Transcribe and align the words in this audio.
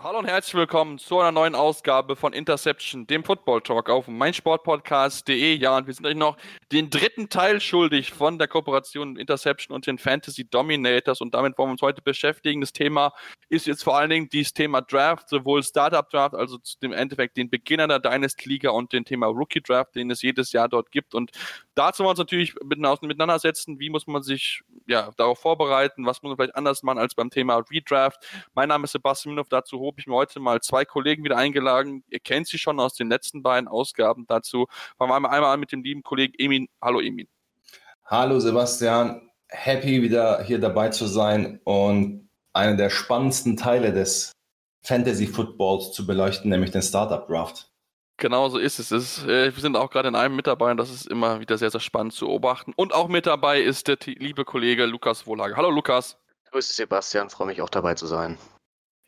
Hallo 0.00 0.20
und 0.20 0.26
herzlich 0.26 0.54
willkommen 0.54 0.98
zu 0.98 1.18
einer 1.18 1.32
neuen 1.32 1.56
Ausgabe 1.56 2.14
von 2.14 2.32
Interception, 2.32 3.08
dem 3.08 3.24
Football 3.24 3.62
Talk 3.62 3.90
auf 3.90 4.06
meinsportpodcast.de. 4.06 5.56
Ja, 5.56 5.76
und 5.76 5.88
wir 5.88 5.92
sind 5.94 6.06
euch 6.06 6.14
noch 6.14 6.36
den 6.70 6.88
dritten 6.88 7.28
Teil 7.28 7.60
schuldig 7.60 8.12
von 8.12 8.38
der 8.38 8.46
Kooperation 8.46 9.16
Interception 9.16 9.74
und 9.74 9.88
den 9.88 9.98
Fantasy 9.98 10.48
Dominators 10.48 11.20
und 11.20 11.34
damit 11.34 11.58
wollen 11.58 11.70
wir 11.70 11.72
uns 11.72 11.82
heute 11.82 12.00
beschäftigen. 12.00 12.60
Das 12.60 12.72
Thema 12.72 13.12
ist 13.48 13.66
jetzt 13.66 13.82
vor 13.82 13.98
allen 13.98 14.10
Dingen 14.10 14.28
dieses 14.28 14.52
Thema 14.52 14.82
Draft, 14.82 15.28
sowohl 15.28 15.64
Startup 15.64 16.08
Draft, 16.08 16.36
also 16.36 16.58
dem 16.80 16.92
Endeffekt 16.92 17.36
den 17.36 17.50
Beginner 17.50 17.88
der 17.88 17.98
Dynasty 17.98 18.48
Liga 18.48 18.70
und 18.70 18.92
den 18.92 19.04
Thema 19.04 19.26
Rookie 19.26 19.62
Draft, 19.62 19.96
den 19.96 20.12
es 20.12 20.22
jedes 20.22 20.52
Jahr 20.52 20.68
dort 20.68 20.92
gibt. 20.92 21.12
Und 21.12 21.32
dazu 21.74 22.04
wollen 22.04 22.08
wir 22.08 22.10
uns 22.10 22.18
natürlich 22.20 22.54
miteinander 22.62 23.40
setzen. 23.40 23.80
Wie 23.80 23.90
muss 23.90 24.06
man 24.06 24.22
sich 24.22 24.60
ja, 24.86 25.10
darauf 25.16 25.40
vorbereiten? 25.40 26.06
Was 26.06 26.22
muss 26.22 26.30
man 26.30 26.36
vielleicht 26.36 26.54
anders 26.54 26.84
machen 26.84 26.98
als 26.98 27.16
beim 27.16 27.30
Thema 27.30 27.64
Redraft? 27.68 28.24
Mein 28.54 28.68
Name 28.68 28.84
ist 28.84 28.92
Sebastian 28.92 29.34
Minov, 29.34 29.48
dazu 29.48 29.87
habe 29.88 30.00
ich 30.00 30.06
mir 30.06 30.14
heute 30.14 30.40
mal 30.40 30.60
zwei 30.60 30.84
Kollegen 30.84 31.24
wieder 31.24 31.36
eingeladen. 31.36 32.04
Ihr 32.08 32.20
kennt 32.20 32.46
sie 32.46 32.58
schon 32.58 32.78
aus 32.78 32.94
den 32.94 33.08
letzten 33.08 33.42
beiden 33.42 33.68
Ausgaben 33.68 34.26
dazu. 34.26 34.66
Fangen 34.96 35.10
wir 35.10 35.30
einmal 35.30 35.52
an 35.52 35.60
mit 35.60 35.72
dem 35.72 35.82
lieben 35.82 36.02
Kollegen 36.02 36.34
Emin. 36.38 36.68
Hallo 36.80 37.00
Emin. 37.00 37.28
Hallo 38.04 38.40
Sebastian, 38.40 39.30
happy 39.48 40.02
wieder 40.02 40.42
hier 40.42 40.58
dabei 40.58 40.88
zu 40.88 41.06
sein 41.06 41.60
und 41.64 42.28
einer 42.52 42.76
der 42.76 42.90
spannendsten 42.90 43.56
Teile 43.56 43.92
des 43.92 44.32
Fantasy 44.82 45.26
Footballs 45.26 45.92
zu 45.92 46.06
beleuchten, 46.06 46.50
nämlich 46.50 46.70
den 46.70 46.82
Startup 46.82 47.26
Draft. 47.26 47.70
Genau 48.16 48.48
so 48.48 48.58
ist 48.58 48.78
es. 48.80 48.90
es 48.90 49.18
ist, 49.18 49.26
äh, 49.28 49.54
wir 49.54 49.60
sind 49.60 49.76
auch 49.76 49.90
gerade 49.90 50.08
in 50.08 50.16
einem 50.16 50.34
mit 50.34 50.46
dabei 50.46 50.72
und 50.72 50.76
das 50.76 50.90
ist 50.90 51.06
immer 51.06 51.38
wieder 51.40 51.56
sehr, 51.56 51.70
sehr 51.70 51.80
spannend 51.80 52.14
zu 52.14 52.26
beobachten. 52.26 52.72
Und 52.74 52.92
auch 52.92 53.08
mit 53.08 53.26
dabei 53.26 53.60
ist 53.60 53.86
der 53.86 53.98
liebe 54.04 54.44
Kollege 54.44 54.86
Lukas 54.86 55.26
Wohlhage. 55.26 55.56
Hallo 55.56 55.70
Lukas. 55.70 56.18
Grüße 56.50 56.72
Sebastian, 56.72 57.30
freue 57.30 57.48
mich 57.48 57.62
auch 57.62 57.68
dabei 57.68 57.94
zu 57.94 58.06
sein. 58.06 58.38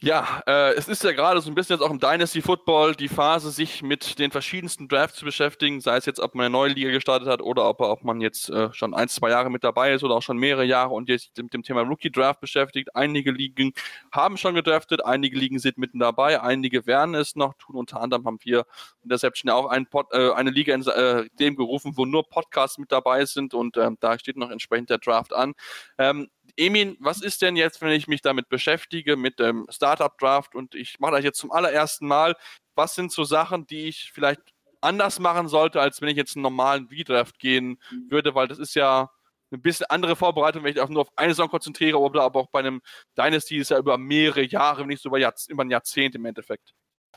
Ja, 0.03 0.43
äh, 0.47 0.73
es 0.77 0.89
ist 0.89 1.05
ja 1.05 1.13
gerade 1.13 1.43
so 1.43 1.51
ein 1.51 1.55
bisschen 1.55 1.77
jetzt 1.77 1.85
auch 1.85 1.91
im 1.91 1.99
Dynasty 1.99 2.41
Football 2.41 2.95
die 2.95 3.09
Phase, 3.09 3.51
sich 3.51 3.83
mit 3.83 4.19
den 4.19 4.31
verschiedensten 4.31 4.89
Drafts 4.89 5.19
zu 5.19 5.27
beschäftigen, 5.27 5.83
sei 5.83 5.99
es 5.99 6.07
jetzt, 6.07 6.21
ob 6.21 6.35
man 6.35 6.47
eine 6.47 6.53
neue 6.53 6.71
Liga 6.73 6.91
gestartet 6.91 7.29
hat 7.29 7.43
oder 7.43 7.69
ob, 7.69 7.83
ob 7.83 8.03
man 8.03 8.23
jetzt 8.23 8.49
äh, 8.49 8.73
schon 8.73 8.95
ein, 8.95 9.09
zwei 9.09 9.29
Jahre 9.29 9.51
mit 9.51 9.63
dabei 9.63 9.93
ist 9.93 10.03
oder 10.03 10.15
auch 10.15 10.23
schon 10.23 10.39
mehrere 10.39 10.65
Jahre 10.65 10.95
und 10.95 11.11
jetzt 11.11 11.37
mit 11.37 11.53
dem 11.53 11.63
Thema 11.63 11.83
Rookie 11.83 12.11
Draft 12.11 12.41
beschäftigt. 12.41 12.97
Einige 12.97 13.31
Ligen 13.31 13.75
haben 14.11 14.39
schon 14.39 14.55
gedraftet, 14.55 15.05
einige 15.05 15.39
Ligen 15.39 15.59
sind 15.59 15.77
mitten 15.77 15.99
dabei, 15.99 16.41
einige 16.41 16.87
werden 16.87 17.15
es 17.15 17.37
noch 17.37 17.53
tun. 17.59 17.77
Unter 17.77 18.01
anderem 18.01 18.25
haben 18.25 18.39
wir 18.43 18.65
in 19.03 19.11
Deception 19.11 19.51
ja 19.51 19.55
auch 19.55 19.67
ein 19.67 19.85
Pod, 19.85 20.07
äh, 20.13 20.31
eine 20.31 20.49
Liga 20.49 20.75
in 20.75 20.87
äh, 20.87 21.29
dem 21.39 21.57
gerufen, 21.57 21.93
wo 21.99 22.07
nur 22.07 22.27
Podcasts 22.27 22.79
mit 22.79 22.91
dabei 22.91 23.27
sind 23.27 23.53
und 23.53 23.77
ähm, 23.77 23.99
da 24.01 24.19
steht 24.19 24.39
noch 24.39 24.51
entsprechend 24.51 24.89
der 24.89 24.97
Draft 24.97 25.35
an. 25.35 25.53
Ähm, 25.99 26.31
Emin, 26.57 26.97
was 27.01 27.23
ist 27.23 27.43
denn 27.43 27.57
jetzt, 27.57 27.81
wenn 27.81 27.91
ich 27.91 28.09
mich 28.09 28.23
damit 28.23 28.49
beschäftige, 28.49 29.17
mit 29.17 29.39
dem 29.39 29.67
Startup 29.71 30.17
Draft 30.19 30.55
und 30.55 30.75
ich 30.75 30.99
mache 30.99 31.13
das 31.13 31.25
jetzt 31.25 31.39
zum 31.39 31.53
allerersten 31.53 32.07
Mal? 32.07 32.37
Was 32.75 32.95
sind 32.95 33.13
so 33.13 33.25
Sachen, 33.25 33.67
die 33.67 33.89
ich 33.89 34.11
vielleicht 34.13 34.41
anders 34.81 35.19
machen 35.19 35.49
sollte, 35.49 35.81
als 35.81 36.01
wenn 36.01 36.09
ich 36.09 36.17
jetzt 36.17 36.37
einen 36.37 36.43
normalen 36.43 36.89
V-Draft 36.89 37.39
gehen 37.39 37.79
würde, 38.09 38.35
weil 38.35 38.49
das 38.49 38.59
ist 38.59 38.75
ja 38.75 39.11
ein 39.53 39.63
bisschen 39.63 39.87
andere 39.89 40.17
Vorbereitung, 40.17 40.63
wenn 40.63 40.77
ich 40.77 40.89
nur 40.89 41.03
auf 41.03 41.11
eine 41.17 41.33
Saison 41.33 41.49
konzentriere, 41.49 41.99
oder 41.99 42.23
aber 42.23 42.41
auch 42.41 42.51
bei 42.51 42.61
einem 42.61 42.81
Dynasty 43.19 43.59
ist 43.59 43.71
ja 43.71 43.79
über 43.79 43.99
mehrere 43.99 44.43
Jahre, 44.43 44.83
wenn 44.83 44.89
nicht 44.89 45.03
so 45.03 45.09
über, 45.09 45.19
Jahrz 45.19 45.47
über 45.49 45.65
ein 45.65 45.71
Jahrzehnt 45.71 46.15
im 46.15 46.25
Endeffekt. 46.25 46.73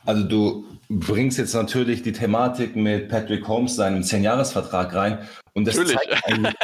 Also 0.06 0.24
du 0.24 0.66
bringst 0.90 1.38
jetzt 1.38 1.54
natürlich 1.54 2.02
die 2.02 2.12
Thematik 2.12 2.76
mit 2.76 3.08
Patrick 3.08 3.48
Holmes, 3.48 3.76
seinem 3.76 4.02
10-Jahres-Vertrag 4.02 4.94
rein. 4.94 5.30
Und 5.54 5.66
das 5.66 5.78
Natürlich. 5.78 5.98
zeigt 5.98 6.56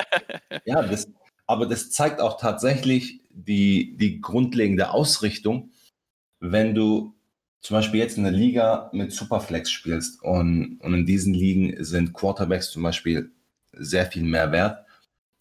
ja, 0.65 0.81
das, 0.81 1.07
aber 1.49 1.65
das 1.65 1.89
zeigt 1.89 2.21
auch 2.21 2.39
tatsächlich 2.39 3.21
die, 3.31 3.97
die 3.97 4.21
grundlegende 4.21 4.91
Ausrichtung, 4.91 5.71
wenn 6.39 6.75
du 6.75 7.15
zum 7.61 7.75
Beispiel 7.75 7.99
jetzt 7.99 8.17
in 8.17 8.23
der 8.23 8.31
Liga 8.31 8.91
mit 8.93 9.11
Superflex 9.11 9.71
spielst 9.71 10.21
und, 10.21 10.77
und 10.79 10.93
in 10.93 11.07
diesen 11.07 11.33
Ligen 11.33 11.83
sind 11.83 12.13
Quarterbacks 12.13 12.69
zum 12.69 12.83
Beispiel 12.83 13.31
sehr 13.71 14.05
viel 14.05 14.21
mehr 14.21 14.51
wert, 14.51 14.85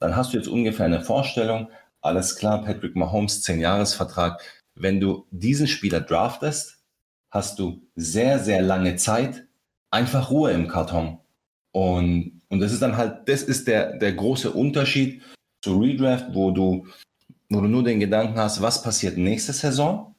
dann 0.00 0.16
hast 0.16 0.32
du 0.32 0.38
jetzt 0.38 0.48
ungefähr 0.48 0.86
eine 0.86 1.02
Vorstellung, 1.02 1.68
alles 2.00 2.36
klar, 2.36 2.64
Patrick 2.64 2.96
Mahomes, 2.96 3.44
10-Jahres-Vertrag. 3.46 4.40
Wenn 4.74 5.00
du 5.00 5.26
diesen 5.30 5.66
Spieler 5.66 6.00
draftest, 6.00 6.78
hast 7.30 7.58
du 7.58 7.86
sehr, 7.96 8.38
sehr 8.38 8.62
lange 8.62 8.96
Zeit, 8.96 9.46
einfach 9.90 10.30
Ruhe 10.30 10.52
im 10.52 10.68
Karton. 10.68 11.18
Und, 11.72 12.40
und 12.48 12.60
das 12.60 12.72
ist 12.72 12.80
dann 12.80 12.96
halt, 12.96 13.28
das 13.28 13.42
ist 13.42 13.68
der, 13.68 13.98
der 13.98 14.14
große 14.14 14.50
Unterschied 14.50 15.20
zu 15.60 15.78
Redraft, 15.78 16.34
wo 16.34 16.50
du, 16.50 16.86
wo 17.48 17.60
du 17.60 17.68
nur 17.68 17.82
den 17.82 18.00
Gedanken 18.00 18.38
hast, 18.38 18.62
was 18.62 18.82
passiert 18.82 19.16
nächste 19.16 19.52
Saison 19.52 20.14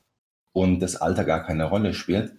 und 0.54 0.80
das 0.80 0.96
Alter 0.96 1.26
gar 1.26 1.44
keine 1.44 1.66
Rolle 1.66 1.94
spielt. 1.94 2.34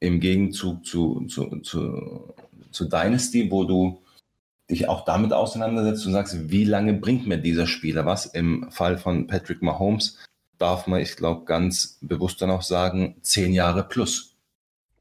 Im 0.00 0.20
Gegenzug 0.20 0.84
zu, 0.84 1.26
zu, 1.26 1.60
zu, 1.60 2.34
zu 2.70 2.84
Dynasty, 2.84 3.50
wo 3.50 3.64
du 3.64 4.02
dich 4.70 4.88
auch 4.88 5.04
damit 5.04 5.32
auseinandersetzt 5.32 6.06
und 6.06 6.12
sagst, 6.12 6.50
wie 6.50 6.64
lange 6.64 6.94
bringt 6.94 7.26
mir 7.26 7.38
dieser 7.38 7.66
Spieler 7.66 8.06
was? 8.06 8.26
Im 8.26 8.70
Fall 8.70 8.98
von 8.98 9.26
Patrick 9.26 9.62
Mahomes 9.62 10.18
darf 10.58 10.86
man, 10.86 11.00
ich 11.00 11.16
glaube, 11.16 11.44
ganz 11.44 11.98
bewusst 12.00 12.40
dann 12.40 12.50
auch 12.50 12.62
sagen, 12.62 13.16
zehn 13.22 13.52
Jahre 13.52 13.84
plus. 13.84 14.33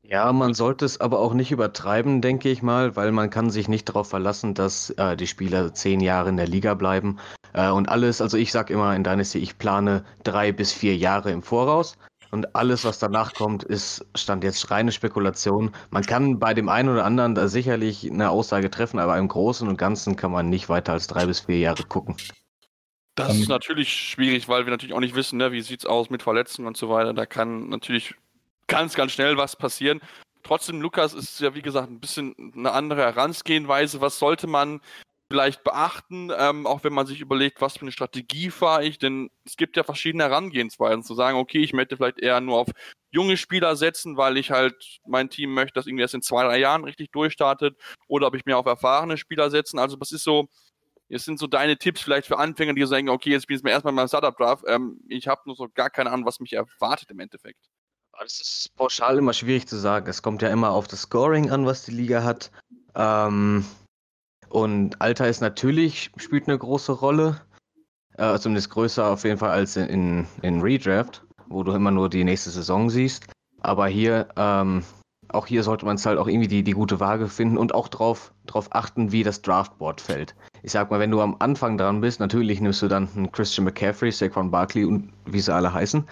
Ja, 0.06 0.34
man 0.34 0.54
sollte 0.54 0.84
es 0.84 1.00
aber 1.00 1.20
auch 1.20 1.34
nicht 1.34 1.52
übertreiben, 1.52 2.22
denke 2.22 2.50
ich 2.50 2.62
mal, 2.62 2.96
weil 2.98 3.14
man 3.14 3.30
kann 3.30 3.50
sich 3.50 3.70
nicht 3.70 3.88
darauf 3.88 4.10
verlassen, 4.10 4.54
dass 4.54 4.90
äh, 4.92 5.16
die 5.16 5.28
Spieler 5.28 5.74
zehn 5.74 6.02
Jahre 6.02 6.28
in 6.28 6.36
der 6.38 6.48
Liga 6.48 6.74
bleiben. 6.74 7.20
Äh, 7.54 7.70
und 7.70 7.88
alles, 7.88 8.20
also 8.20 8.36
ich 8.38 8.52
sage 8.52 8.74
immer 8.74 8.94
in 8.96 9.06
Dynasty, 9.06 9.40
ich 9.40 9.58
plane 9.58 10.04
drei 10.24 10.52
bis 10.52 10.74
vier 10.74 10.98
Jahre 10.98 11.32
im 11.32 11.42
Voraus. 11.42 11.98
Und 12.32 12.54
alles, 12.56 12.84
was 12.84 13.00
danach 13.00 13.34
kommt, 13.34 13.64
ist, 13.64 14.06
stand 14.16 14.44
jetzt 14.44 14.72
reine 14.72 14.92
Spekulation. 14.92 15.72
Man 15.90 16.04
kann 16.04 16.38
bei 16.38 16.54
dem 16.54 16.68
einen 16.68 16.90
oder 16.90 17.06
anderen 17.06 17.36
da 17.36 17.48
sicherlich 17.48 18.10
eine 18.12 18.30
Aussage 18.30 18.70
treffen, 18.72 19.00
aber 19.00 19.18
im 19.18 19.28
Großen 19.30 19.68
und 19.68 19.78
Ganzen 19.78 20.16
kann 20.16 20.32
man 20.32 20.50
nicht 20.50 20.68
weiter 20.68 20.94
als 20.94 21.08
drei 21.08 21.28
bis 21.28 21.42
vier 21.42 21.60
Jahre 21.60 21.84
gucken. 21.84 22.16
Das 23.16 23.38
ist 23.38 23.50
natürlich 23.50 23.94
schwierig, 23.94 24.50
weil 24.50 24.66
wir 24.66 24.72
natürlich 24.72 24.96
auch 24.96 25.00
nicht 25.00 25.14
wissen, 25.14 25.38
ne, 25.38 25.52
wie 25.52 25.62
sieht 25.62 25.82
es 25.82 25.86
aus 25.86 26.10
mit 26.10 26.24
Verletzungen 26.24 26.68
und 26.68 26.76
so 26.76 26.90
weiter. 26.90 27.14
Da 27.14 27.28
kann 27.28 27.70
natürlich 27.70 28.16
ganz, 28.74 28.96
ganz 28.96 29.12
schnell 29.12 29.38
was 29.38 29.56
passieren. 29.56 30.02
Trotzdem, 30.42 30.82
Lukas, 30.82 31.14
ist 31.14 31.40
ja 31.40 31.54
wie 31.54 31.62
gesagt 31.62 31.90
ein 31.90 32.00
bisschen 32.00 32.54
eine 32.56 32.72
andere 32.72 33.02
Herangehensweise. 33.02 34.02
Was 34.02 34.20
sollte 34.20 34.48
man 34.48 34.82
vielleicht 35.30 35.64
beachten, 35.64 36.32
ähm, 36.38 36.68
auch 36.68 36.84
wenn 36.84 36.94
man 36.94 37.08
sich 37.08 37.22
überlegt, 37.22 37.62
was 37.62 37.78
für 37.78 37.84
eine 37.84 37.92
Strategie 37.92 38.50
fahre 38.50 38.84
ich, 38.86 39.00
denn 39.00 39.30
es 39.46 39.58
gibt 39.58 39.78
ja 39.78 39.84
verschiedene 39.84 40.26
Herangehensweisen, 40.26 41.04
zu 41.04 41.16
sagen, 41.16 41.38
okay, 41.38 41.60
ich 41.60 41.74
möchte 41.74 41.98
vielleicht 41.98 42.20
eher 42.20 42.40
nur 42.42 42.60
auf 42.60 42.70
junge 43.12 43.38
Spieler 43.38 43.76
setzen, 43.76 44.18
weil 44.18 44.38
ich 44.38 44.52
halt 44.52 45.00
mein 45.08 45.30
Team 45.30 45.54
möchte, 45.54 45.74
dass 45.74 45.88
irgendwie 45.88 46.02
erst 46.02 46.14
in 46.14 46.22
zwei, 46.22 46.44
drei 46.44 46.60
Jahren 46.60 46.84
richtig 46.84 47.12
durchstartet, 47.12 47.76
oder 48.08 48.28
ob 48.28 48.36
ich 48.36 48.46
mir 48.46 48.58
auf 48.58 48.66
erfahrene 48.66 49.18
Spieler 49.18 49.50
setzen. 49.50 49.80
Also 49.80 50.00
was 50.00 50.12
ist 50.12 50.24
so, 50.24 50.50
jetzt 51.10 51.26
sind 51.26 51.40
so 51.40 51.48
deine 51.48 51.78
Tipps 51.78 52.02
vielleicht 52.02 52.28
für 52.28 52.38
Anfänger, 52.38 52.74
die 52.74 52.86
sagen, 52.86 53.10
okay, 53.10 53.32
jetzt 53.32 53.48
bin 53.48 53.58
ich 53.58 53.66
erstmal 53.66 53.94
beim 53.94 54.08
Startup 54.08 54.38
Draft, 54.38 54.66
ähm, 54.68 55.00
ich 55.08 55.28
habe 55.28 55.42
nur 55.46 55.56
so 55.56 55.68
gar 55.74 55.90
keine 55.90 56.12
Ahnung, 56.12 56.26
was 56.26 56.40
mich 56.40 56.54
erwartet 56.54 57.10
im 57.12 57.20
Endeffekt. 57.20 57.70
Das 58.20 58.40
ist 58.40 58.76
pauschal 58.76 59.18
immer 59.18 59.34
schwierig 59.34 59.68
zu 59.68 59.78
sagen. 59.78 60.08
Es 60.08 60.22
kommt 60.22 60.42
ja 60.42 60.50
immer 60.50 60.72
auf 60.72 60.88
das 60.88 61.02
Scoring 61.02 61.52
an, 61.52 61.66
was 61.66 61.84
die 61.84 61.92
Liga 61.92 62.24
hat. 62.24 62.52
Ähm, 62.96 63.66
und 64.50 65.02
Alter 65.02 65.28
ist 65.28 65.42
natürlich, 65.42 66.12
spielt 66.18 66.48
eine 66.48 66.58
große 66.58 66.92
Rolle. 66.92 67.42
Äh, 68.18 68.38
zumindest 68.38 68.70
größer 68.70 69.08
auf 69.08 69.24
jeden 69.24 69.40
Fall 69.40 69.50
als 69.50 69.76
in, 69.76 70.28
in 70.42 70.62
Redraft, 70.62 71.26
wo 71.48 71.64
du 71.64 71.74
immer 71.74 71.92
nur 71.92 72.10
die 72.10 72.24
nächste 72.24 72.52
Saison 72.52 72.90
siehst. 72.90 73.26
Aber 73.62 73.88
hier, 73.88 74.28
ähm, 74.36 74.84
auch 75.30 75.48
hier 75.48 75.64
sollte 75.64 75.86
man 75.86 75.96
es 75.96 76.06
halt 76.06 76.20
auch 76.20 76.28
irgendwie 76.28 76.48
die, 76.48 76.64
die 76.64 76.74
gute 76.74 77.00
Waage 77.00 77.28
finden 77.28 77.58
und 77.58 77.74
auch 77.74 77.88
drauf, 77.88 78.32
drauf 78.46 78.68
achten, 78.72 79.12
wie 79.12 79.24
das 79.24 79.42
Draftboard 79.42 80.00
fällt. 80.00 80.36
Ich 80.62 80.72
sag 80.72 80.92
mal, 80.92 81.00
wenn 81.00 81.12
du 81.12 81.22
am 81.22 81.36
Anfang 81.40 81.78
dran 81.78 82.02
bist, 82.02 82.20
natürlich 82.20 82.62
nimmst 82.62 82.84
du 82.84 82.88
dann 82.88 83.10
einen 83.16 83.32
Christian 83.32 83.66
McCaffrey, 83.66 84.12
Saquon 84.12 84.52
Barkley 84.52 84.86
und 84.86 85.12
wie 85.26 85.42
sie 85.42 85.54
alle 85.54 85.74
heißen. 85.74 86.08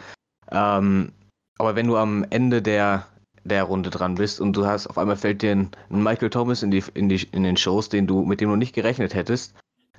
Ähm, 0.52 1.14
aber 1.62 1.76
wenn 1.76 1.86
du 1.86 1.96
am 1.96 2.26
Ende 2.32 2.60
der, 2.64 3.06
der 3.44 3.62
Runde 3.66 3.92
dran 3.92 4.16
bist 4.16 4.42
und 4.42 4.54
du 4.54 4.66
hast, 4.66 4.88
auf 4.88 4.98
einmal 4.98 5.16
fällt 5.16 5.44
dir 5.44 5.52
ein, 5.52 5.70
Michael 5.90 6.32
Thomas 6.32 6.64
in, 6.64 6.72
die, 6.72 6.84
in, 6.96 7.08
die, 7.08 7.22
in 7.34 7.44
den 7.44 7.56
Shows, 7.56 7.88
den 7.88 8.08
du, 8.08 8.26
mit 8.26 8.42
dem 8.42 8.50
du 8.50 8.56
nicht 8.56 8.74
gerechnet 8.74 9.14
hättest, 9.14 9.54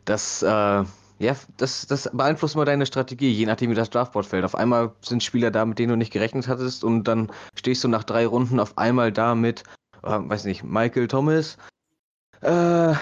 das, 0.05 0.43
äh, 0.43 0.49
ja, 0.49 1.37
das, 1.59 1.87
das 1.87 2.11
beeinflusst 2.12 2.56
immer 2.56 2.64
deine 2.64 2.85
Strategie, 2.85 3.31
je 3.31 3.47
nachdem 3.47 3.70
wie 3.70 3.76
das 3.76 3.91
Draftboard 3.91 4.26
fällt. 4.26 4.44
Auf 4.44 4.56
einmal 4.56 4.91
sind 5.03 5.23
Spieler 5.23 5.53
da, 5.53 5.64
mit 5.64 5.79
denen 5.79 5.91
du 5.91 5.97
nicht 5.97 6.12
gerechnet 6.12 6.49
hattest 6.49 6.82
und 6.82 7.05
dann 7.05 7.31
stehst 7.55 7.85
du 7.85 7.88
nach 7.88 8.03
drei 8.03 8.26
Runden 8.26 8.59
auf 8.59 8.76
einmal 8.76 9.12
da 9.12 9.37
mit, 9.37 9.62
äh, 10.03 10.19
weiß 10.19 10.47
nicht, 10.47 10.64
Michael 10.64 11.06
Thomas, 11.06 11.59
äh, 12.41 12.93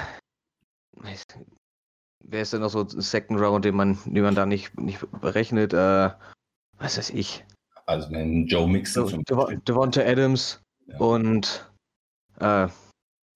wer 2.24 2.42
ist 2.42 2.52
denn 2.52 2.60
noch 2.60 2.68
so 2.68 2.80
ein 2.80 2.88
Second 3.00 3.40
Round, 3.40 3.64
den 3.64 3.74
man, 3.74 3.98
den 4.04 4.22
man 4.22 4.34
da 4.34 4.44
nicht, 4.44 4.78
nicht 4.78 5.00
berechnet, 5.22 5.72
äh, 5.72 6.10
was 6.76 6.98
weiß 6.98 7.08
ich. 7.08 7.42
Also 7.90 8.08
wenn 8.12 8.46
Joe 8.46 8.68
Mixon 8.68 9.08
zum 9.08 9.24
Beispiel. 9.24 9.60
Devonta 9.66 10.00
Adams 10.02 10.60
ja. 10.86 10.96
und 10.98 11.68
äh, 12.38 12.68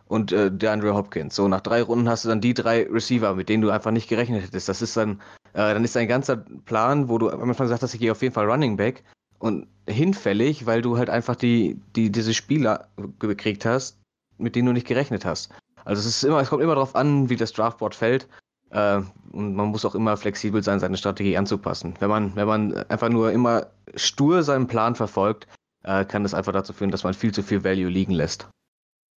und 0.07 0.31
äh, 0.31 0.51
der 0.53 0.73
Andrew 0.73 0.95
Hopkins. 0.95 1.35
So, 1.35 1.49
nach 1.49 1.61
drei 1.61 1.83
Runden 1.83 2.09
hast 2.09 2.25
du 2.25 2.29
dann 2.29 2.41
die 2.41 2.55
drei 2.55 2.87
Receiver, 2.87 3.35
mit 3.35 3.49
denen 3.49 3.63
du 3.63 3.71
einfach 3.71 3.91
nicht 3.91 4.09
gerechnet 4.09 4.45
hättest. 4.45 4.69
Das 4.69 4.81
ist 4.81 4.97
dann, 4.97 5.21
äh, 5.55 5.75
dann 5.75 5.83
ist 5.83 5.97
dein 5.97 6.07
ganzer 6.07 6.37
Plan, 6.37 7.09
wo 7.09 7.19
du 7.19 7.31
am 7.31 7.43
Anfang 7.43 7.67
gesagt 7.67 7.83
hast, 7.83 7.95
ich 7.95 8.01
gehe 8.01 8.13
auf 8.13 8.23
jeden 8.23 8.35
Fall 8.35 8.49
Running 8.49 8.77
Back 8.77 9.03
und 9.41 9.67
hinfällig, 9.89 10.67
weil 10.67 10.83
du 10.83 10.99
halt 10.99 11.11
einfach 11.11 11.35
die, 11.35 11.81
die, 11.97 12.13
diese 12.13 12.33
Spieler 12.33 12.87
gekriegt 13.19 13.65
hast, 13.65 13.99
mit 14.39 14.55
denen 14.55 14.67
du 14.67 14.73
nicht 14.73 14.87
gerechnet 14.87 15.25
hast. 15.25 15.53
Also 15.85 16.01
es 16.01 16.07
ist 16.07 16.23
immer, 16.23 16.41
es 16.41 16.51
kommt 16.51 16.63
immer 16.63 16.77
darauf 16.77 16.95
an, 16.95 17.29
wie 17.29 17.37
das 17.37 17.53
Draftboard 17.53 17.95
fällt. 17.97 18.29
Äh, 18.75 19.03
und 19.33 19.55
man 19.55 19.69
muss 19.69 19.85
auch 19.85 19.95
immer 19.95 20.17
flexibel 20.17 20.63
sein, 20.63 20.81
seine 20.81 20.97
Strategie 20.97 21.37
anzupassen. 21.37 21.95
Wenn 22.01 22.11
man, 22.11 22.37
wenn 22.37 22.47
man 22.47 22.75
einfach 22.89 23.09
nur 23.09 23.33
immer 23.33 23.69
stur 23.95 24.43
seinen 24.43 24.67
Plan 24.67 24.95
verfolgt, 24.95 25.47
äh, 25.85 26.05
kann 26.05 26.23
das 26.23 26.35
einfach 26.35 26.53
dazu 26.53 26.73
führen, 26.73 26.91
dass 26.91 27.05
man 27.05 27.15
viel 27.15 27.33
zu 27.33 27.43
viel 27.43 27.65
Value 27.65 27.89
liegen 27.89 28.13
lässt. 28.13 28.49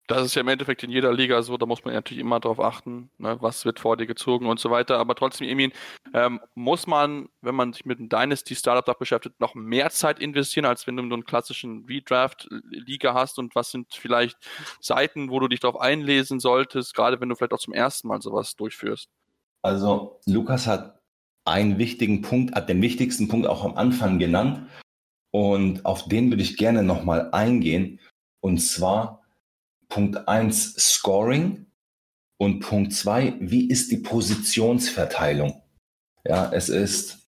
Das 0.09 0.25
ist 0.25 0.37
ja 0.37 0.43
im 0.43 0.49
Endeffekt 0.49 0.85
in 0.85 0.91
jeder 0.91 1.13
Liga 1.13 1.43
so, 1.43 1.57
da 1.57 1.67
muss 1.67 1.85
man 1.85 1.93
natürlich 1.93 2.21
immer 2.21 2.39
darauf 2.39 2.61
achten, 2.61 3.11
ne, 3.19 3.39
was 3.41 3.65
wird 3.65 3.81
vor 3.81 3.97
dir 3.97 4.07
gezogen 4.07 4.47
und 4.47 4.61
so 4.61 4.71
weiter. 4.71 4.99
Aber 4.99 5.17
trotzdem, 5.17 5.49
Emin, 5.49 5.73
ähm, 6.15 6.41
muss 6.55 6.87
man, 6.87 7.29
wenn 7.41 7.57
man 7.57 7.73
sich 7.73 7.85
mit 7.87 7.99
einem 7.99 8.09
Dynasty-Startup 8.09 8.97
beschäftigt, 8.97 9.41
noch 9.41 9.57
mehr 9.57 9.91
Zeit 9.91 10.21
investieren, 10.21 10.65
als 10.65 10.87
wenn 10.87 10.97
du 10.97 11.03
einen 11.03 11.25
klassischen 11.25 11.87
Redraft-Liga 11.89 13.15
hast 13.15 13.41
und 13.41 13.57
was 13.57 13.73
sind 13.73 13.93
vielleicht 13.95 14.37
Seiten, 14.81 15.29
wo 15.29 15.41
du 15.41 15.49
dich 15.49 15.59
darauf 15.59 15.81
einlesen 15.81 16.39
solltest, 16.39 16.95
gerade 16.95 17.21
wenn 17.21 17.29
du 17.29 17.35
vielleicht 17.35 17.55
auch 17.55 17.59
zum 17.59 17.75
ersten 17.75 18.07
Mal 18.07 18.23
sowas 18.23 18.55
durchführst? 18.55 19.11
Also, 19.67 20.21
Lukas 20.27 20.69
hat 20.69 21.01
einen 21.45 21.77
wichtigen 21.77 22.23
Punkt, 22.23 22.55
hat 22.55 22.69
den 22.69 22.81
wichtigsten 22.83 23.27
Punkt 23.27 23.49
auch 23.49 23.65
am 23.65 23.75
Anfang 23.75 24.21
genannt. 24.21 24.69
Und 25.33 25.85
auf 25.85 26.07
den 26.07 26.31
würde 26.31 26.45
ich 26.45 26.57
gerne 26.57 26.85
nochmal 26.85 27.33
eingehen. 27.33 27.99
Und 28.39 28.59
zwar 28.59 29.25
Punkt 29.89 30.29
1 30.29 30.75
Scoring. 30.75 31.67
Und 32.39 32.61
Punkt 32.61 32.93
2, 32.93 33.39
wie 33.41 33.69
ist 33.69 33.91
die 33.91 33.97
Positionsverteilung? 33.97 35.61
Ja, 36.25 36.53
es 36.53 36.69
ist, 36.69 37.27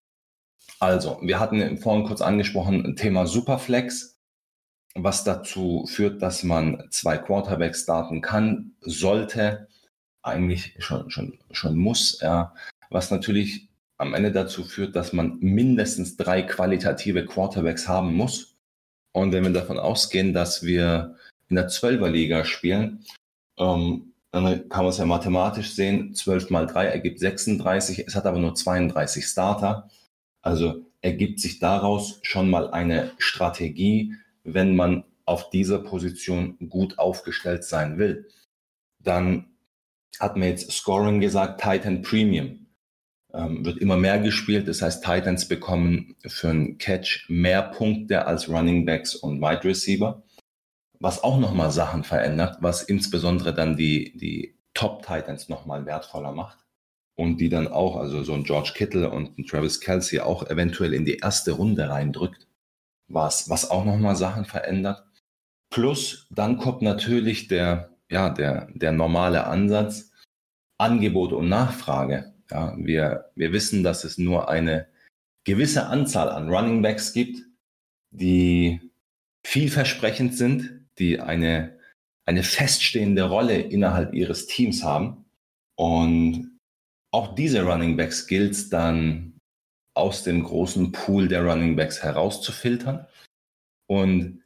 also, 0.81 1.19
wir 1.21 1.39
hatten 1.39 1.77
vorhin 1.77 2.07
kurz 2.07 2.23
angesprochen, 2.23 2.97
Thema 2.97 3.27
Superflex, 3.27 4.19
was 4.95 5.23
dazu 5.25 5.85
führt, 5.87 6.23
dass 6.23 6.45
man 6.45 6.89
zwei 6.89 7.19
Quarterbacks 7.19 7.83
starten 7.83 8.23
kann, 8.23 8.75
sollte, 8.81 9.69
eigentlich 10.23 10.75
schon, 10.79 11.11
schon, 11.11 11.39
schon 11.51 11.77
muss, 11.77 12.21
ja, 12.21 12.55
was 12.91 13.11
natürlich 13.11 13.69
am 13.99 14.15
Ende 14.15 14.33
dazu 14.33 14.65
führt, 14.65 14.97
dass 14.97 15.13
man 15.13 15.39
mindestens 15.41 16.17
drei 16.17 16.43
qualitative 16.43 17.25
Quarterbacks 17.25 17.89
haben 17.89 18.15
muss. 18.15 18.57
Und 19.13 19.33
wenn 19.33 19.45
wir 19.45 19.53
davon 19.53 19.79
ausgehen, 19.79 20.33
dass 20.33 20.63
wir 20.65 21.17
in 21.49 21.57
der 21.57 21.69
Zwölferliga 21.69 22.45
spielen, 22.45 23.05
ähm, 23.59 24.13
dann 24.33 24.69
kann 24.71 24.85
man 24.85 24.89
es 24.89 24.99
ja 24.99 25.05
mathematisch 25.05 25.75
sehen, 25.75 26.15
12 26.15 26.51
mal 26.51 26.67
3 26.67 26.87
ergibt 26.87 27.21
36, 27.21 28.07
es 28.07 28.17
hat 28.17 28.25
aber 28.25 28.39
nur 28.39 28.55
32 28.55 29.27
Starter. 29.27 29.91
Also 30.41 30.87
ergibt 31.03 31.39
sich 31.39 31.59
daraus 31.59 32.19
schon 32.23 32.49
mal 32.49 32.71
eine 32.71 33.13
Strategie, 33.19 34.15
wenn 34.43 34.75
man 34.75 35.05
auf 35.27 35.51
dieser 35.51 35.79
Position 35.79 36.57
gut 36.71 36.99
aufgestellt 36.99 37.65
sein 37.65 37.99
will. 37.99 38.29
Dann 38.99 39.52
hat 40.21 40.37
man 40.37 40.49
jetzt 40.49 40.71
Scoring 40.71 41.21
gesagt, 41.21 41.61
Titan 41.61 42.03
Premium. 42.03 42.67
Ähm, 43.35 43.65
wird 43.65 43.79
immer 43.79 43.97
mehr 43.97 44.19
gespielt, 44.19 44.69
das 44.69 44.83
heißt, 44.83 45.03
Titans 45.03 45.49
bekommen 45.49 46.17
für 46.27 46.51
einen 46.51 46.77
Catch 46.77 47.27
mehr 47.29 47.63
Punkte 47.63 48.27
als 48.27 48.49
Running 48.49 48.85
Backs 48.85 49.15
und 49.15 49.41
Wide 49.41 49.65
Receiver 49.65 50.23
was 51.03 51.25
auch 51.25 51.39
nochmal 51.39 51.73
Sachen 51.73 52.05
verändert, 52.05 52.59
was 52.61 52.83
insbesondere 52.85 53.53
dann 53.53 53.77
die, 53.77 54.17
die 54.17 54.57
Top-Titans 54.73 55.49
nochmal 55.49 55.85
wertvoller 55.85 56.31
macht. 56.31 56.59
Und 57.17 57.39
die 57.39 57.49
dann 57.49 57.69
auch, 57.69 57.97
also 57.97 58.23
so 58.23 58.33
ein 58.33 58.45
George 58.45 58.73
Kittle 58.75 59.11
und 59.11 59.37
ein 59.37 59.45
Travis 59.45 59.81
Kelsey 59.81 60.21
auch 60.21 60.49
eventuell 60.49 60.95
in 60.95 61.05
die 61.05 61.17
erste 61.17 61.53
Runde 61.53 61.89
reindrückt, 61.89 62.47
was, 63.09 63.51
was 63.51 63.71
auch 63.71 63.85
nochmal 63.85 64.17
Sachen 64.17 64.45
verändert. 64.45 65.05
Plus, 65.71 66.29
dann 66.31 66.57
kommt 66.57 66.83
natürlich 66.83 67.49
der, 67.49 67.92
ja, 68.13 68.29
der, 68.29 68.69
der 68.75 68.93
normale 68.93 69.47
Ansatz, 69.47 70.13
Angebot 70.79 71.33
und 71.33 71.49
Nachfrage. 71.49 72.35
Ja, 72.51 72.77
wir, 72.77 73.31
wir 73.35 73.53
wissen, 73.53 73.83
dass 73.83 74.05
es 74.05 74.19
nur 74.19 74.51
eine 74.51 74.87
gewisse 75.45 75.87
Anzahl 75.87 76.29
an 76.29 76.51
Running 76.51 76.83
Backs 76.83 77.15
gibt, 77.15 77.43
die 78.11 78.81
vielversprechend 79.45 80.37
sind, 80.37 80.87
die 80.99 81.21
eine, 81.21 81.79
eine 82.27 82.43
feststehende 82.43 83.25
Rolle 83.25 83.59
innerhalb 83.59 84.13
ihres 84.13 84.47
Teams 84.47 84.85
haben. 84.85 85.25
Und 85.77 86.59
auch 87.11 87.35
diese 87.35 87.63
Running 87.63 87.97
Backs 87.97 88.27
gilt 88.27 88.53
es 88.53 88.69
dann 88.69 89.39
aus 89.95 90.23
dem 90.23 90.43
großen 90.43 90.93
Pool 90.93 91.29
der 91.29 91.45
Running 91.45 91.77
Backs 91.77 92.03
herauszufiltern. 92.03 93.07
Und 93.87 94.43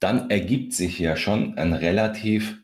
dann 0.00 0.30
ergibt 0.30 0.72
sich 0.72 0.98
ja 0.98 1.16
schon 1.16 1.58
ein 1.58 1.74
relativ, 1.74 2.61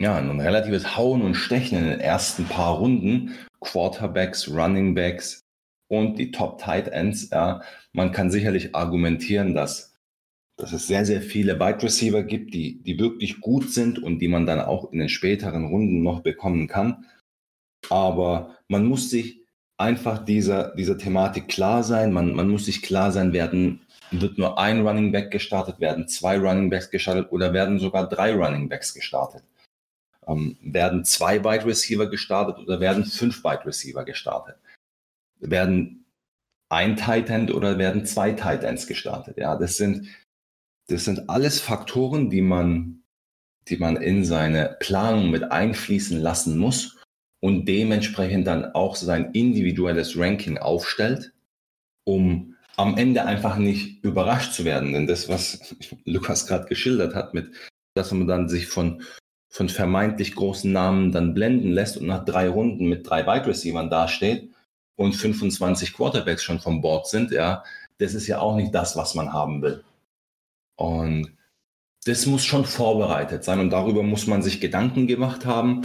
ja, 0.00 0.16
ein 0.16 0.40
relatives 0.40 0.96
Hauen 0.96 1.22
und 1.22 1.34
Stechen 1.34 1.78
in 1.78 1.84
den 1.84 2.00
ersten 2.00 2.44
paar 2.46 2.78
Runden. 2.78 3.34
Quarterbacks, 3.60 4.48
Running 4.48 4.94
Backs 4.94 5.42
und 5.88 6.18
die 6.18 6.30
Top 6.30 6.58
Tight 6.58 6.88
Ends. 6.88 7.28
Ja, 7.30 7.62
man 7.92 8.10
kann 8.10 8.30
sicherlich 8.30 8.74
argumentieren, 8.74 9.54
dass 9.54 9.90
dass 10.60 10.72
es 10.72 10.86
sehr, 10.86 11.04
sehr 11.06 11.22
viele 11.22 11.58
Wide 11.58 11.82
Receiver 11.82 12.22
gibt, 12.22 12.54
die, 12.54 12.82
die 12.82 12.98
wirklich 12.98 13.40
gut 13.40 13.70
sind 13.70 13.98
und 13.98 14.18
die 14.18 14.28
man 14.28 14.46
dann 14.46 14.60
auch 14.60 14.92
in 14.92 14.98
den 14.98 15.08
späteren 15.08 15.66
Runden 15.66 16.02
noch 16.02 16.20
bekommen 16.20 16.68
kann. 16.68 17.06
Aber 17.88 18.56
man 18.68 18.84
muss 18.84 19.10
sich 19.10 19.40
einfach 19.78 20.22
dieser, 20.22 20.74
dieser 20.74 20.98
Thematik 20.98 21.48
klar 21.48 21.82
sein. 21.82 22.12
Man, 22.12 22.34
man 22.34 22.48
muss 22.48 22.66
sich 22.66 22.82
klar 22.82 23.10
sein, 23.10 23.32
werden, 23.32 23.80
wird 24.10 24.36
nur 24.36 24.58
ein 24.58 24.86
Running 24.86 25.12
Back 25.12 25.30
gestartet, 25.30 25.80
werden 25.80 26.08
zwei 26.08 26.38
Running 26.38 26.68
Backs 26.68 26.90
gestartet 26.90 27.32
oder 27.32 27.54
werden 27.54 27.78
sogar 27.78 28.08
drei 28.08 28.34
Running 28.34 28.68
Backs 28.68 28.92
gestartet. 28.92 29.42
Ähm, 30.26 30.56
werden 30.62 31.04
zwei 31.04 31.42
Wide 31.44 31.64
Receiver 31.64 32.08
gestartet 32.08 32.58
oder 32.58 32.80
werden 32.80 33.04
fünf 33.04 33.42
Wide 33.44 33.64
Receiver 33.64 34.04
gestartet? 34.04 34.56
Werden 35.38 36.04
ein 36.68 36.96
Tight 36.96 37.30
End 37.30 37.52
oder 37.52 37.78
werden 37.78 38.06
zwei 38.06 38.32
Tight 38.32 38.62
Ends 38.62 38.86
gestartet? 38.86 39.36
Ja, 39.36 39.56
das 39.56 39.76
sind, 39.76 40.08
das 40.88 41.04
sind 41.04 41.28
alles 41.28 41.60
Faktoren, 41.60 42.30
die 42.30 42.42
man, 42.42 43.02
die 43.68 43.76
man 43.76 43.96
in 43.96 44.24
seine 44.24 44.76
Planung 44.80 45.30
mit 45.30 45.50
einfließen 45.50 46.20
lassen 46.20 46.58
muss 46.58 46.98
und 47.40 47.66
dementsprechend 47.66 48.46
dann 48.46 48.66
auch 48.74 48.96
sein 48.96 49.32
individuelles 49.32 50.16
Ranking 50.16 50.58
aufstellt, 50.58 51.32
um 52.04 52.56
am 52.76 52.96
Ende 52.96 53.24
einfach 53.24 53.56
nicht 53.56 54.04
überrascht 54.04 54.52
zu 54.52 54.64
werden. 54.64 54.92
Denn 54.92 55.06
das, 55.06 55.28
was 55.28 55.74
Lukas 56.04 56.46
gerade 56.46 56.66
geschildert 56.66 57.14
hat, 57.14 57.34
mit, 57.34 57.52
dass 57.94 58.12
man 58.12 58.26
dann 58.26 58.48
sich 58.48 58.68
von, 58.68 59.02
von 59.50 59.68
vermeintlich 59.68 60.34
großen 60.36 60.72
Namen 60.72 61.10
dann 61.12 61.34
blenden 61.34 61.72
lässt 61.72 61.96
und 61.96 62.06
nach 62.06 62.24
drei 62.24 62.48
Runden 62.48 62.88
mit 62.88 63.08
drei 63.08 63.26
Wide 63.26 63.48
Receivers 63.48 63.90
dasteht 63.90 64.48
und 64.96 65.12
25 65.12 65.92
Quarterbacks 65.92 66.42
schon 66.42 66.60
vom 66.60 66.80
Board 66.80 67.08
sind, 67.08 67.32
ja, 67.32 67.64
das 67.98 68.14
ist 68.14 68.28
ja 68.28 68.38
auch 68.38 68.54
nicht 68.56 68.74
das, 68.74 68.96
was 68.96 69.14
man 69.14 69.32
haben 69.32 69.60
will. 69.60 69.84
Und 70.76 71.36
das 72.06 72.26
muss 72.26 72.44
schon 72.44 72.64
vorbereitet 72.64 73.44
sein 73.44 73.60
und 73.60 73.70
darüber 73.70 74.02
muss 74.02 74.26
man 74.26 74.40
sich 74.40 74.60
Gedanken 74.60 75.06
gemacht 75.06 75.44
haben 75.44 75.82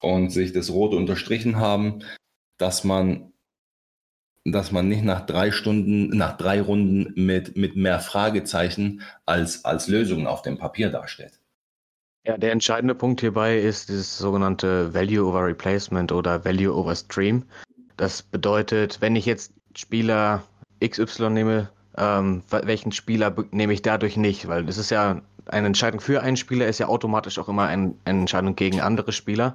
und 0.00 0.30
sich 0.30 0.52
das 0.52 0.70
Rote 0.70 0.96
unterstrichen 0.96 1.56
haben, 1.56 2.00
dass 2.58 2.84
man, 2.84 3.32
dass 4.44 4.72
man 4.72 4.88
nicht 4.88 5.02
nach 5.02 5.24
drei 5.24 5.50
Stunden, 5.50 6.08
nach 6.16 6.36
drei 6.36 6.60
Runden 6.60 7.14
mit, 7.16 7.56
mit 7.56 7.76
mehr 7.76 7.98
Fragezeichen 7.98 9.02
als, 9.24 9.64
als 9.64 9.88
Lösungen 9.88 10.26
auf 10.26 10.42
dem 10.42 10.58
Papier 10.58 10.90
dasteht. 10.90 11.40
Ja, 12.26 12.36
der 12.36 12.50
entscheidende 12.50 12.96
Punkt 12.96 13.20
hierbei 13.20 13.56
ist 13.56 13.88
das 13.88 14.18
sogenannte 14.18 14.92
Value 14.92 15.24
over 15.24 15.46
Replacement 15.46 16.10
oder 16.10 16.44
Value 16.44 16.74
over 16.74 16.96
Stream. 16.96 17.44
Das 17.96 18.20
bedeutet, 18.20 19.00
wenn 19.00 19.14
ich 19.14 19.26
jetzt 19.26 19.52
Spieler 19.76 20.42
XY 20.84 21.30
nehme, 21.30 21.70
ähm, 21.96 22.42
welchen 22.50 22.90
Spieler 22.90 23.32
nehme 23.52 23.72
ich 23.72 23.82
dadurch 23.82 24.16
nicht, 24.16 24.48
weil 24.48 24.64
das 24.64 24.76
ist 24.76 24.90
ja 24.90 25.22
eine 25.46 25.66
Entscheidung 25.68 26.00
für 26.00 26.20
einen 26.20 26.36
Spieler, 26.36 26.66
ist 26.66 26.80
ja 26.80 26.88
automatisch 26.88 27.38
auch 27.38 27.48
immer 27.48 27.68
ein, 27.68 27.96
eine 28.04 28.20
Entscheidung 28.20 28.56
gegen 28.56 28.80
andere 28.80 29.12
Spieler. 29.12 29.54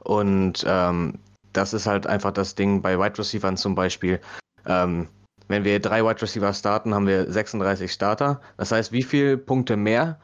Und 0.00 0.64
ähm, 0.66 1.20
das 1.52 1.72
ist 1.72 1.86
halt 1.86 2.08
einfach 2.08 2.32
das 2.32 2.56
Ding 2.56 2.82
bei 2.82 2.98
Wide 2.98 3.16
Receivers 3.16 3.60
zum 3.60 3.76
Beispiel. 3.76 4.20
Ähm, 4.66 5.06
wenn 5.46 5.62
wir 5.62 5.78
drei 5.78 6.04
Wide 6.04 6.20
Receiver 6.20 6.52
starten, 6.52 6.94
haben 6.94 7.06
wir 7.06 7.30
36 7.30 7.92
Starter. 7.92 8.40
Das 8.56 8.72
heißt, 8.72 8.90
wie 8.90 9.04
viele 9.04 9.38
Punkte 9.38 9.76
mehr 9.76 10.18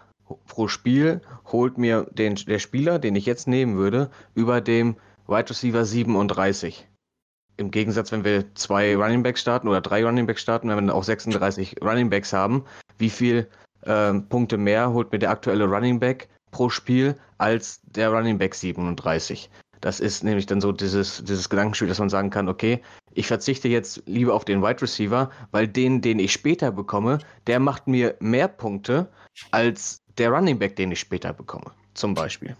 pro 0.46 0.68
Spiel 0.68 1.20
holt 1.46 1.78
mir 1.78 2.06
den, 2.12 2.34
der 2.34 2.58
Spieler, 2.58 2.98
den 2.98 3.16
ich 3.16 3.26
jetzt 3.26 3.48
nehmen 3.48 3.76
würde, 3.76 4.10
über 4.34 4.60
dem 4.60 4.96
Wide 5.26 5.50
Receiver 5.50 5.84
37? 5.84 6.88
im 7.56 7.70
Gegensatz, 7.70 8.12
wenn 8.12 8.24
wir 8.24 8.54
zwei 8.54 8.96
Running 8.96 9.22
Backs 9.22 9.40
starten 9.40 9.68
oder 9.68 9.80
drei 9.80 10.04
Running 10.04 10.26
Backs 10.26 10.42
starten, 10.42 10.68
wenn 10.68 10.76
wir 10.76 10.82
dann 10.82 10.90
auch 10.90 11.04
36 11.04 11.76
Running 11.82 12.10
Backs 12.10 12.32
haben, 12.32 12.64
wie 12.98 13.10
viel 13.10 13.48
äh, 13.82 14.14
Punkte 14.14 14.56
mehr 14.56 14.92
holt 14.92 15.12
mir 15.12 15.18
der 15.18 15.30
aktuelle 15.30 15.66
Running 15.66 16.00
Back 16.00 16.28
pro 16.50 16.68
Spiel 16.68 17.16
als 17.38 17.80
der 17.84 18.10
Running 18.10 18.38
Back 18.38 18.54
37. 18.54 19.50
Das 19.80 20.00
ist 20.00 20.24
nämlich 20.24 20.46
dann 20.46 20.60
so 20.60 20.72
dieses, 20.72 21.22
dieses 21.24 21.50
Gedankenspiel, 21.50 21.88
dass 21.88 21.98
man 21.98 22.08
sagen 22.08 22.30
kann, 22.30 22.48
okay, 22.48 22.80
ich 23.12 23.26
verzichte 23.26 23.68
jetzt 23.68 24.02
lieber 24.06 24.34
auf 24.34 24.44
den 24.44 24.62
Wide 24.62 24.80
Receiver, 24.80 25.30
weil 25.50 25.68
den, 25.68 26.00
den 26.00 26.18
ich 26.18 26.32
später 26.32 26.72
bekomme, 26.72 27.18
der 27.46 27.60
macht 27.60 27.86
mir 27.86 28.16
mehr 28.18 28.48
Punkte 28.48 29.08
als 29.50 30.03
der 30.18 30.30
Running 30.30 30.58
Back, 30.58 30.76
den 30.76 30.92
ich 30.92 31.00
später 31.00 31.32
bekomme, 31.32 31.72
zum 31.94 32.14
Beispiel. 32.14 32.56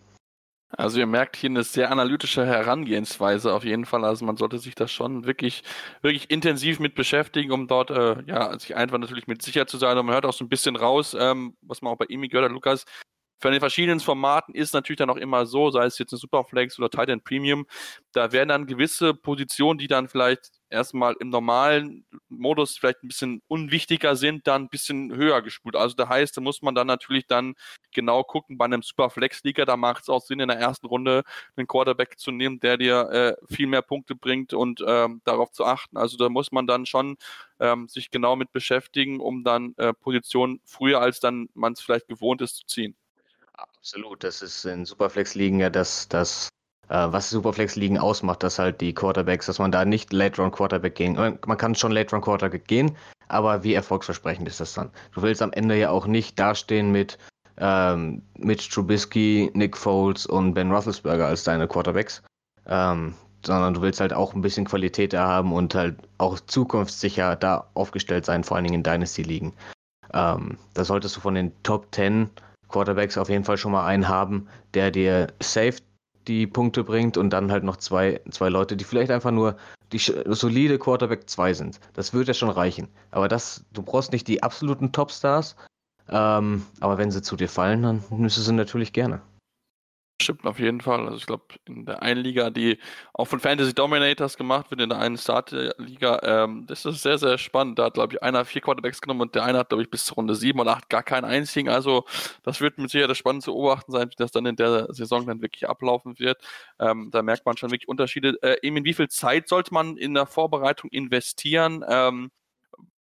Also 0.76 0.98
ihr 0.98 1.06
merkt 1.06 1.36
hier 1.36 1.50
eine 1.50 1.62
sehr 1.62 1.90
analytische 1.90 2.44
Herangehensweise 2.44 3.52
auf 3.52 3.64
jeden 3.64 3.84
Fall. 3.84 4.04
Also 4.04 4.24
man 4.24 4.36
sollte 4.36 4.58
sich 4.58 4.74
da 4.74 4.88
schon 4.88 5.24
wirklich, 5.24 5.62
wirklich 6.02 6.30
intensiv 6.30 6.80
mit 6.80 6.94
beschäftigen, 6.94 7.52
um 7.52 7.68
dort 7.68 7.90
äh, 7.90 8.22
ja 8.26 8.58
sich 8.58 8.74
einfach 8.74 8.98
natürlich 8.98 9.28
mit 9.28 9.42
sicher 9.42 9.66
zu 9.66 9.78
sein. 9.78 9.96
Und 9.96 10.06
man 10.06 10.14
hört 10.14 10.26
auch 10.26 10.32
so 10.32 10.44
ein 10.44 10.48
bisschen 10.48 10.74
raus, 10.76 11.16
ähm, 11.18 11.56
was 11.62 11.80
man 11.80 11.92
auch 11.92 11.98
bei 11.98 12.06
Emi 12.08 12.28
gehört 12.28 12.46
hat, 12.46 12.52
Lukas, 12.52 12.84
von 13.44 13.52
den 13.52 13.60
verschiedenen 13.60 14.00
Formaten 14.00 14.54
ist 14.54 14.72
natürlich 14.72 14.96
dann 14.96 15.10
auch 15.10 15.18
immer 15.18 15.44
so, 15.44 15.70
sei 15.70 15.84
es 15.84 15.98
jetzt 15.98 16.14
eine 16.14 16.18
Superflex 16.18 16.78
oder 16.78 16.88
Titan 16.88 17.20
Premium, 17.20 17.66
da 18.12 18.32
werden 18.32 18.48
dann 18.48 18.66
gewisse 18.66 19.12
Positionen, 19.12 19.78
die 19.78 19.86
dann 19.86 20.08
vielleicht 20.08 20.50
erstmal 20.70 21.14
im 21.20 21.28
normalen 21.28 22.06
Modus 22.30 22.78
vielleicht 22.78 23.04
ein 23.04 23.08
bisschen 23.08 23.42
unwichtiger 23.46 24.16
sind, 24.16 24.46
dann 24.46 24.62
ein 24.62 24.68
bisschen 24.70 25.14
höher 25.14 25.42
gespult. 25.42 25.76
Also 25.76 25.94
da 25.94 26.08
heißt, 26.08 26.34
da 26.34 26.40
muss 26.40 26.62
man 26.62 26.74
dann 26.74 26.86
natürlich 26.86 27.26
dann 27.26 27.54
genau 27.92 28.22
gucken, 28.24 28.56
bei 28.56 28.64
einem 28.64 28.80
Superflex-Liga, 28.80 29.66
da 29.66 29.76
macht 29.76 30.04
es 30.04 30.08
auch 30.08 30.22
Sinn, 30.22 30.40
in 30.40 30.48
der 30.48 30.58
ersten 30.58 30.86
Runde 30.86 31.22
einen 31.54 31.66
Quarterback 31.66 32.18
zu 32.18 32.30
nehmen, 32.30 32.60
der 32.60 32.78
dir 32.78 33.10
äh, 33.10 33.54
viel 33.54 33.66
mehr 33.66 33.82
Punkte 33.82 34.14
bringt 34.14 34.54
und 34.54 34.82
ähm, 34.86 35.20
darauf 35.26 35.52
zu 35.52 35.66
achten. 35.66 35.98
Also 35.98 36.16
da 36.16 36.30
muss 36.30 36.50
man 36.50 36.66
dann 36.66 36.86
schon 36.86 37.18
ähm, 37.60 37.88
sich 37.88 38.10
genau 38.10 38.36
mit 38.36 38.52
beschäftigen, 38.52 39.20
um 39.20 39.44
dann 39.44 39.74
äh, 39.76 39.92
Positionen 39.92 40.62
früher 40.64 41.02
als 41.02 41.20
dann 41.20 41.50
man 41.52 41.74
es 41.74 41.82
vielleicht 41.82 42.08
gewohnt 42.08 42.40
ist 42.40 42.56
zu 42.56 42.64
ziehen. 42.64 42.96
Absolut, 43.84 44.24
das 44.24 44.40
ist 44.40 44.64
in 44.64 44.86
Superflex-Ligen 44.86 45.60
ja 45.60 45.68
das, 45.68 46.08
das 46.08 46.48
äh, 46.88 47.06
was 47.10 47.28
Superflex-Ligen 47.28 47.98
ausmacht, 47.98 48.42
dass 48.42 48.58
halt 48.58 48.80
die 48.80 48.94
Quarterbacks, 48.94 49.44
dass 49.44 49.58
man 49.58 49.72
da 49.72 49.84
nicht 49.84 50.10
Late-Round-Quarterback 50.10 50.94
gehen, 50.94 51.16
man 51.16 51.58
kann 51.58 51.74
schon 51.74 51.92
Late-Round-Quarterback 51.92 52.66
gehen, 52.66 52.96
aber 53.28 53.62
wie 53.62 53.74
erfolgsversprechend 53.74 54.48
ist 54.48 54.58
das 54.58 54.72
dann? 54.72 54.90
Du 55.12 55.20
willst 55.20 55.42
am 55.42 55.52
Ende 55.52 55.76
ja 55.76 55.90
auch 55.90 56.06
nicht 56.06 56.38
dastehen 56.38 56.92
mit 56.92 57.18
ähm, 57.58 58.22
Mitch 58.38 58.70
Trubisky, 58.70 59.50
Nick 59.52 59.76
Foles 59.76 60.24
und 60.24 60.54
Ben 60.54 60.72
Roethlisberger 60.72 61.26
als 61.26 61.44
deine 61.44 61.68
Quarterbacks, 61.68 62.22
ähm, 62.64 63.12
sondern 63.44 63.74
du 63.74 63.82
willst 63.82 64.00
halt 64.00 64.14
auch 64.14 64.32
ein 64.32 64.40
bisschen 64.40 64.64
Qualität 64.64 65.12
da 65.12 65.28
haben 65.28 65.52
und 65.52 65.74
halt 65.74 65.96
auch 66.16 66.40
zukunftssicher 66.40 67.36
da 67.36 67.68
aufgestellt 67.74 68.24
sein, 68.24 68.44
vor 68.44 68.56
allen 68.56 68.64
Dingen 68.64 68.76
in 68.76 68.82
Dynasty-Ligen. 68.82 69.52
Ähm, 70.14 70.56
da 70.72 70.84
solltest 70.86 71.16
du 71.16 71.20
von 71.20 71.34
den 71.34 71.52
Top 71.62 71.94
10 71.94 72.30
Quarterbacks 72.74 73.16
auf 73.16 73.28
jeden 73.28 73.44
Fall 73.44 73.56
schon 73.56 73.70
mal 73.70 73.86
einen 73.86 74.08
haben, 74.08 74.48
der 74.74 74.90
dir 74.90 75.28
safe 75.40 75.78
die 76.26 76.48
Punkte 76.48 76.82
bringt 76.82 77.16
und 77.16 77.30
dann 77.30 77.52
halt 77.52 77.62
noch 77.62 77.76
zwei, 77.76 78.20
zwei 78.30 78.48
Leute, 78.48 78.76
die 78.76 78.82
vielleicht 78.82 79.12
einfach 79.12 79.30
nur 79.30 79.56
die 79.92 79.98
solide 79.98 80.78
Quarterback 80.78 81.30
2 81.30 81.54
sind. 81.54 81.78
Das 81.92 82.12
würde 82.12 82.28
ja 82.28 82.34
schon 82.34 82.50
reichen. 82.50 82.88
Aber 83.12 83.28
das, 83.28 83.64
du 83.72 83.82
brauchst 83.82 84.10
nicht 84.10 84.26
die 84.26 84.42
absoluten 84.42 84.90
Topstars, 84.90 85.54
ähm, 86.08 86.66
aber 86.80 86.98
wenn 86.98 87.12
sie 87.12 87.22
zu 87.22 87.36
dir 87.36 87.48
fallen, 87.48 87.82
dann 87.82 88.02
nimmst 88.10 88.38
du 88.38 88.40
sie 88.40 88.52
natürlich 88.52 88.92
gerne. 88.92 89.20
Stimmt 90.24 90.46
auf 90.46 90.58
jeden 90.58 90.80
Fall. 90.80 91.04
Also 91.04 91.18
ich 91.18 91.26
glaube, 91.26 91.44
in 91.66 91.84
der 91.84 92.02
einen 92.02 92.22
Liga, 92.22 92.48
die 92.48 92.78
auch 93.12 93.26
von 93.26 93.40
Fantasy 93.40 93.74
Dominators 93.74 94.38
gemacht 94.38 94.70
wird, 94.70 94.80
in 94.80 94.88
der 94.88 94.98
einen 94.98 95.18
Start-Liga, 95.18 96.20
ähm, 96.22 96.64
das 96.66 96.86
ist 96.86 97.02
sehr, 97.02 97.18
sehr 97.18 97.36
spannend. 97.36 97.78
Da 97.78 97.84
hat, 97.84 97.94
glaube 97.94 98.14
ich, 98.14 98.22
einer 98.22 98.46
vier 98.46 98.62
Quarterbacks 98.62 99.02
genommen 99.02 99.20
und 99.20 99.34
der 99.34 99.44
eine 99.44 99.58
hat, 99.58 99.68
glaube 99.68 99.82
ich, 99.82 99.90
bis 99.90 100.06
zur 100.06 100.16
Runde 100.16 100.34
sieben 100.34 100.60
oder 100.60 100.76
acht 100.76 100.88
gar 100.88 101.02
keinen 101.02 101.26
einzigen. 101.26 101.68
Also 101.68 102.04
das 102.42 102.62
wird 102.62 102.78
mit 102.78 102.90
Sicherheit 102.90 103.14
spannend 103.16 103.42
zu 103.42 103.52
beobachten 103.52 103.92
sein, 103.92 104.08
wie 104.10 104.14
das 104.16 104.30
dann 104.30 104.46
in 104.46 104.56
der 104.56 104.92
Saison 104.94 105.26
dann 105.26 105.42
wirklich 105.42 105.68
ablaufen 105.68 106.18
wird. 106.18 106.42
Ähm, 106.78 107.10
da 107.12 107.22
merkt 107.22 107.44
man 107.44 107.58
schon 107.58 107.70
wirklich 107.70 107.88
Unterschiede. 107.88 108.38
Äh, 108.42 108.56
eben 108.62 108.78
in 108.78 108.84
wie 108.86 108.94
viel 108.94 109.08
Zeit 109.08 109.48
sollte 109.48 109.74
man 109.74 109.98
in 109.98 110.14
der 110.14 110.26
Vorbereitung 110.26 110.88
investieren, 110.90 111.84
ähm, 111.86 112.30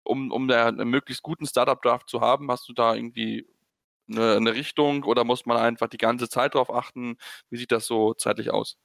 um, 0.05 0.31
um 0.33 0.49
der, 0.49 0.67
einen 0.67 0.89
möglichst 0.89 1.23
guten 1.23 1.47
Startup-Draft 1.47 2.09
zu 2.09 2.21
haben? 2.23 2.51
Hast 2.51 2.69
du 2.69 2.73
da 2.73 2.95
irgendwie 2.95 3.47
eine, 4.13 4.37
eine 4.37 4.55
Richtung 4.55 5.05
oder 5.05 5.25
muss 5.25 5.47
man 5.47 5.57
einfach 5.57 5.89
die 5.89 5.99
ganze 5.99 6.29
Zeit 6.29 6.55
darauf 6.55 6.73
achten? 6.73 7.17
Wie 7.51 7.57
sieht 7.57 7.73
das 7.73 7.87
so 7.87 8.15
zeitlich 8.15 8.51
aus? 8.51 8.77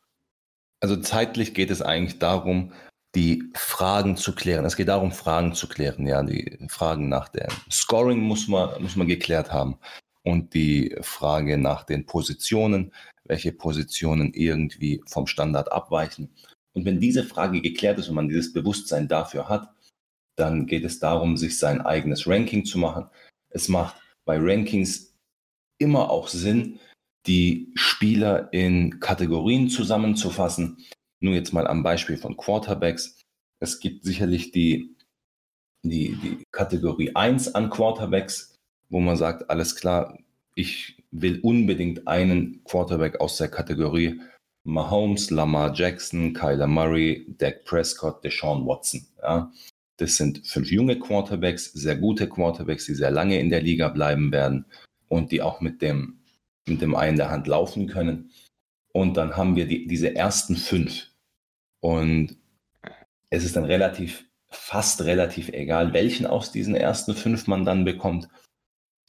Also 0.80 0.98
zeitlich 0.98 1.54
geht 1.54 1.72
es 1.72 1.82
eigentlich 1.82 2.20
darum, 2.20 2.74
die 3.16 3.44
Fragen 3.56 4.16
zu 4.16 4.36
klären. 4.36 4.66
Es 4.66 4.76
geht 4.76 4.90
darum, 4.90 5.12
Fragen 5.12 5.54
zu 5.54 5.68
klären. 5.68 6.06
Ja, 6.06 6.22
die 6.22 6.58
Fragen 6.70 7.10
nach 7.10 7.30
dem 7.30 7.48
Scoring 7.72 8.20
muss 8.20 8.48
man, 8.48 8.82
muss 8.82 8.96
man 8.96 9.08
geklärt 9.08 9.52
haben. 9.52 9.80
Und 10.24 10.54
die 10.54 10.96
Frage 11.02 11.58
nach 11.58 11.84
den 11.84 12.06
Positionen, 12.06 12.94
welche 13.24 13.54
Positionen 13.54 14.34
irgendwie 14.34 15.02
vom 15.08 15.26
Standard 15.26 15.72
abweichen. 15.72 16.30
Und 16.74 16.86
wenn 16.86 17.00
diese 17.00 17.24
Frage 17.24 17.62
geklärt 17.62 17.98
ist 17.98 18.10
und 18.10 18.16
man 18.16 18.30
dieses 18.30 18.54
Bewusstsein 18.54 19.08
dafür 19.08 19.50
hat, 19.50 19.70
dann 20.36 20.68
geht 20.68 20.84
es 20.84 21.00
darum, 21.00 21.38
sich 21.38 21.58
sein 21.58 21.82
eigenes 21.82 22.28
Ranking 22.28 22.66
zu 22.66 22.78
machen. 22.78 23.10
Es 23.50 23.68
macht 23.68 23.96
bei 24.26 24.38
Rankings 24.40 25.07
immer 25.78 26.10
auch 26.10 26.28
Sinn, 26.28 26.80
die 27.26 27.72
Spieler 27.76 28.52
in 28.54 29.00
Kategorien 29.00 29.70
zusammenzufassen. 29.70 30.78
Nur 31.20 31.34
jetzt 31.34 31.54
mal 31.54 31.68
am 31.68 31.84
Beispiel 31.84 32.18
von 32.18 32.38
Quarterbacks. 32.38 33.22
Es 33.60 33.80
gibt 33.80 34.06
sicherlich 34.06 34.52
die, 34.52 34.96
die, 35.84 36.16
die 36.16 36.44
Kategorie 36.52 37.16
1 37.16 37.54
an 37.56 37.70
Quarterbacks, 37.70 38.56
wo 38.90 39.00
man 39.00 39.18
sagt, 39.18 39.50
alles 39.50 39.76
klar, 39.76 40.18
ich 40.56 41.04
will 41.12 41.40
unbedingt 41.42 42.08
einen 42.08 42.64
Quarterback 42.64 43.20
aus 43.20 43.38
der 43.38 43.50
Kategorie 43.50 44.22
Mahomes, 44.64 45.32
Lamar 45.32 45.74
Jackson, 45.74 46.34
Kyler 46.34 46.68
Murray, 46.68 47.26
Dak 47.38 47.64
Prescott, 47.66 48.24
Deshaun 48.24 48.66
Watson. 48.66 49.08
Ja. 49.22 49.52
Das 49.98 50.18
sind 50.18 50.46
fünf 50.46 50.70
junge 50.70 51.00
Quarterbacks, 51.00 51.72
sehr 51.74 51.96
gute 51.96 52.30
Quarterbacks, 52.30 52.86
die 52.86 52.94
sehr 52.94 53.10
lange 53.10 53.40
in 53.40 53.50
der 53.50 53.62
Liga 53.62 53.90
bleiben 53.90 54.32
werden 54.32 54.66
und 55.08 55.32
die 55.32 55.42
auch 55.42 55.62
mit 55.62 55.82
dem, 55.82 56.20
mit 56.68 56.82
dem 56.82 56.96
Ei 56.96 57.10
in 57.10 57.18
der 57.18 57.30
Hand 57.30 57.48
laufen 57.48 57.88
können. 57.88 58.32
Und 58.94 59.16
dann 59.16 59.38
haben 59.38 59.56
wir 59.56 59.68
die, 59.68 59.88
diese 59.88 60.16
ersten 60.16 60.56
fünf. 60.56 61.08
Und 61.80 62.38
es 63.30 63.44
ist 63.44 63.56
dann 63.56 63.66
relativ, 63.66 64.26
fast 64.50 65.04
relativ 65.04 65.50
egal, 65.50 65.94
welchen 65.94 66.26
aus 66.26 66.52
diesen 66.52 66.76
ersten 66.76 67.14
fünf 67.14 67.48
man 67.48 67.66
dann 67.66 67.86
bekommt. 67.86 68.28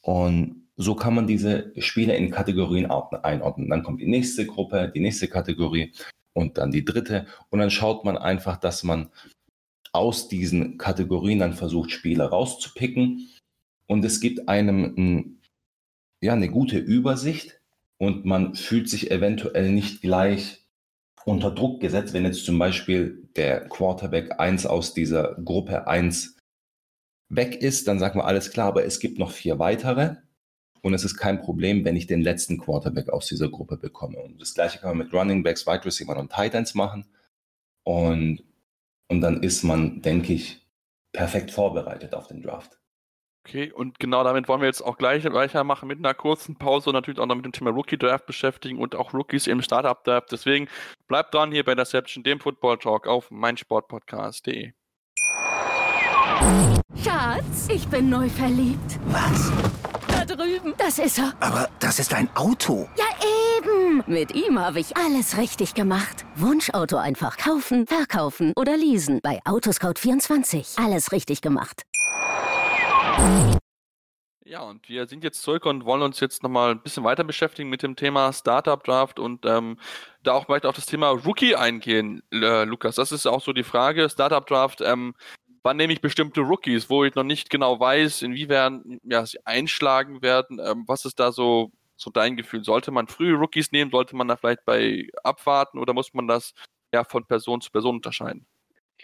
Und 0.03 0.69
so 0.77 0.95
kann 0.95 1.15
man 1.15 1.27
diese 1.27 1.73
Spieler 1.79 2.17
in 2.17 2.31
Kategorien 2.31 2.87
einordnen. 2.87 3.69
Dann 3.69 3.83
kommt 3.83 4.01
die 4.01 4.07
nächste 4.07 4.47
Gruppe, 4.47 4.91
die 4.95 5.01
nächste 5.01 5.29
Kategorie 5.29 5.93
und 6.33 6.59
dann 6.59 6.71
die 6.71 6.85
dritte. 6.85 7.27
Und 7.51 7.59
dann 7.59 7.71
schaut 7.71 8.05
man 8.05 8.17
einfach, 8.17 8.57
dass 8.59 8.85
man 8.85 9.11
aus 9.93 10.29
diesen 10.29 10.79
Kategorien 10.79 11.41
dann 11.41 11.55
versucht, 11.55 11.91
Spieler 11.91 12.27
rauszupicken. 12.27 13.29
Und 13.87 14.05
es 14.05 14.21
gibt 14.21 14.49
einem 14.49 14.95
ein, 14.97 15.38
ja, 16.21 16.33
eine 16.33 16.49
gute 16.49 16.79
Übersicht 16.79 17.61
und 17.99 18.25
man 18.25 18.55
fühlt 18.55 18.89
sich 18.89 19.11
eventuell 19.11 19.71
nicht 19.71 20.03
gleich 20.03 20.67
unter 21.25 21.51
Druck 21.51 21.81
gesetzt, 21.81 22.15
wenn 22.15 22.25
jetzt 22.25 22.45
zum 22.45 22.59
Beispiel 22.59 23.29
der 23.37 23.69
Quarterback 23.69 24.41
1 24.41 24.67
aus 24.67 24.95
dieser 24.95 25.35
Gruppe 25.35 25.87
1 25.87 26.37
weg 27.29 27.61
ist, 27.61 27.87
dann 27.87 27.99
sagt 27.99 28.17
man 28.17 28.25
alles 28.25 28.51
klar, 28.51 28.69
aber 28.69 28.85
es 28.85 29.01
gibt 29.01 29.19
noch 29.19 29.31
vier 29.31 29.59
weitere 29.59 30.17
und 30.81 30.95
es 30.95 31.05
ist 31.05 31.17
kein 31.17 31.41
Problem, 31.41 31.85
wenn 31.85 31.97
ich 31.97 32.07
den 32.07 32.23
letzten 32.23 32.59
Quarterback 32.59 33.11
aus 33.11 33.27
dieser 33.27 33.51
Gruppe 33.51 33.77
bekomme. 33.77 34.19
Und 34.19 34.41
das 34.41 34.55
gleiche 34.55 34.79
kann 34.79 34.97
man 34.97 35.07
mit 35.07 35.13
Running 35.13 35.43
Backs, 35.43 35.67
Wide 35.67 35.85
Receiver 35.85 36.17
und 36.17 36.33
Tight 36.33 36.55
Ends 36.55 36.75
machen. 36.75 37.05
Und 37.85 38.43
und 39.09 39.23
dann 39.23 39.43
ist 39.43 39.63
man, 39.63 40.03
denke 40.03 40.35
ich, 40.35 40.67
perfekt 41.13 41.51
vorbereitet 41.51 42.15
auf 42.15 42.29
den 42.29 42.43
Draft. 42.43 42.79
Okay, 43.49 43.73
und 43.73 43.99
genau 43.99 44.25
damit 44.25 44.47
wollen 44.47 44.61
wir 44.61 44.67
jetzt 44.67 44.83
auch 44.83 44.99
gleich 44.99 45.25
weitermachen 45.25 45.89
mit 45.89 45.99
einer 45.99 46.13
kurzen 46.13 46.57
Pause 46.57 46.91
und 46.91 46.95
natürlich 46.95 47.19
auch 47.19 47.25
noch 47.25 47.35
mit 47.35 47.47
dem 47.47 47.53
Thema 47.53 47.71
Rookie 47.71 47.97
Draft 47.97 48.27
beschäftigen 48.27 48.79
und 48.79 48.95
auch 48.95 49.15
Rookies 49.15 49.47
im 49.47 49.63
Startup 49.63 50.05
Draft. 50.05 50.33
Deswegen 50.33 50.69
bleibt 51.07 51.33
dran 51.33 51.51
hier 51.51 51.65
bei 51.65 51.73
Interception, 51.73 52.23
dem 52.23 52.41
Football 52.41 52.77
Talk 52.77 53.07
auf 53.07 53.31
meinsportpodcast.de. 53.31 54.73
Schatz, 57.03 57.69
ich 57.73 57.89
bin 57.89 58.11
neu 58.11 58.29
verliebt. 58.29 59.01
Was? 59.07 59.51
Da 60.09 60.27
drüben. 60.27 60.75
Das 60.77 60.99
ist 60.99 61.19
er. 61.19 61.33
Aber 61.41 61.71
das 61.81 61.99
ist 61.99 62.13
ein 62.13 62.29
Auto. 62.37 62.87
Ja, 62.99 63.07
eben. 63.57 64.05
Mit 64.07 64.35
ihm 64.35 64.59
habe 64.59 64.79
ich 64.79 64.95
alles 64.95 65.39
richtig 65.39 65.73
gemacht. 65.73 66.27
Wunschauto 66.37 66.99
einfach 66.99 67.39
kaufen, 67.39 67.87
verkaufen 67.87 68.53
oder 68.57 68.77
leasen. 68.77 69.21
Bei 69.23 69.41
Autoscout24. 69.47 70.85
Alles 70.85 71.13
richtig 71.13 71.41
gemacht. 71.41 71.88
Ja, 74.45 74.63
und 74.63 74.89
wir 74.89 75.07
sind 75.07 75.25
jetzt 75.25 75.43
zurück 75.43 75.67
und 75.67 75.85
wollen 75.85 76.01
uns 76.01 76.21
jetzt 76.21 76.43
nochmal 76.43 76.71
ein 76.71 76.83
bisschen 76.83 77.05
weiter 77.05 77.23
beschäftigen 77.23 77.69
mit 77.69 77.83
dem 77.83 77.97
Thema 77.97 78.33
Startup 78.33 78.83
Draft 78.83 79.19
und 79.19 79.45
ähm, 79.45 79.79
da 80.23 80.33
auch 80.33 80.47
vielleicht 80.47 80.65
auf 80.65 80.75
das 80.75 80.87
Thema 80.87 81.11
Rookie 81.11 81.55
eingehen, 81.55 82.23
äh, 82.33 82.65
Lukas. 82.65 82.95
Das 82.95 83.13
ist 83.13 83.27
auch 83.27 83.43
so 83.43 83.53
die 83.53 83.63
Frage. 83.63 84.09
Startup 84.09 84.47
Draft, 84.47 84.81
ähm, 84.81 85.15
wann 85.63 85.77
nehme 85.77 85.93
ich 85.93 86.01
bestimmte 86.01 86.41
Rookies, 86.41 86.89
wo 86.89 87.05
ich 87.05 87.15
noch 87.15 87.25
nicht 87.25 87.51
genau 87.51 87.79
weiß, 87.79 88.23
inwiefern 88.23 88.99
ja, 89.03 89.27
sie 89.27 89.39
einschlagen 89.45 90.23
werden. 90.23 90.59
Ähm, 90.65 90.85
was 90.87 91.05
ist 91.05 91.21
da 91.21 91.31
so 91.31 91.71
so 91.97 92.11
dein 92.11 92.37
Gefühl? 92.37 92.65
Sollte 92.65 92.91
man 92.91 93.07
frühe 93.09 93.35
Rookies 93.37 93.71
nehmen? 93.73 93.91
Sollte 93.91 94.17
man 94.17 94.29
da 94.29 94.37
vielleicht 94.37 94.65
bei 94.65 95.09
abwarten 95.25 95.79
oder 95.79 95.93
muss 95.93 96.15
man 96.15 96.27
das 96.27 96.55
ja 96.95 97.05
von 97.05 97.27
Person 97.27 97.61
zu 97.61 97.71
Person 97.71 97.97
unterscheiden? 97.97 98.47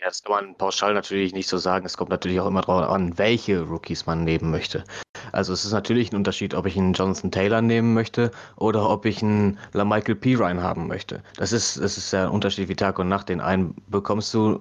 Ja, 0.04 0.10
das 0.10 0.22
kann 0.22 0.32
man 0.34 0.54
pauschal 0.56 0.92
natürlich 0.92 1.32
nicht 1.32 1.48
so 1.48 1.56
sagen. 1.56 1.86
Es 1.86 1.96
kommt 1.96 2.10
natürlich 2.10 2.38
auch 2.38 2.46
immer 2.46 2.60
darauf 2.60 2.90
an, 2.90 3.16
welche 3.16 3.62
Rookies 3.62 4.04
man 4.04 4.22
nehmen 4.22 4.50
möchte. 4.50 4.84
Also 5.32 5.54
es 5.54 5.64
ist 5.64 5.72
natürlich 5.72 6.12
ein 6.12 6.16
Unterschied, 6.16 6.52
ob 6.52 6.66
ich 6.66 6.76
einen 6.76 6.92
Jonathan 6.92 7.30
Taylor 7.30 7.62
nehmen 7.62 7.94
möchte 7.94 8.30
oder 8.56 8.90
ob 8.90 9.06
ich 9.06 9.22
einen 9.22 9.58
LaMichael 9.72 10.14
Pirine 10.14 10.62
haben 10.62 10.88
möchte. 10.88 11.22
Das 11.38 11.52
ist, 11.52 11.80
das 11.80 11.96
ist 11.96 12.12
ja 12.12 12.24
ein 12.24 12.32
Unterschied 12.32 12.68
wie 12.68 12.76
Tag 12.76 12.98
und 12.98 13.08
Nacht. 13.08 13.30
Den 13.30 13.40
einen 13.40 13.74
bekommst 13.86 14.34
du 14.34 14.60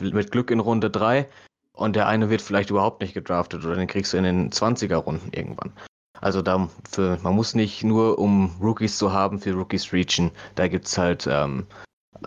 mit 0.00 0.30
Glück 0.30 0.52
in 0.52 0.60
Runde 0.60 0.90
3 0.90 1.28
und 1.72 1.96
der 1.96 2.06
eine 2.06 2.30
wird 2.30 2.40
vielleicht 2.40 2.70
überhaupt 2.70 3.00
nicht 3.00 3.14
gedraftet 3.14 3.64
oder 3.64 3.74
den 3.74 3.88
kriegst 3.88 4.12
du 4.12 4.16
in 4.18 4.22
den 4.22 4.50
20er 4.50 4.98
Runden 4.98 5.32
irgendwann. 5.32 5.72
Also 6.20 6.40
da 6.40 6.68
für, 6.88 7.18
man 7.24 7.34
muss 7.34 7.56
nicht 7.56 7.82
nur 7.82 8.20
um 8.20 8.54
Rookies 8.62 8.96
zu 8.96 9.12
haben 9.12 9.40
für 9.40 9.54
Rookies 9.54 9.92
reachen, 9.92 10.30
da 10.54 10.68
gibt 10.68 10.86
es 10.86 10.96
halt 10.96 11.26
ähm, 11.28 11.66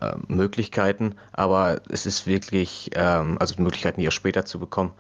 äh, 0.02 0.16
Möglichkeiten, 0.28 1.16
aber 1.34 1.82
es 1.90 2.06
ist 2.06 2.28
wirklich, 2.28 2.92
ähm, 2.96 3.38
also 3.40 3.62
Möglichkeiten, 3.62 4.02
die 4.02 4.08
auch 4.08 4.12
später 4.12 4.46
zu 4.46 4.60
bekommen. 4.60 4.94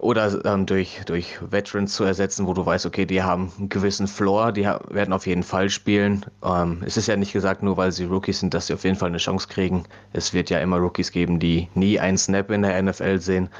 Oder 0.00 0.42
ähm, 0.46 0.64
durch, 0.64 1.02
durch 1.04 1.38
Veterans 1.42 1.94
zu 1.94 2.04
ersetzen, 2.04 2.46
wo 2.46 2.54
du 2.54 2.64
weißt, 2.64 2.86
okay, 2.86 3.04
die 3.04 3.22
haben 3.22 3.52
einen 3.58 3.68
gewissen 3.68 4.08
Floor, 4.08 4.50
die 4.50 4.64
werden 4.64 5.12
auf 5.12 5.26
jeden 5.26 5.42
Fall 5.42 5.68
spielen. 5.68 6.24
Ähm, 6.42 6.82
es 6.86 6.96
ist 6.96 7.06
ja 7.06 7.16
nicht 7.16 7.34
gesagt, 7.34 7.62
nur 7.62 7.76
weil 7.76 7.92
sie 7.92 8.04
Rookies 8.04 8.40
sind, 8.40 8.54
dass 8.54 8.66
sie 8.66 8.74
auf 8.74 8.84
jeden 8.84 8.96
Fall 8.96 9.10
eine 9.10 9.18
Chance 9.18 9.48
kriegen. 9.48 9.84
Es 10.14 10.32
wird 10.32 10.48
ja 10.48 10.58
immer 10.60 10.78
Rookies 10.78 11.12
geben, 11.12 11.38
die 11.38 11.68
nie 11.74 12.00
einen 12.00 12.16
Snap 12.16 12.50
in 12.50 12.62
der 12.62 12.82
NFL 12.82 13.18
sehen. 13.20 13.50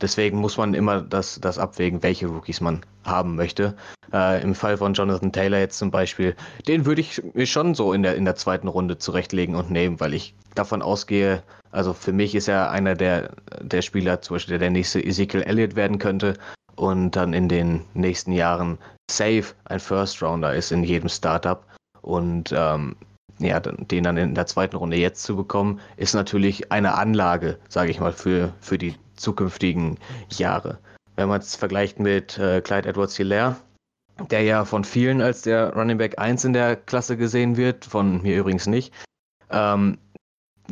Deswegen 0.00 0.38
muss 0.38 0.56
man 0.56 0.74
immer 0.74 1.02
das, 1.02 1.40
das 1.40 1.58
abwägen, 1.58 2.02
welche 2.02 2.26
Rookies 2.26 2.60
man 2.60 2.80
haben 3.04 3.36
möchte. 3.36 3.74
Äh, 4.12 4.42
Im 4.42 4.54
Fall 4.54 4.76
von 4.76 4.94
Jonathan 4.94 5.32
Taylor 5.32 5.58
jetzt 5.58 5.78
zum 5.78 5.90
Beispiel, 5.90 6.34
den 6.66 6.86
würde 6.86 7.00
ich 7.00 7.22
mir 7.34 7.46
schon 7.46 7.74
so 7.74 7.92
in 7.92 8.02
der, 8.02 8.16
in 8.16 8.24
der 8.24 8.36
zweiten 8.36 8.68
Runde 8.68 8.98
zurechtlegen 8.98 9.54
und 9.54 9.70
nehmen, 9.70 10.00
weil 10.00 10.14
ich 10.14 10.34
davon 10.54 10.82
ausgehe, 10.82 11.42
also 11.70 11.92
für 11.92 12.12
mich 12.12 12.34
ist 12.34 12.48
er 12.48 12.70
einer 12.70 12.94
der, 12.94 13.30
der 13.60 13.82
Spieler, 13.82 14.20
zum 14.22 14.36
Beispiel 14.36 14.52
der, 14.52 14.58
der 14.58 14.70
nächste 14.70 15.04
Ezekiel 15.04 15.42
Elliott 15.42 15.76
werden 15.76 15.98
könnte 15.98 16.34
und 16.76 17.12
dann 17.12 17.32
in 17.32 17.48
den 17.48 17.82
nächsten 17.94 18.32
Jahren 18.32 18.78
safe 19.10 19.54
ein 19.64 19.80
First 19.80 20.22
Rounder 20.22 20.54
ist 20.54 20.72
in 20.72 20.82
jedem 20.82 21.08
Startup. 21.08 21.64
Und 22.02 22.54
ähm, 22.56 22.96
ja, 23.38 23.60
den 23.60 24.04
dann 24.04 24.16
in 24.16 24.34
der 24.34 24.46
zweiten 24.46 24.76
Runde 24.76 24.96
jetzt 24.96 25.22
zu 25.22 25.36
bekommen, 25.36 25.80
ist 25.96 26.14
natürlich 26.14 26.72
eine 26.72 26.94
Anlage, 26.94 27.58
sage 27.68 27.90
ich 27.90 28.00
mal, 28.00 28.12
für, 28.12 28.52
für 28.60 28.78
die 28.78 28.94
zukünftigen 29.20 29.98
Jahre. 30.30 30.78
Wenn 31.16 31.28
man 31.28 31.40
es 31.40 31.56
vergleicht 31.56 32.00
mit 32.00 32.38
äh, 32.38 32.60
Clyde 32.60 32.88
Edwards 32.88 33.16
Hilaire, 33.16 33.56
der 34.30 34.42
ja 34.42 34.64
von 34.64 34.84
vielen 34.84 35.20
als 35.22 35.42
der 35.42 35.72
Running 35.74 35.98
Back 35.98 36.18
1 36.18 36.44
in 36.44 36.52
der 36.52 36.76
Klasse 36.76 37.16
gesehen 37.16 37.56
wird, 37.56 37.84
von 37.84 38.22
mir 38.22 38.38
übrigens 38.38 38.66
nicht. 38.66 38.92
Ähm, 39.50 39.98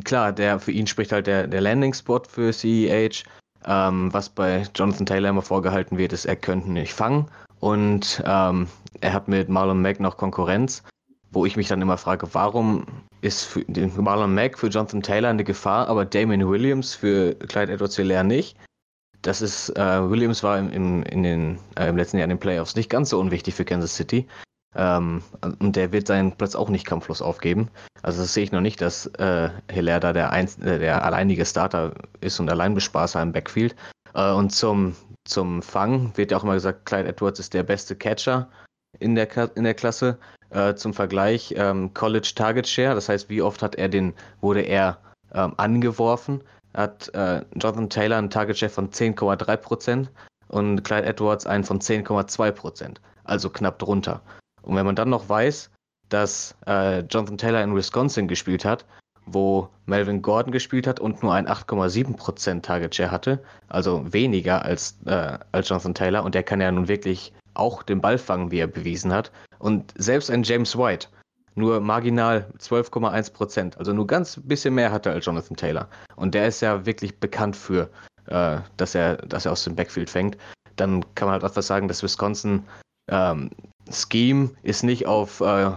klar, 0.03 0.31
der 0.31 0.59
für 0.59 0.71
ihn 0.71 0.87
spricht 0.87 1.11
halt 1.11 1.27
der, 1.27 1.47
der 1.47 1.61
Landing-Spot 1.61 2.23
für 2.27 2.51
CEH. 2.51 3.23
Ähm, 3.65 4.13
was 4.13 4.29
bei 4.29 4.65
Jonathan 4.75 5.05
Taylor 5.05 5.29
immer 5.29 5.41
vorgehalten 5.41 5.97
wird, 5.97 6.13
ist, 6.13 6.25
er 6.25 6.35
könnte 6.35 6.71
nicht 6.71 6.93
fangen. 6.93 7.29
Und 7.59 8.23
ähm, 8.25 8.67
er 9.01 9.13
hat 9.13 9.27
mit 9.27 9.49
Marlon 9.49 9.81
Mack 9.81 9.99
noch 9.99 10.15
Konkurrenz, 10.15 10.83
wo 11.31 11.45
ich 11.45 11.55
mich 11.55 11.67
dann 11.67 11.81
immer 11.81 11.97
frage, 11.97 12.27
warum 12.33 12.85
ist 13.21 13.45
für 13.45 13.63
den 13.65 13.91
Marlon 14.01 14.33
Mack 14.33 14.57
für 14.57 14.67
Jonathan 14.67 15.01
Taylor 15.01 15.29
eine 15.29 15.43
Gefahr, 15.43 15.87
aber 15.87 16.05
Damien 16.05 16.47
Williams 16.47 16.95
für 16.95 17.35
Clyde 17.35 17.73
Edwards 17.73 17.95
Hilaire 17.95 18.23
nicht. 18.23 18.57
Das 19.21 19.41
ist, 19.41 19.69
äh, 19.77 20.09
Williams 20.09 20.43
war 20.43 20.57
im, 20.57 20.71
im, 20.71 21.03
in 21.03 21.23
den, 21.23 21.59
äh, 21.77 21.89
im 21.89 21.97
letzten 21.97 22.17
Jahr 22.17 22.23
in 22.23 22.29
den 22.29 22.39
Playoffs 22.39 22.75
nicht 22.75 22.89
ganz 22.89 23.09
so 23.09 23.19
unwichtig 23.19 23.53
für 23.53 23.65
Kansas 23.65 23.95
City. 23.95 24.25
Ähm, 24.75 25.23
und 25.59 25.75
der 25.75 25.91
wird 25.91 26.07
seinen 26.07 26.31
Platz 26.37 26.55
auch 26.55 26.69
nicht 26.69 26.85
kampflos 26.85 27.21
aufgeben. 27.21 27.69
Also 28.01 28.21
das 28.21 28.33
sehe 28.33 28.43
ich 28.43 28.51
noch 28.51 28.61
nicht, 28.61 28.79
dass 28.81 29.07
äh, 29.17 29.49
Hilaire 29.69 29.99
da 29.99 30.13
der, 30.13 30.31
Einz 30.31 30.57
äh, 30.59 30.79
der 30.79 31.03
alleinige 31.03 31.45
Starter 31.45 31.93
ist 32.21 32.39
und 32.39 32.49
Alleinbespaßer 32.49 33.21
im 33.21 33.31
Backfield. 33.31 33.75
Äh, 34.13 34.31
und 34.31 34.51
zum, 34.51 34.95
zum 35.25 35.61
Fang 35.61 36.15
wird 36.15 36.31
ja 36.31 36.37
auch 36.37 36.43
immer 36.43 36.53
gesagt, 36.53 36.85
Clyde 36.85 37.09
Edwards 37.09 37.39
ist 37.39 37.53
der 37.53 37.63
beste 37.63 37.95
Catcher 37.95 38.47
in 38.99 39.15
der, 39.15 39.27
in 39.55 39.63
der 39.63 39.73
Klasse. 39.73 40.17
Äh, 40.51 40.75
zum 40.75 40.93
Vergleich 40.93 41.53
ähm, 41.57 41.93
College 41.93 42.31
Target 42.35 42.67
Share, 42.67 42.95
das 42.95 43.07
heißt, 43.07 43.29
wie 43.29 43.41
oft 43.41 43.61
hat 43.61 43.75
er 43.75 43.87
den, 43.87 44.13
wurde 44.41 44.61
er 44.61 44.97
ähm, 45.33 45.53
angeworfen, 45.57 46.41
hat 46.73 47.13
äh, 47.13 47.43
Jonathan 47.55 47.89
Taylor 47.89 48.17
einen 48.17 48.31
Target 48.31 48.57
Share 48.57 48.71
von 48.71 48.89
10,3% 48.89 50.07
und 50.47 50.83
Clyde 50.83 51.05
Edwards 51.05 51.45
einen 51.45 51.63
von 51.63 51.79
10,2%, 51.79 52.97
also 53.23 53.49
knapp 53.49 53.77
drunter. 53.77 54.21
Und 54.63 54.75
wenn 54.75 54.85
man 54.85 54.95
dann 54.95 55.09
noch 55.09 55.29
weiß, 55.29 55.69
dass 56.09 56.55
äh, 56.65 57.01
Jonathan 57.01 57.37
Taylor 57.37 57.61
in 57.61 57.75
Wisconsin 57.75 58.27
gespielt 58.27 58.65
hat, 58.65 58.85
wo 59.27 59.69
Melvin 59.85 60.23
Gordon 60.23 60.51
gespielt 60.51 60.87
hat 60.87 60.99
und 60.99 61.21
nur 61.21 61.33
ein 61.33 61.47
8,7% 61.47 62.61
Target 62.61 62.95
Share 62.95 63.11
hatte, 63.11 63.43
also 63.67 64.11
weniger 64.11 64.63
als, 64.65 64.97
äh, 65.05 65.37
als 65.51 65.69
Jonathan 65.69 65.93
Taylor, 65.93 66.23
und 66.23 66.33
der 66.33 66.41
kann 66.41 66.61
ja 66.61 66.71
nun 66.71 66.87
wirklich 66.87 67.33
auch 67.59 67.83
den 67.83 68.01
Ball 68.01 68.17
fangen, 68.17 68.51
wie 68.51 68.59
er 68.59 68.67
bewiesen 68.67 69.13
hat. 69.13 69.31
Und 69.59 69.93
selbst 69.97 70.31
ein 70.31 70.43
James 70.43 70.77
White, 70.77 71.07
nur 71.55 71.79
marginal 71.79 72.49
12,1 72.59 73.33
Prozent, 73.33 73.77
also 73.77 73.93
nur 73.93 74.07
ganz 74.07 74.39
bisschen 74.43 74.73
mehr 74.75 74.91
hatte 74.91 75.11
als 75.11 75.25
Jonathan 75.25 75.57
Taylor. 75.57 75.87
Und 76.15 76.33
der 76.33 76.47
ist 76.47 76.61
ja 76.61 76.85
wirklich 76.85 77.19
bekannt 77.19 77.55
für, 77.55 77.89
äh, 78.27 78.59
dass, 78.77 78.95
er, 78.95 79.17
dass 79.17 79.45
er 79.45 79.51
aus 79.51 79.63
dem 79.63 79.75
Backfield 79.75 80.09
fängt. 80.09 80.37
Dann 80.77 81.03
kann 81.15 81.27
man 81.27 81.33
halt 81.33 81.43
einfach 81.43 81.61
sagen, 81.61 81.87
dass 81.87 82.01
Wisconsin 82.01 82.63
ähm, 83.09 83.49
Scheme 83.91 84.51
ist 84.63 84.83
nicht 84.83 85.05
auf 85.07 85.41
äh, 85.41 85.71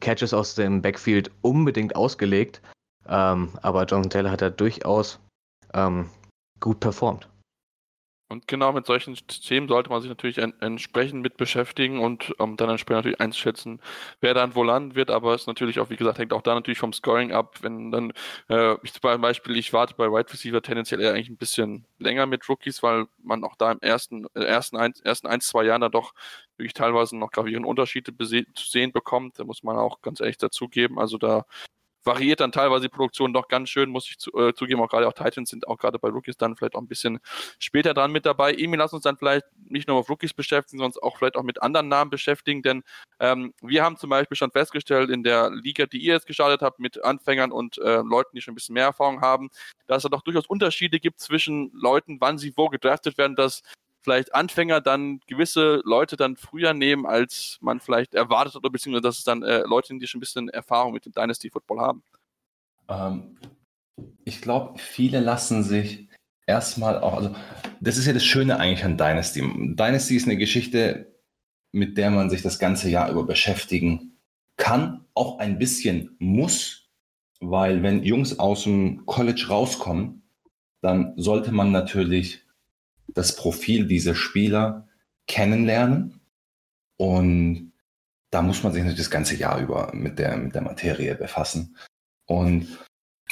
Catches 0.00 0.34
aus 0.34 0.54
dem 0.54 0.82
Backfield 0.82 1.30
unbedingt 1.42 1.96
ausgelegt, 1.96 2.60
ähm, 3.08 3.50
aber 3.62 3.84
Jonathan 3.84 4.10
Taylor 4.10 4.30
hat 4.30 4.42
da 4.42 4.50
durchaus 4.50 5.18
ähm, 5.72 6.08
gut 6.60 6.80
performt. 6.80 7.28
Und 8.34 8.48
genau 8.48 8.72
mit 8.72 8.84
solchen 8.84 9.14
Themen 9.28 9.68
sollte 9.68 9.90
man 9.90 10.00
sich 10.02 10.08
natürlich 10.08 10.38
en 10.38 10.54
entsprechend 10.60 11.22
mit 11.22 11.36
beschäftigen 11.36 12.00
und 12.00 12.34
um, 12.40 12.56
dann 12.56 12.68
entsprechend 12.68 13.04
natürlich 13.04 13.20
einschätzen, 13.20 13.80
wer 14.20 14.34
dann 14.34 14.56
wo 14.56 14.64
landen 14.64 14.96
wird. 14.96 15.08
Aber 15.12 15.34
es 15.34 15.46
natürlich 15.46 15.78
auch, 15.78 15.88
wie 15.88 15.94
gesagt, 15.94 16.18
hängt 16.18 16.32
auch 16.32 16.42
da 16.42 16.52
natürlich 16.54 16.80
vom 16.80 16.92
Scoring 16.92 17.30
ab. 17.32 17.58
Wenn 17.62 17.92
dann, 17.92 18.12
äh, 18.48 18.74
ich 18.82 18.92
zum 18.92 19.20
Beispiel, 19.20 19.56
ich 19.56 19.72
warte 19.72 19.94
bei 19.94 20.10
Wide 20.10 20.32
Receiver 20.32 20.60
tendenziell 20.62 21.00
eher 21.00 21.12
eigentlich 21.12 21.30
ein 21.30 21.36
bisschen 21.36 21.86
länger 22.00 22.26
mit 22.26 22.48
Rookies, 22.48 22.82
weil 22.82 23.06
man 23.22 23.44
auch 23.44 23.54
da 23.54 23.70
im 23.70 23.78
ersten, 23.80 24.26
äh, 24.34 24.42
ersten, 24.42 24.76
ein, 24.78 24.94
ersten 25.04 25.28
ein, 25.28 25.40
zwei 25.40 25.62
Jahren 25.64 25.82
dann 25.82 25.92
doch 25.92 26.12
wirklich 26.56 26.74
teilweise 26.74 27.16
noch 27.16 27.30
gravierende 27.30 27.68
Unterschiede 27.68 28.12
zu 28.16 28.66
sehen 28.68 28.90
bekommt. 28.90 29.38
Da 29.38 29.44
muss 29.44 29.62
man 29.62 29.76
auch 29.76 30.02
ganz 30.02 30.18
ehrlich 30.18 30.38
dazugeben. 30.38 30.98
Also 30.98 31.18
da 31.18 31.46
variiert 32.04 32.40
dann 32.40 32.52
teilweise 32.52 32.82
die 32.82 32.88
Produktion 32.88 33.32
doch 33.32 33.48
ganz 33.48 33.68
schön, 33.70 33.90
muss 33.90 34.08
ich 34.08 34.18
zu, 34.18 34.32
äh, 34.38 34.54
zugeben. 34.54 34.80
Auch 34.80 34.88
gerade 34.88 35.08
auch 35.08 35.12
Titans 35.12 35.50
sind 35.50 35.66
auch 35.68 35.78
gerade 35.78 35.98
bei 35.98 36.08
Rookies 36.08 36.36
dann 36.36 36.56
vielleicht 36.56 36.74
auch 36.74 36.80
ein 36.80 36.88
bisschen 36.88 37.18
später 37.58 37.94
dran 37.94 38.12
mit 38.12 38.26
dabei. 38.26 38.54
Emil, 38.54 38.78
lass 38.78 38.92
uns 38.92 39.02
dann 39.02 39.16
vielleicht 39.16 39.46
nicht 39.68 39.88
nur 39.88 39.98
auf 39.98 40.08
Rookies 40.08 40.34
beschäftigen, 40.34 40.80
sondern 40.80 41.02
auch 41.02 41.16
vielleicht 41.16 41.36
auch 41.36 41.42
mit 41.42 41.62
anderen 41.62 41.88
Namen 41.88 42.10
beschäftigen, 42.10 42.62
denn 42.62 42.82
ähm, 43.20 43.54
wir 43.62 43.82
haben 43.82 43.96
zum 43.96 44.10
Beispiel 44.10 44.36
schon 44.36 44.50
festgestellt 44.50 45.10
in 45.10 45.22
der 45.22 45.50
Liga, 45.50 45.86
die 45.86 45.98
ihr 45.98 46.14
jetzt 46.14 46.26
gestartet 46.26 46.62
habt, 46.62 46.78
mit 46.78 47.02
Anfängern 47.02 47.52
und 47.52 47.78
äh, 47.78 48.02
Leuten, 48.02 48.34
die 48.34 48.42
schon 48.42 48.52
ein 48.52 48.56
bisschen 48.56 48.74
mehr 48.74 48.84
Erfahrung 48.84 49.20
haben, 49.20 49.50
dass 49.86 50.04
es 50.04 50.10
doch 50.10 50.22
durchaus 50.22 50.46
Unterschiede 50.46 51.00
gibt 51.00 51.20
zwischen 51.20 51.70
Leuten, 51.72 52.18
wann 52.20 52.38
sie 52.38 52.52
wo 52.56 52.68
gedraftet 52.68 53.18
werden, 53.18 53.36
dass 53.36 53.62
vielleicht 54.04 54.34
Anfänger 54.34 54.80
dann 54.82 55.20
gewisse 55.26 55.80
Leute 55.84 56.16
dann 56.16 56.36
früher 56.36 56.74
nehmen, 56.74 57.06
als 57.06 57.58
man 57.60 57.80
vielleicht 57.80 58.14
erwartet 58.14 58.54
oder 58.54 58.70
beziehungsweise 58.70 59.02
dass 59.02 59.18
es 59.18 59.24
dann 59.24 59.42
äh, 59.42 59.62
Leute 59.62 59.88
sind, 59.88 60.00
die 60.00 60.06
schon 60.06 60.18
ein 60.18 60.20
bisschen 60.20 60.48
Erfahrung 60.50 60.92
mit 60.92 61.06
dem 61.06 61.12
Dynasty 61.12 61.50
Football 61.50 61.80
haben? 61.80 62.02
Ähm, 62.88 63.38
ich 64.24 64.42
glaube, 64.42 64.78
viele 64.78 65.20
lassen 65.20 65.62
sich 65.62 66.06
erstmal 66.46 67.00
auch, 67.00 67.14
also 67.14 67.34
das 67.80 67.96
ist 67.96 68.06
ja 68.06 68.12
das 68.12 68.24
Schöne 68.24 68.60
eigentlich 68.60 68.84
an 68.84 68.98
Dynasty. 68.98 69.40
Dynasty 69.40 70.16
ist 70.16 70.26
eine 70.26 70.36
Geschichte, 70.36 71.14
mit 71.72 71.96
der 71.96 72.10
man 72.10 72.28
sich 72.28 72.42
das 72.42 72.58
ganze 72.58 72.90
Jahr 72.90 73.10
über 73.10 73.24
beschäftigen 73.24 74.18
kann, 74.56 75.06
auch 75.14 75.38
ein 75.38 75.58
bisschen 75.58 76.14
muss, 76.18 76.90
weil 77.40 77.82
wenn 77.82 78.04
Jungs 78.04 78.38
aus 78.38 78.64
dem 78.64 79.06
College 79.06 79.46
rauskommen, 79.48 80.22
dann 80.82 81.14
sollte 81.16 81.50
man 81.50 81.72
natürlich 81.72 82.43
das 83.14 83.36
Profil 83.36 83.86
dieser 83.86 84.14
Spieler 84.14 84.88
kennenlernen. 85.26 86.20
Und 86.96 87.72
da 88.30 88.42
muss 88.42 88.62
man 88.62 88.72
sich 88.72 88.82
natürlich 88.82 89.00
das 89.00 89.10
ganze 89.10 89.36
Jahr 89.36 89.60
über 89.60 89.92
mit 89.94 90.18
der, 90.18 90.36
mit 90.36 90.54
der 90.54 90.62
Materie 90.62 91.14
befassen. 91.14 91.76
Und 92.26 92.68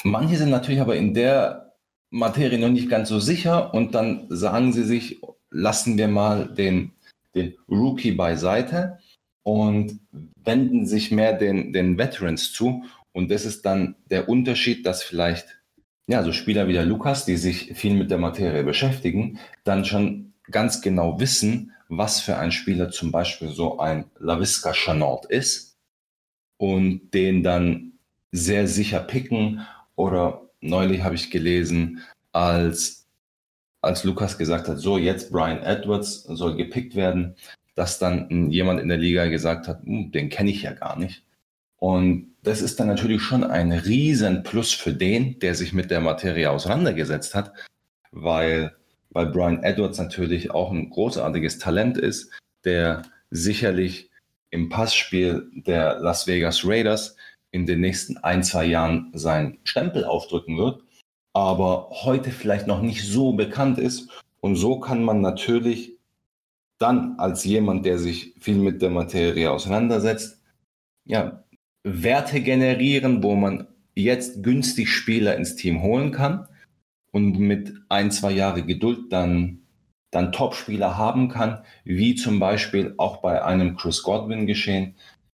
manche 0.04 0.36
sind 0.36 0.50
natürlich 0.50 0.80
aber 0.80 0.96
in 0.96 1.14
der 1.14 1.74
Materie 2.10 2.58
noch 2.58 2.68
nicht 2.68 2.88
ganz 2.88 3.08
so 3.08 3.18
sicher 3.18 3.72
und 3.74 3.94
dann 3.94 4.26
sagen 4.28 4.72
sie 4.72 4.84
sich, 4.84 5.20
lassen 5.50 5.96
wir 5.96 6.08
mal 6.08 6.46
den, 6.46 6.92
den 7.34 7.56
Rookie 7.68 8.12
beiseite 8.12 8.98
und 9.42 10.00
wenden 10.44 10.86
sich 10.86 11.10
mehr 11.10 11.32
den, 11.32 11.72
den 11.72 11.98
Veterans 11.98 12.52
zu. 12.52 12.84
Und 13.12 13.30
das 13.30 13.44
ist 13.44 13.64
dann 13.64 13.96
der 14.06 14.28
Unterschied, 14.28 14.86
dass 14.86 15.02
vielleicht 15.02 15.61
ja, 16.06 16.22
so 16.22 16.32
Spieler 16.32 16.68
wie 16.68 16.72
der 16.72 16.84
Lukas, 16.84 17.24
die 17.24 17.36
sich 17.36 17.72
viel 17.74 17.94
mit 17.94 18.10
der 18.10 18.18
Materie 18.18 18.64
beschäftigen, 18.64 19.38
dann 19.64 19.84
schon 19.84 20.32
ganz 20.50 20.80
genau 20.82 21.20
wissen, 21.20 21.72
was 21.88 22.20
für 22.20 22.38
ein 22.38 22.52
Spieler 22.52 22.90
zum 22.90 23.12
Beispiel 23.12 23.48
so 23.48 23.78
ein 23.78 24.06
LaVisca 24.18 24.72
Chanot 24.72 25.26
ist 25.26 25.76
und 26.56 27.12
den 27.12 27.42
dann 27.42 27.92
sehr 28.32 28.66
sicher 28.66 29.00
picken. 29.00 29.66
Oder 29.94 30.42
neulich 30.60 31.02
habe 31.02 31.14
ich 31.14 31.30
gelesen, 31.30 32.00
als, 32.32 33.06
als 33.82 34.04
Lukas 34.04 34.38
gesagt 34.38 34.68
hat, 34.68 34.78
so 34.78 34.98
jetzt 34.98 35.30
Brian 35.30 35.62
Edwards 35.62 36.22
soll 36.24 36.56
gepickt 36.56 36.94
werden, 36.94 37.36
dass 37.74 37.98
dann 37.98 38.50
jemand 38.50 38.80
in 38.80 38.88
der 38.88 38.98
Liga 38.98 39.26
gesagt 39.26 39.68
hat, 39.68 39.82
hm, 39.84 40.12
den 40.12 40.30
kenne 40.30 40.50
ich 40.50 40.62
ja 40.62 40.72
gar 40.72 40.98
nicht. 40.98 41.24
Und 41.76 42.31
das 42.42 42.60
ist 42.60 42.80
dann 42.80 42.88
natürlich 42.88 43.22
schon 43.22 43.44
ein 43.44 43.72
riesen 43.72 44.42
Plus 44.42 44.72
für 44.72 44.92
den, 44.92 45.38
der 45.38 45.54
sich 45.54 45.72
mit 45.72 45.90
der 45.90 46.00
Materie 46.00 46.50
auseinandergesetzt 46.50 47.34
hat, 47.34 47.52
weil, 48.10 48.74
weil 49.10 49.26
Brian 49.26 49.62
Edwards 49.62 49.98
natürlich 49.98 50.50
auch 50.50 50.72
ein 50.72 50.90
großartiges 50.90 51.58
Talent 51.58 51.96
ist, 51.96 52.30
der 52.64 53.02
sicherlich 53.30 54.10
im 54.50 54.68
Passspiel 54.68 55.48
der 55.54 56.00
Las 56.00 56.26
Vegas 56.26 56.62
Raiders 56.64 57.16
in 57.52 57.64
den 57.64 57.80
nächsten 57.80 58.18
ein, 58.18 58.42
zwei 58.42 58.64
Jahren 58.66 59.10
seinen 59.14 59.58
Stempel 59.64 60.04
aufdrücken 60.04 60.58
wird, 60.58 60.82
aber 61.32 61.88
heute 61.90 62.30
vielleicht 62.30 62.66
noch 62.66 62.82
nicht 62.82 63.04
so 63.04 63.32
bekannt 63.32 63.78
ist. 63.78 64.10
Und 64.40 64.56
so 64.56 64.80
kann 64.80 65.04
man 65.04 65.20
natürlich 65.20 65.96
dann 66.78 67.18
als 67.18 67.44
jemand, 67.44 67.86
der 67.86 67.98
sich 67.98 68.34
viel 68.40 68.56
mit 68.56 68.82
der 68.82 68.90
Materie 68.90 69.50
auseinandersetzt, 69.50 70.40
ja, 71.04 71.41
Werte 71.84 72.40
generieren, 72.40 73.22
wo 73.22 73.34
man 73.34 73.66
jetzt 73.94 74.42
günstig 74.42 74.88
Spieler 74.88 75.36
ins 75.36 75.56
Team 75.56 75.82
holen 75.82 76.12
kann 76.12 76.48
und 77.10 77.38
mit 77.38 77.74
ein, 77.88 78.10
zwei 78.10 78.32
Jahre 78.32 78.64
Geduld 78.64 79.12
dann, 79.12 79.62
dann 80.10 80.32
Top-Spieler 80.32 80.96
haben 80.96 81.28
kann, 81.28 81.64
wie 81.84 82.14
zum 82.14 82.38
Beispiel 82.38 82.94
auch 82.98 83.18
bei 83.18 83.44
einem 83.44 83.76
Chris 83.76 84.02
Godwin 84.02 84.46
geschehen, 84.46 84.94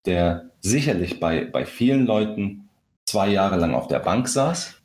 der 0.06 0.52
sicherlich 0.62 1.20
bei, 1.20 1.46
bei 1.46 1.66
vielen 1.66 2.06
Leuten 2.06 2.70
zwei 3.06 3.30
Jahre 3.30 3.58
lang 3.58 3.74
auf 3.74 3.88
der 3.88 4.00
Bank 4.00 4.28
saß, 4.28 4.82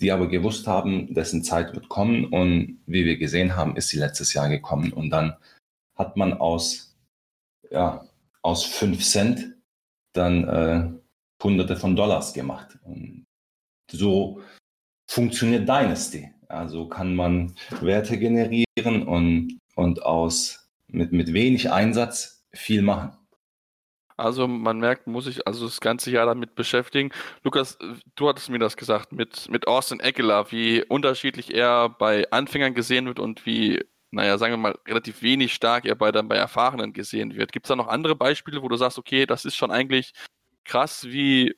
die 0.00 0.12
aber 0.12 0.28
gewusst 0.28 0.66
haben, 0.66 1.12
dessen 1.14 1.44
Zeit 1.44 1.74
wird 1.74 1.88
kommen 1.88 2.26
und 2.26 2.80
wie 2.86 3.04
wir 3.04 3.18
gesehen 3.18 3.56
haben, 3.56 3.76
ist 3.76 3.88
sie 3.88 3.98
letztes 3.98 4.32
Jahr 4.32 4.48
gekommen 4.48 4.92
und 4.92 5.10
dann 5.10 5.36
hat 5.96 6.16
man 6.16 6.32
aus, 6.34 6.96
ja, 7.70 8.06
aus 8.42 8.64
5 8.64 9.04
Cent 9.04 9.57
dann 10.12 10.48
äh, 10.48 11.42
Hunderte 11.42 11.76
von 11.76 11.96
Dollars 11.96 12.32
gemacht. 12.32 12.78
Und 12.82 13.26
so 13.90 14.40
funktioniert 15.06 15.68
Dynasty. 15.68 16.32
Also 16.48 16.88
kann 16.88 17.14
man 17.14 17.54
Werte 17.80 18.18
generieren 18.18 19.06
und, 19.06 19.58
und 19.74 20.02
aus 20.02 20.68
mit, 20.86 21.12
mit 21.12 21.32
wenig 21.32 21.70
Einsatz 21.70 22.44
viel 22.52 22.82
machen. 22.82 23.12
Also 24.16 24.48
man 24.48 24.80
merkt, 24.80 25.06
muss 25.06 25.28
ich 25.28 25.46
also 25.46 25.66
das 25.66 25.80
ganze 25.80 26.10
Jahr 26.10 26.26
damit 26.26 26.56
beschäftigen. 26.56 27.12
Lukas, 27.44 27.78
du 28.16 28.28
hattest 28.28 28.50
mir 28.50 28.58
das 28.58 28.76
gesagt 28.76 29.12
mit, 29.12 29.48
mit 29.48 29.68
Austin 29.68 30.00
Eckler, 30.00 30.50
wie 30.50 30.82
unterschiedlich 30.82 31.54
er 31.54 31.88
bei 31.88 32.28
Anfängern 32.32 32.74
gesehen 32.74 33.06
wird 33.06 33.20
und 33.20 33.46
wie 33.46 33.84
naja, 34.10 34.38
sagen 34.38 34.52
wir 34.54 34.58
mal, 34.58 34.78
relativ 34.86 35.22
wenig 35.22 35.52
stark 35.54 35.84
er 35.84 35.94
bei, 35.94 36.12
dann 36.12 36.28
bei 36.28 36.36
Erfahrenen 36.36 36.92
gesehen 36.92 37.36
wird. 37.36 37.52
Gibt 37.52 37.66
es 37.66 37.68
da 37.68 37.76
noch 37.76 37.88
andere 37.88 38.16
Beispiele, 38.16 38.62
wo 38.62 38.68
du 38.68 38.76
sagst, 38.76 38.98
okay, 38.98 39.26
das 39.26 39.44
ist 39.44 39.56
schon 39.56 39.70
eigentlich 39.70 40.12
krass, 40.64 41.04
wie, 41.04 41.54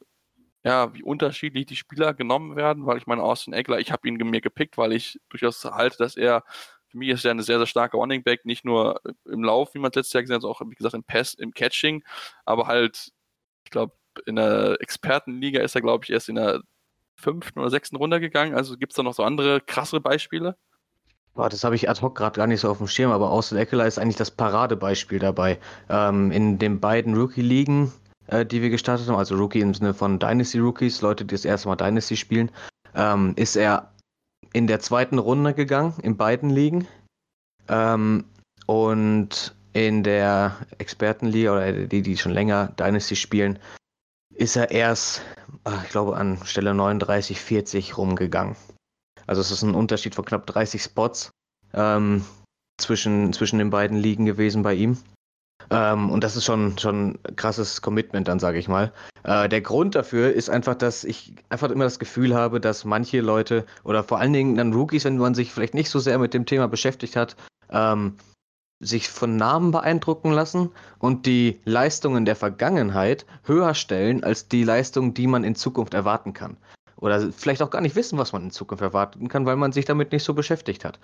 ja, 0.65 0.93
wie 0.95 1.03
unterschiedlich 1.03 1.67
die 1.67 1.77
Spieler 1.77 2.15
genommen 2.15 2.57
werden? 2.57 2.87
Weil 2.87 2.99
ich 2.99 3.07
meine, 3.07 3.23
Austin 3.23 3.55
Eckler, 3.55 3.79
ich 3.79 3.93
habe 3.93 4.09
ihn 4.09 4.17
mir 4.17 4.41
gepickt, 4.41 4.79
weil 4.79 4.93
ich 4.93 5.21
durchaus 5.29 5.65
halte, 5.65 5.99
dass 5.99 6.17
er, 6.17 6.45
für 6.89 6.99
mich 6.99 7.09
ist 7.11 7.25
er 7.25 7.31
eine 7.33 7.45
sehr, 7.45 7.59
sehr 7.59 7.67
starke 7.67 7.97
Running 7.97 8.25
Back, 8.25 8.45
nicht 8.45 8.65
nur 8.65 9.01
im 9.27 9.45
Lauf, 9.45 9.75
wie 9.75 9.79
man 9.79 9.93
letztes 9.95 10.13
Jahr 10.13 10.23
gesehen 10.23 10.37
hat, 10.37 10.43
sondern 10.43 10.57
auch, 10.57 10.71
wie 10.71 10.75
gesagt, 10.75 10.95
im 10.95 11.05
Pass, 11.05 11.35
im 11.35 11.53
Catching, 11.55 12.05
aber 12.45 12.67
halt, 12.67 13.13
ich 13.65 13.71
glaube, 13.71 13.95
in 14.27 14.37
der 14.37 14.77
Expertenliga 14.81 15.61
ist 15.61 15.77
er, 15.77 15.83
glaube 15.83 16.05
ich, 16.05 16.11
erst 16.11 16.29
in 16.29 16.35
der 16.35 16.63
fünften 17.15 17.61
oder 17.61 17.71
sechsten 17.71 17.97
Runde 17.97 18.21
gegangen. 18.21 18.55
Also 18.55 18.77
gibt 18.77 18.93
es 18.93 18.97
da 18.97 19.03
noch 19.03 19.15
so 19.15 19.23
andere 19.23 19.61
krasse 19.61 20.01
Beispiele? 20.01 20.57
Das 21.35 21.65
habe 21.65 21.75
ich 21.75 21.89
ad 21.89 22.03
hoc 22.03 22.17
gerade 22.17 22.37
gar 22.37 22.47
nicht 22.47 22.61
so 22.61 22.71
auf 22.71 22.79
dem 22.79 22.89
Schirm, 22.89 23.13
aber 23.13 23.31
Austin 23.31 23.59
Eckler 23.59 23.87
ist 23.87 23.99
eigentlich 23.99 24.17
das 24.17 24.31
Paradebeispiel 24.31 25.19
dabei. 25.19 25.59
Ähm, 25.89 26.31
in 26.33 26.59
den 26.59 26.81
beiden 26.81 27.15
Rookie-Ligen, 27.15 27.93
äh, 28.27 28.45
die 28.45 28.63
wir 28.63 28.71
gestartet 28.71 29.09
haben, 29.09 29.17
also 29.17 29.37
Rookie 29.37 29.61
im 29.61 29.73
Sinne 29.73 29.95
von 29.95 30.19
Dynasty-Rookies, 30.19 31.01
Leute, 31.03 31.25
die 31.25 31.35
das 31.35 31.45
erste 31.45 31.69
Mal 31.69 31.77
Dynasty 31.77 32.17
spielen, 32.17 32.51
ähm, 32.95 33.33
ist 33.37 33.57
er 33.57 33.93
in 34.53 34.67
der 34.67 34.81
zweiten 34.81 35.19
Runde 35.19 35.55
gegangen, 35.55 35.95
in 36.03 36.17
beiden 36.17 36.51
Ligen. 36.51 36.87
Ähm, 37.69 38.25
und 38.67 39.55
in 39.73 40.03
der 40.03 40.57
Expertenliga 40.79 41.53
oder 41.53 41.73
die, 41.73 42.03
die 42.03 42.17
schon 42.17 42.33
länger 42.33 42.69
Dynasty 42.79 43.17
spielen, 43.17 43.59
ist 44.35 44.57
er 44.57 44.71
erst, 44.71 45.23
ich 45.85 45.91
glaube, 45.91 46.17
an 46.17 46.39
Stelle 46.45 46.75
39, 46.75 47.41
40 47.41 47.99
rumgegangen. 47.99 48.57
Also 49.27 49.41
es 49.41 49.51
ist 49.51 49.63
ein 49.63 49.75
Unterschied 49.75 50.15
von 50.15 50.25
knapp 50.25 50.47
30 50.47 50.83
Spots 50.83 51.31
ähm, 51.75 52.25
zwischen, 52.79 53.33
zwischen 53.33 53.59
den 53.59 53.71
beiden 53.71 53.97
Ligen 53.97 54.27
gewesen 54.27 54.63
bei 54.63 54.75
ihm. 54.75 54.99
Ähm, 55.71 56.11
und 56.11 56.25
das 56.25 56.37
ist 56.37 56.45
schon, 56.45 56.77
ein 56.83 57.19
krasses 57.37 57.83
Commitment, 57.83 58.27
dann 58.29 58.41
sage 58.41 58.59
ich 58.59 58.69
mal. 58.69 58.93
Äh, 59.23 59.49
der 59.49 59.61
Grund 59.61 59.95
dafür 59.95 60.33
ist 60.33 60.51
einfach, 60.51 60.75
dass 60.75 61.05
ich 61.05 61.35
einfach 61.49 61.71
immer 61.71 61.85
das 61.85 61.99
Gefühl 61.99 62.35
habe, 62.35 62.61
dass 62.61 62.85
manche 62.85 63.21
Leute 63.21 63.67
oder 63.85 64.03
vor 64.03 64.19
allen 64.19 64.33
Dingen 64.33 64.57
dann 64.57 64.73
Rookies, 64.73 65.05
wenn 65.05 65.19
man 65.19 65.35
sich 65.35 65.53
vielleicht 65.53 65.75
nicht 65.75 65.91
so 65.91 65.99
sehr 65.99 66.19
mit 66.19 66.35
dem 66.35 66.47
Thema 66.47 66.67
beschäftigt 66.67 67.17
hat, 67.17 67.37
ähm, 67.71 68.17
sich 68.83 69.11
von 69.11 69.37
Namen 69.37 69.73
beeindrucken 69.73 70.33
lassen 70.33 70.71
und 70.99 71.27
die 71.27 71.61
Leistungen 71.65 72.25
der 72.25 72.35
Vergangenheit 72.35 73.27
höher 73.45 73.75
stellen 73.75 74.25
als 74.25 74.49
die 74.49 74.65
Leistungen, 74.65 75.13
die 75.13 75.27
man 75.27 75.45
in 75.45 75.55
Zukunft 75.55 75.93
erwarten 75.93 76.33
kann. 76.33 76.57
Oder 77.01 77.33
vielleicht 77.33 77.63
auch 77.63 77.71
gar 77.71 77.81
nicht 77.81 77.97
wissen, 77.97 78.19
was 78.19 78.33
man 78.33 78.45
in 78.45 78.51
Zukunft 78.51 78.83
erwarten 78.83 79.29
kann, 79.29 79.47
weil 79.47 79.57
man 79.57 79.73
sich 79.73 79.85
damit 79.85 80.13
nicht 80.13 80.25
so 80.25 80.35
beschäftigt 80.35 80.85
hat. 80.85 80.99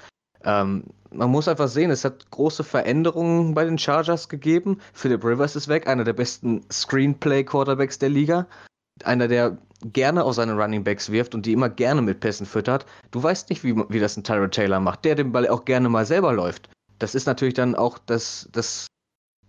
Ähm, 0.45 0.85
man 1.11 1.31
muss 1.31 1.49
einfach 1.49 1.69
sehen, 1.69 1.91
es 1.91 2.05
hat 2.05 2.31
große 2.31 2.63
Veränderungen 2.63 3.55
bei 3.55 3.65
den 3.65 3.79
Chargers 3.79 4.29
gegeben. 4.29 4.81
Philip 4.93 5.25
Rivers 5.25 5.57
ist 5.57 5.69
weg, 5.69 5.89
einer 5.89 6.05
der 6.05 6.13
besten 6.13 6.65
Screenplay-Quarterbacks 6.71 7.99
der 7.99 8.11
Liga. 8.11 8.47
Einer, 9.05 9.29
der 9.29 9.59
gerne 9.93 10.25
auf 10.25 10.35
seine 10.35 10.55
Running 10.55 10.85
Backs 10.85 11.11
wirft 11.11 11.35
und 11.35 11.47
die 11.47 11.53
immer 11.53 11.69
gerne 11.69 12.03
mit 12.03 12.21
Pässen 12.21 12.47
füttert. 12.47 12.87
Du 13.11 13.23
weißt 13.23 13.51
nicht, 13.51 13.65
wie, 13.65 13.77
wie 13.89 14.01
das 14.01 14.17
ein 14.17 14.25
Tyrod 14.25 14.53
Taylor 14.53 14.81
macht, 14.81 15.05
der 15.05 15.15
den 15.15 15.33
Ball 15.33 15.49
auch 15.49 15.65
gerne 15.65 15.89
mal 15.89 16.07
selber 16.07 16.33
läuft. 16.33 16.69
Das 16.99 17.15
ist 17.15 17.27
natürlich 17.27 17.55
dann 17.55 17.75
auch 17.75 17.99
das, 17.99 18.49
das 18.53 18.87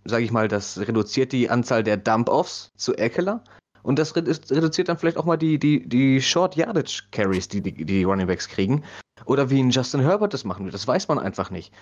sage 0.04 0.24
ich 0.24 0.32
mal, 0.32 0.48
das 0.48 0.78
reduziert 0.78 1.32
die 1.32 1.48
Anzahl 1.48 1.82
der 1.82 1.96
Dump-Offs 1.96 2.72
zu 2.76 2.94
Eckler. 2.94 3.42
Und 3.82 3.98
das 3.98 4.14
reduziert 4.16 4.88
dann 4.88 4.98
vielleicht 4.98 5.16
auch 5.16 5.24
mal 5.24 5.36
die, 5.36 5.58
die, 5.58 5.88
die 5.88 6.20
Short 6.20 6.56
Yardage 6.56 7.04
Carries, 7.10 7.48
die, 7.48 7.60
die 7.60 7.84
die 7.84 8.04
Running 8.04 8.26
Backs 8.26 8.48
kriegen. 8.48 8.84
Oder 9.24 9.50
wie 9.50 9.60
ein 9.60 9.70
Justin 9.70 10.00
Herbert 10.00 10.34
das 10.34 10.44
machen 10.44 10.64
wird. 10.64 10.74
Das 10.74 10.86
weiß 10.86 11.08
man 11.08 11.18
einfach 11.18 11.50
nicht. 11.50 11.72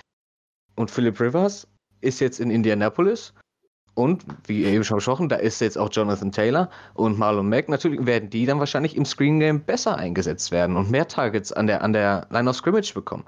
Und 0.74 0.90
Philip 0.90 1.18
Rivers 1.20 1.66
ist 2.00 2.20
jetzt 2.20 2.40
in 2.40 2.50
Indianapolis. 2.50 3.34
Und, 3.94 4.26
wie 4.46 4.64
eben 4.64 4.84
schon 4.84 4.98
besprochen, 4.98 5.30
da 5.30 5.36
ist 5.36 5.60
jetzt 5.62 5.78
auch 5.78 5.88
Jonathan 5.90 6.30
Taylor 6.30 6.68
und 6.92 7.18
Marlon 7.18 7.48
Mack. 7.48 7.70
Natürlich 7.70 8.04
werden 8.04 8.28
die 8.28 8.44
dann 8.44 8.58
wahrscheinlich 8.58 8.94
im 8.94 9.06
Screen 9.06 9.40
Game 9.40 9.62
besser 9.62 9.96
eingesetzt 9.96 10.52
werden 10.52 10.76
und 10.76 10.90
mehr 10.90 11.08
Targets 11.08 11.50
an 11.50 11.66
der, 11.66 11.82
an 11.82 11.94
der 11.94 12.26
Line 12.30 12.50
of 12.50 12.56
Scrimmage 12.56 12.92
bekommen. 12.92 13.24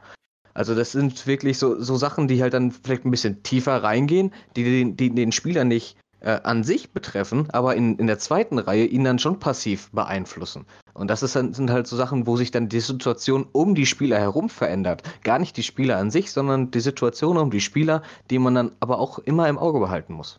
Also 0.53 0.75
das 0.75 0.93
sind 0.93 1.27
wirklich 1.27 1.57
so, 1.57 1.81
so 1.81 1.97
Sachen, 1.97 2.29
die 2.29 2.43
halt 2.43 2.53
dann 2.53 2.71
vielleicht 2.73 3.07
ein 3.07 3.11
bisschen 3.11 3.43
tiefer 3.43 3.83
reingehen, 3.83 4.35
die 4.57 4.65
den, 4.65 4.97
die 4.97 5.15
den 5.15 5.33
Spieler 5.33 5.65
nicht 5.65 5.97
äh, 6.21 6.41
an 6.43 6.65
sich 6.65 6.93
betreffen, 6.93 7.49
aber 7.51 7.77
in, 7.77 7.97
in 7.99 8.07
der 8.07 8.19
zweiten 8.19 8.59
Reihe 8.59 8.85
ihn 8.85 9.05
dann 9.05 9.19
schon 9.19 9.39
passiv 9.39 9.91
beeinflussen. 9.93 10.67
Und 10.95 11.09
das 11.09 11.23
ist 11.23 11.37
dann, 11.37 11.55
sind 11.55 11.71
halt 11.71 11.87
so 11.87 11.97
Sachen, 11.97 12.27
wo 12.27 12.37
sich 12.37 12.51
dann 12.51 12.69
die 12.69 12.81
Situation 12.81 13.47
um 13.53 13.75
die 13.75 13.87
Spieler 13.87 14.19
herum 14.19 14.49
verändert. 14.49 15.03
Gar 15.23 15.39
nicht 15.39 15.57
die 15.57 15.63
Spieler 15.63 15.97
an 15.97 16.11
sich, 16.11 16.33
sondern 16.33 16.71
die 16.71 16.81
Situation 16.81 17.37
um 17.37 17.51
die 17.51 17.61
Spieler, 17.61 18.03
die 18.31 18.39
man 18.39 18.55
dann 18.55 18.73
aber 18.81 18.99
auch 18.99 19.19
immer 19.21 19.49
im 19.49 19.59
Auge 19.59 19.79
behalten 19.81 20.13
muss. 20.13 20.39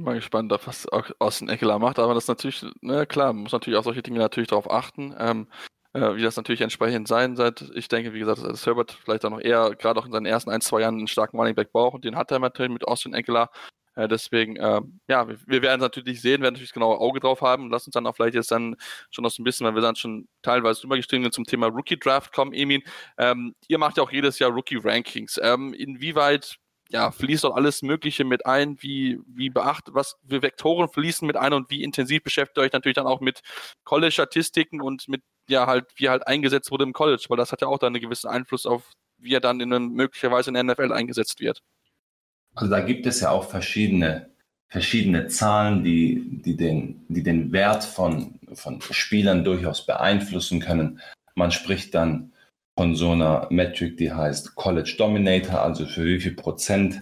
Mal 0.00 0.14
gespannt, 0.14 0.52
was 0.64 0.86
Austin 1.18 1.48
Eckler 1.48 1.78
macht, 1.78 1.98
aber 1.98 2.14
das 2.14 2.28
natürlich, 2.28 2.64
ne, 2.82 3.04
klar, 3.04 3.32
man 3.32 3.42
muss 3.44 3.52
natürlich 3.52 3.78
auch 3.78 3.84
solche 3.84 4.02
Dinge 4.02 4.20
natürlich 4.20 4.48
darauf 4.48 4.70
achten. 4.70 5.14
Ähm, 5.18 5.48
äh, 5.94 6.16
wie 6.16 6.22
das 6.22 6.36
natürlich 6.36 6.60
entsprechend 6.60 7.08
sein 7.08 7.38
wird. 7.38 7.70
Ich 7.74 7.88
denke, 7.88 8.12
wie 8.12 8.18
gesagt, 8.18 8.42
dass 8.44 8.66
Herbert 8.66 8.92
vielleicht 8.92 9.24
auch 9.24 9.30
noch 9.30 9.40
eher, 9.40 9.74
gerade 9.74 9.98
auch 9.98 10.06
in 10.06 10.12
seinen 10.12 10.26
ersten 10.26 10.50
ein, 10.50 10.60
zwei 10.60 10.82
Jahren, 10.82 10.98
einen 10.98 11.08
starken 11.08 11.38
Running 11.38 11.54
Back 11.54 11.72
braucht. 11.72 11.94
Und 11.94 12.04
den 12.04 12.16
hat 12.16 12.30
er 12.30 12.38
natürlich 12.38 12.72
mit 12.72 12.86
Austin 12.86 13.14
Eckler. 13.14 13.50
Äh, 13.98 14.06
deswegen, 14.06 14.54
äh, 14.56 14.80
ja, 15.08 15.28
wir, 15.28 15.38
wir 15.46 15.60
werden 15.60 15.80
es 15.80 15.82
natürlich 15.82 16.20
sehen, 16.20 16.40
werden 16.40 16.54
natürlich 16.54 16.72
genau 16.72 16.94
Auge 16.94 17.18
drauf 17.18 17.40
haben. 17.42 17.68
Lass 17.68 17.84
uns 17.86 17.94
dann 17.94 18.06
auch 18.06 18.14
vielleicht 18.14 18.36
jetzt 18.36 18.52
dann 18.52 18.76
schon 19.10 19.24
noch 19.24 19.30
so 19.32 19.42
ein 19.42 19.44
bisschen, 19.44 19.66
weil 19.66 19.74
wir 19.74 19.82
dann 19.82 19.96
schon 19.96 20.28
teilweise 20.42 20.86
übergestiegen 20.86 21.24
sind 21.24 21.34
zum 21.34 21.44
Thema 21.44 21.66
Rookie 21.66 21.98
Draft 21.98 22.32
kommen, 22.32 22.52
Emin. 22.52 22.82
Ähm, 23.18 23.56
ihr 23.66 23.78
macht 23.78 23.96
ja 23.96 24.04
auch 24.04 24.12
jedes 24.12 24.38
Jahr 24.38 24.50
Rookie 24.50 24.76
Rankings. 24.76 25.40
Ähm, 25.42 25.74
inwieweit 25.74 26.58
ja, 26.90 27.10
fließt 27.10 27.42
doch 27.42 27.56
alles 27.56 27.82
Mögliche 27.82 28.24
mit 28.24 28.46
ein, 28.46 28.80
wie, 28.80 29.18
wie 29.26 29.50
beachtet, 29.50 29.94
was 29.94 30.16
für 30.28 30.42
Vektoren 30.42 30.88
fließen 30.88 31.26
mit 31.26 31.36
ein 31.36 31.52
und 31.52 31.68
wie 31.68 31.82
intensiv 31.82 32.22
beschäftigt 32.22 32.56
ihr 32.56 32.62
euch 32.62 32.72
natürlich 32.72 32.94
dann 32.94 33.06
auch 33.08 33.20
mit 33.20 33.40
College-Statistiken 33.84 34.80
und 34.80 35.08
mit, 35.08 35.22
ja, 35.48 35.66
halt, 35.66 35.86
wie 35.96 36.08
halt 36.08 36.26
eingesetzt 36.28 36.70
wurde 36.70 36.84
im 36.84 36.92
College, 36.92 37.26
weil 37.28 37.36
das 37.36 37.50
hat 37.50 37.62
ja 37.62 37.68
auch 37.68 37.78
dann 37.78 37.94
einen 37.94 38.02
gewissen 38.02 38.28
Einfluss 38.28 38.64
auf, 38.64 38.92
wie 39.18 39.34
er 39.34 39.40
dann 39.40 39.60
in 39.60 39.70
möglicherweise 39.92 40.50
in 40.50 40.54
der 40.54 40.62
NFL 40.62 40.92
eingesetzt 40.92 41.40
wird. 41.40 41.62
Also 42.58 42.72
da 42.72 42.80
gibt 42.80 43.06
es 43.06 43.20
ja 43.20 43.30
auch 43.30 43.48
verschiedene, 43.48 44.30
verschiedene 44.68 45.28
Zahlen, 45.28 45.84
die, 45.84 46.40
die, 46.44 46.56
den, 46.56 47.04
die 47.06 47.22
den 47.22 47.52
Wert 47.52 47.84
von, 47.84 48.40
von 48.52 48.80
Spielern 48.80 49.44
durchaus 49.44 49.86
beeinflussen 49.86 50.58
können. 50.58 51.00
Man 51.36 51.52
spricht 51.52 51.94
dann 51.94 52.32
von 52.76 52.96
so 52.96 53.12
einer 53.12 53.46
Metric, 53.50 53.96
die 53.96 54.12
heißt 54.12 54.56
College 54.56 54.96
Dominator, 54.98 55.62
also 55.62 55.86
für 55.86 56.04
wie 56.04 56.18
viel 56.18 56.34
Prozent 56.34 57.00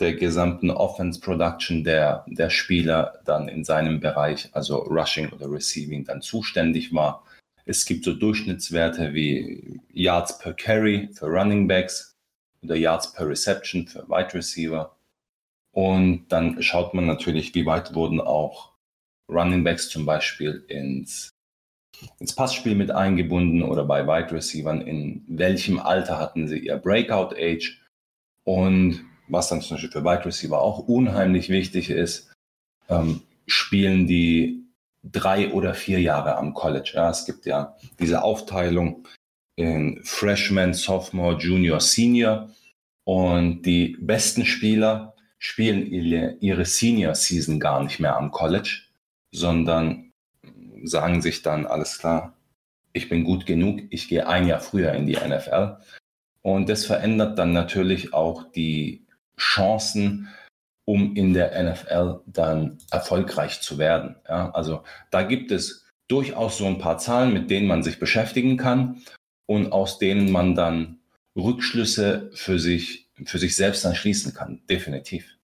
der 0.00 0.16
gesamten 0.16 0.70
Offense 0.70 1.18
Production 1.18 1.82
der, 1.82 2.26
der 2.26 2.50
Spieler 2.50 3.20
dann 3.24 3.48
in 3.48 3.64
seinem 3.64 4.00
Bereich, 4.00 4.50
also 4.52 4.80
Rushing 4.80 5.30
oder 5.30 5.50
Receiving, 5.50 6.04
dann 6.04 6.20
zuständig 6.20 6.92
war. 6.92 7.24
Es 7.64 7.86
gibt 7.86 8.04
so 8.04 8.12
Durchschnittswerte 8.12 9.14
wie 9.14 9.80
Yards 9.94 10.38
per 10.38 10.52
Carry 10.52 11.08
für 11.14 11.26
Running 11.26 11.68
Backs 11.68 12.09
oder 12.64 12.76
Yards 12.76 13.12
per 13.12 13.28
Reception 13.28 13.86
für 13.86 14.08
Wide 14.08 14.34
Receiver. 14.34 14.96
Und 15.72 16.28
dann 16.28 16.62
schaut 16.62 16.94
man 16.94 17.06
natürlich, 17.06 17.54
wie 17.54 17.66
weit 17.66 17.94
wurden 17.94 18.20
auch 18.20 18.72
Running 19.30 19.62
Backs 19.62 19.88
zum 19.88 20.04
Beispiel 20.04 20.64
ins, 20.68 21.30
ins 22.18 22.34
Passspiel 22.34 22.74
mit 22.74 22.90
eingebunden 22.90 23.62
oder 23.62 23.84
bei 23.84 24.06
Wide 24.06 24.32
Receivern, 24.32 24.80
in 24.80 25.24
welchem 25.28 25.78
Alter 25.78 26.18
hatten 26.18 26.48
sie 26.48 26.58
ihr 26.58 26.76
Breakout 26.76 27.34
Age. 27.36 27.80
Und 28.44 29.04
was 29.28 29.48
dann 29.48 29.60
zum 29.60 29.76
Beispiel 29.76 29.92
für 29.92 30.04
Wide 30.04 30.24
Receiver 30.24 30.60
auch 30.60 30.88
unheimlich 30.88 31.48
wichtig 31.50 31.90
ist, 31.90 32.32
ähm, 32.88 33.22
spielen 33.46 34.06
die 34.08 34.64
drei 35.02 35.52
oder 35.52 35.74
vier 35.74 36.00
Jahre 36.00 36.36
am 36.36 36.52
College. 36.54 36.92
Ja, 36.94 37.10
es 37.10 37.24
gibt 37.24 37.46
ja 37.46 37.76
diese 37.98 38.22
Aufteilung 38.22 39.06
in 39.60 40.00
Freshman, 40.04 40.72
Sophomore, 40.72 41.36
Junior, 41.36 41.80
Senior. 41.80 42.48
Und 43.04 43.62
die 43.62 43.96
besten 44.00 44.46
Spieler 44.46 45.14
spielen 45.38 45.86
ihre, 45.86 46.64
Senior 46.64 47.14
Season 47.14 47.60
gar 47.60 47.82
nicht 47.82 48.00
mehr 48.00 48.16
am 48.16 48.30
College, 48.30 48.82
sondern 49.32 50.12
sagen 50.84 51.20
sich 51.20 51.42
dann, 51.42 51.66
alles 51.66 51.98
klar, 51.98 52.34
ich 52.92 53.08
bin 53.08 53.24
gut 53.24 53.46
genug, 53.46 53.80
ich 53.90 54.08
gehe 54.08 54.26
ein 54.26 54.46
Jahr 54.46 54.60
früher 54.60 54.92
in 54.92 55.06
die 55.06 55.16
NFL. 55.16 55.76
Und 56.42 56.68
das 56.68 56.86
verändert 56.86 57.38
dann 57.38 57.52
natürlich 57.52 58.14
auch 58.14 58.50
die 58.52 59.06
Chancen, 59.38 60.28
um 60.86 61.14
in 61.16 61.34
der 61.34 61.62
NFL 61.62 62.20
dann 62.26 62.78
erfolgreich 62.90 63.60
zu 63.60 63.76
werden. 63.78 64.16
Ja, 64.28 64.50
also 64.52 64.82
da 65.10 65.22
gibt 65.22 65.52
es 65.52 65.86
durchaus 66.08 66.58
so 66.58 66.66
ein 66.66 66.78
paar 66.78 66.98
Zahlen, 66.98 67.32
mit 67.32 67.50
denen 67.50 67.66
man 67.66 67.82
sich 67.82 67.98
beschäftigen 67.98 68.56
kann 68.56 69.02
und 69.46 69.72
aus 69.72 69.98
denen 69.98 70.30
man 70.30 70.54
dann 70.54 71.00
Rückschlüsse 71.36 72.30
für 72.34 72.58
sich, 72.58 73.08
für 73.24 73.38
sich 73.38 73.56
selbst 73.56 73.84
dann 73.84 73.94
schließen 73.94 74.34
kann. 74.34 74.62
Definitiv. 74.68 75.36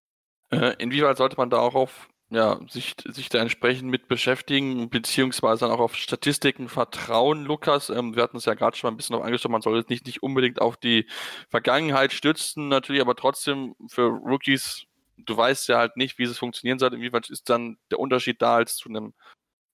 Äh, 0.51 0.75
inwieweit 0.79 1.17
sollte 1.17 1.37
man 1.37 1.51
da 1.51 1.59
auch 1.59 1.75
auf 1.75 2.09
ja, 2.31 2.59
sich, 2.69 2.97
sich 3.07 3.29
da 3.29 3.39
entsprechend 3.39 3.91
mit 3.91 4.09
beschäftigen, 4.09 4.89
beziehungsweise 4.91 5.61
dann 5.61 5.71
auch 5.71 5.81
auf 5.81 5.95
Statistiken 5.95 6.69
vertrauen, 6.69 7.45
Lukas. 7.45 7.91
Ähm, 7.91 8.17
wir 8.17 8.23
hatten 8.23 8.39
es 8.39 8.45
ja 8.45 8.55
gerade 8.55 8.77
schon 8.77 8.89
mal 8.89 8.95
ein 8.95 8.97
bisschen 8.97 9.17
noch 9.17 9.25
angeschaut, 9.25 9.53
man 9.53 9.63
soll 9.63 9.77
jetzt 9.77 9.91
nicht, 9.91 10.07
nicht 10.07 10.23
unbedingt 10.23 10.61
auf 10.61 10.77
die 10.77 11.07
Vergangenheit 11.49 12.13
stützen, 12.13 12.69
natürlich, 12.69 13.03
aber 13.03 13.15
trotzdem 13.15 13.77
für 13.89 14.07
Rookies, 14.09 14.85
du 15.17 15.37
weißt 15.37 15.69
ja 15.69 15.79
halt 15.79 15.97
nicht, 15.97 16.19
wie 16.19 16.25
es 16.25 16.39
funktionieren 16.39 16.79
soll, 16.79 16.95
inwieweit 16.95 17.31
ist 17.31 17.49
dann 17.51 17.77
der 17.91 18.01
Unterschied 18.01 18.43
da 18.43 18.57
als 18.57 18.77
zu 18.77 18.89
einem, 18.89 19.15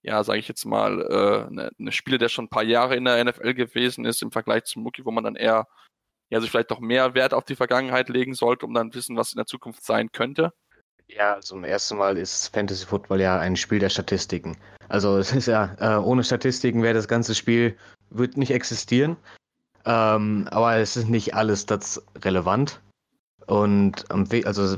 ja, 0.02 0.24
sage 0.24 0.38
ich 0.38 0.48
jetzt 0.48 0.64
mal, 0.64 1.00
äh, 1.02 1.46
eine, 1.46 1.70
eine 1.78 1.92
Spieler, 1.92 2.18
der 2.18 2.28
schon 2.28 2.46
ein 2.46 2.50
paar 2.50 2.62
Jahre 2.62 2.96
in 2.96 3.04
der 3.04 3.22
NFL 3.22 3.54
gewesen 3.54 4.04
ist, 4.04 4.22
im 4.22 4.32
Vergleich 4.32 4.64
zum 4.64 4.84
Rookie, 4.84 5.04
wo 5.04 5.10
man 5.10 5.24
dann 5.24 5.36
eher, 5.36 5.66
ja, 6.30 6.40
sich 6.40 6.50
vielleicht 6.50 6.70
doch 6.70 6.80
mehr 6.80 7.14
Wert 7.14 7.34
auf 7.34 7.44
die 7.44 7.56
Vergangenheit 7.56 8.08
legen 8.08 8.34
sollte, 8.34 8.66
um 8.66 8.74
dann 8.74 8.94
wissen, 8.94 9.16
was 9.16 9.32
in 9.32 9.38
der 9.38 9.46
Zukunft 9.46 9.84
sein 9.84 10.10
könnte. 10.12 10.52
Ja, 11.08 11.40
zum 11.40 11.64
ersten 11.64 11.96
Mal 11.96 12.16
ist 12.16 12.48
Fantasy 12.54 12.86
Football 12.86 13.20
ja 13.20 13.38
ein 13.38 13.56
Spiel 13.56 13.80
der 13.80 13.88
Statistiken. 13.88 14.56
Also 14.88 15.18
es 15.18 15.32
ist 15.32 15.46
ja, 15.46 15.74
äh, 15.80 16.00
ohne 16.00 16.24
Statistiken 16.24 16.82
wäre 16.82 16.94
das 16.94 17.08
ganze 17.08 17.34
Spiel, 17.34 17.76
wird 18.10 18.36
nicht 18.36 18.52
existieren. 18.52 19.16
Ähm, 19.84 20.46
aber 20.50 20.76
es 20.76 20.96
ist 20.96 21.08
nicht 21.08 21.34
alles 21.34 21.66
das 21.66 22.04
relevant. 22.22 22.80
Und 23.46 24.04
also 24.10 24.76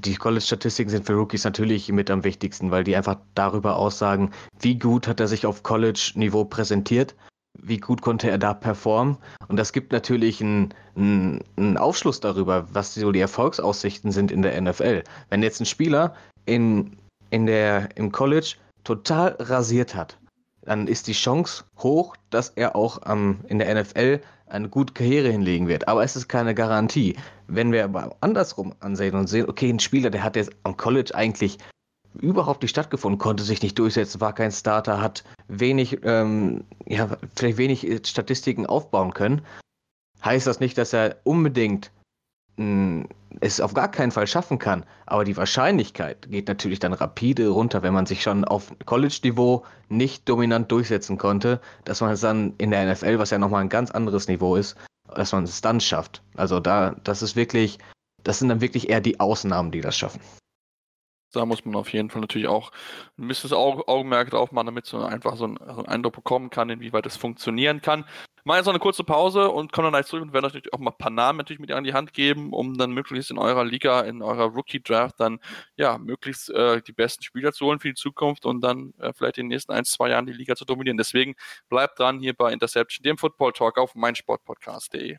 die 0.00 0.14
College-Statistiken 0.14 0.90
sind 0.90 1.06
für 1.06 1.14
Rookies 1.14 1.44
natürlich 1.44 1.90
mit 1.90 2.10
am 2.10 2.24
wichtigsten, 2.24 2.70
weil 2.70 2.84
die 2.84 2.96
einfach 2.96 3.16
darüber 3.34 3.76
aussagen, 3.76 4.30
wie 4.60 4.78
gut 4.78 5.06
hat 5.06 5.20
er 5.20 5.28
sich 5.28 5.46
auf 5.46 5.62
College-Niveau 5.62 6.44
präsentiert 6.44 7.14
wie 7.62 7.78
gut 7.78 8.02
konnte 8.02 8.30
er 8.30 8.38
da 8.38 8.54
performen. 8.54 9.18
Und 9.48 9.56
das 9.56 9.72
gibt 9.72 9.92
natürlich 9.92 10.40
einen, 10.40 10.74
einen, 10.96 11.42
einen, 11.56 11.76
Aufschluss 11.76 12.20
darüber, 12.20 12.66
was 12.72 12.94
so 12.94 13.12
die 13.12 13.20
Erfolgsaussichten 13.20 14.12
sind 14.12 14.30
in 14.30 14.42
der 14.42 14.60
NFL. 14.60 15.02
Wenn 15.28 15.42
jetzt 15.42 15.60
ein 15.60 15.66
Spieler 15.66 16.14
in, 16.46 16.96
in 17.30 17.46
der, 17.46 17.96
im 17.96 18.12
College 18.12 18.56
total 18.84 19.36
rasiert 19.38 19.94
hat, 19.94 20.18
dann 20.62 20.86
ist 20.86 21.06
die 21.06 21.12
Chance 21.12 21.64
hoch, 21.78 22.16
dass 22.30 22.50
er 22.50 22.76
auch 22.76 23.00
ähm, 23.06 23.40
in 23.48 23.58
der 23.58 23.82
NFL 23.82 24.20
eine 24.46 24.68
gute 24.68 24.92
Karriere 24.92 25.30
hinlegen 25.30 25.68
wird. 25.68 25.88
Aber 25.88 26.02
es 26.02 26.16
ist 26.16 26.28
keine 26.28 26.54
Garantie. 26.54 27.16
Wenn 27.52 27.72
wir 27.72 27.84
aber 27.84 28.16
andersrum 28.20 28.74
ansehen 28.80 29.16
und 29.16 29.26
sehen, 29.26 29.48
okay, 29.48 29.68
ein 29.68 29.80
Spieler, 29.80 30.10
der 30.10 30.22
hat 30.22 30.36
jetzt 30.36 30.52
am 30.62 30.76
College 30.76 31.14
eigentlich 31.14 31.58
überhaupt 32.14 32.62
nicht 32.62 32.70
stattgefunden, 32.70 33.18
konnte 33.18 33.42
sich 33.42 33.62
nicht 33.62 33.78
durchsetzen, 33.78 34.20
war 34.20 34.34
kein 34.34 34.52
Starter, 34.52 35.00
hat 35.00 35.24
wenig, 35.48 35.98
ähm, 36.04 36.64
ja, 36.86 37.08
vielleicht 37.34 37.58
wenig 37.58 37.86
äh, 37.86 38.00
Statistiken 38.04 38.66
aufbauen 38.66 39.14
können, 39.14 39.42
heißt 40.24 40.46
das 40.46 40.60
nicht, 40.60 40.78
dass 40.78 40.92
er 40.92 41.16
unbedingt 41.24 41.90
mh, 42.56 42.64
hm, 42.64 43.08
es 43.40 43.60
auf 43.60 43.74
gar 43.74 43.90
keinen 43.90 44.10
Fall 44.10 44.26
schaffen 44.26 44.58
kann. 44.58 44.84
Aber 45.06 45.24
die 45.24 45.36
Wahrscheinlichkeit 45.36 46.30
geht 46.30 46.48
natürlich 46.48 46.78
dann 46.78 46.92
rapide 46.92 47.48
runter, 47.48 47.82
wenn 47.82 47.94
man 47.94 48.06
sich 48.06 48.22
schon 48.22 48.44
auf 48.44 48.72
College-Niveau 48.86 49.64
nicht 49.88 50.28
dominant 50.28 50.70
durchsetzen 50.70 51.16
konnte, 51.16 51.60
dass 51.84 52.00
man 52.00 52.10
es 52.10 52.20
dann 52.20 52.54
in 52.58 52.70
der 52.70 52.92
NFL, 52.92 53.18
was 53.18 53.30
ja 53.30 53.38
nochmal 53.38 53.62
ein 53.62 53.68
ganz 53.68 53.90
anderes 53.90 54.28
Niveau 54.28 54.56
ist, 54.56 54.76
dass 55.14 55.32
man 55.32 55.44
es 55.44 55.60
dann 55.60 55.80
schafft. 55.80 56.22
Also 56.34 56.60
da, 56.60 56.96
das 57.04 57.22
ist 57.22 57.36
wirklich, 57.36 57.78
das 58.22 58.38
sind 58.38 58.48
dann 58.48 58.60
wirklich 58.60 58.88
eher 58.88 59.00
die 59.00 59.20
Ausnahmen, 59.20 59.70
die 59.70 59.80
das 59.80 59.96
schaffen. 59.96 60.20
Da 61.32 61.46
muss 61.46 61.64
man 61.64 61.76
auf 61.76 61.92
jeden 61.92 62.10
Fall 62.10 62.20
natürlich 62.20 62.48
auch 62.48 62.72
ein 63.18 63.28
bisschen 63.28 63.52
Auge, 63.52 63.86
Augenmerk 63.88 64.30
drauf 64.30 64.52
machen, 64.52 64.66
damit 64.66 64.92
man 64.92 65.04
einfach 65.04 65.36
so 65.36 65.44
einen, 65.44 65.58
Eindruck 65.58 66.14
bekommen 66.14 66.50
kann, 66.50 66.70
inwieweit 66.70 67.06
das 67.06 67.16
funktionieren 67.16 67.80
kann. 67.80 68.04
Wir 68.42 68.42
machen 68.44 68.56
jetzt 68.56 68.66
noch 68.66 68.72
eine 68.72 68.80
kurze 68.80 69.04
Pause 69.04 69.50
und 69.50 69.70
kommen 69.70 69.84
dann 69.84 69.92
gleich 69.92 70.06
zurück 70.06 70.22
und 70.22 70.32
werden 70.32 70.46
euch 70.46 70.54
natürlich 70.54 70.72
auch 70.72 70.78
mal 70.78 70.90
ein 70.90 70.98
paar 70.98 71.10
Namen 71.10 71.38
natürlich 71.38 71.60
mit 71.60 71.70
an 71.72 71.84
die 71.84 71.92
Hand 71.92 72.14
geben, 72.14 72.52
um 72.52 72.76
dann 72.78 72.92
möglichst 72.92 73.30
in 73.30 73.38
eurer 73.38 73.64
Liga, 73.64 74.00
in 74.00 74.22
eurer 74.22 74.46
Rookie-Draft 74.46 75.20
dann 75.20 75.40
ja 75.76 75.98
möglichst 75.98 76.50
äh, 76.50 76.80
die 76.82 76.92
besten 76.92 77.22
Spieler 77.22 77.52
zu 77.52 77.66
holen 77.66 77.80
für 77.80 77.88
die 77.88 77.94
Zukunft 77.94 78.46
und 78.46 78.62
dann 78.62 78.94
äh, 78.98 79.12
vielleicht 79.12 79.38
in 79.38 79.44
den 79.44 79.50
nächsten 79.50 79.72
ein, 79.72 79.84
zwei 79.84 80.10
Jahren 80.10 80.26
die 80.26 80.32
Liga 80.32 80.56
zu 80.56 80.64
dominieren. 80.64 80.96
Deswegen 80.96 81.34
bleibt 81.68 81.98
dran 81.98 82.18
hier 82.18 82.34
bei 82.34 82.52
Interception, 82.52 83.02
dem 83.04 83.18
Football 83.18 83.52
Talk 83.52 83.78
auf 83.78 83.94
meinsportpodcast.de. 83.94 85.18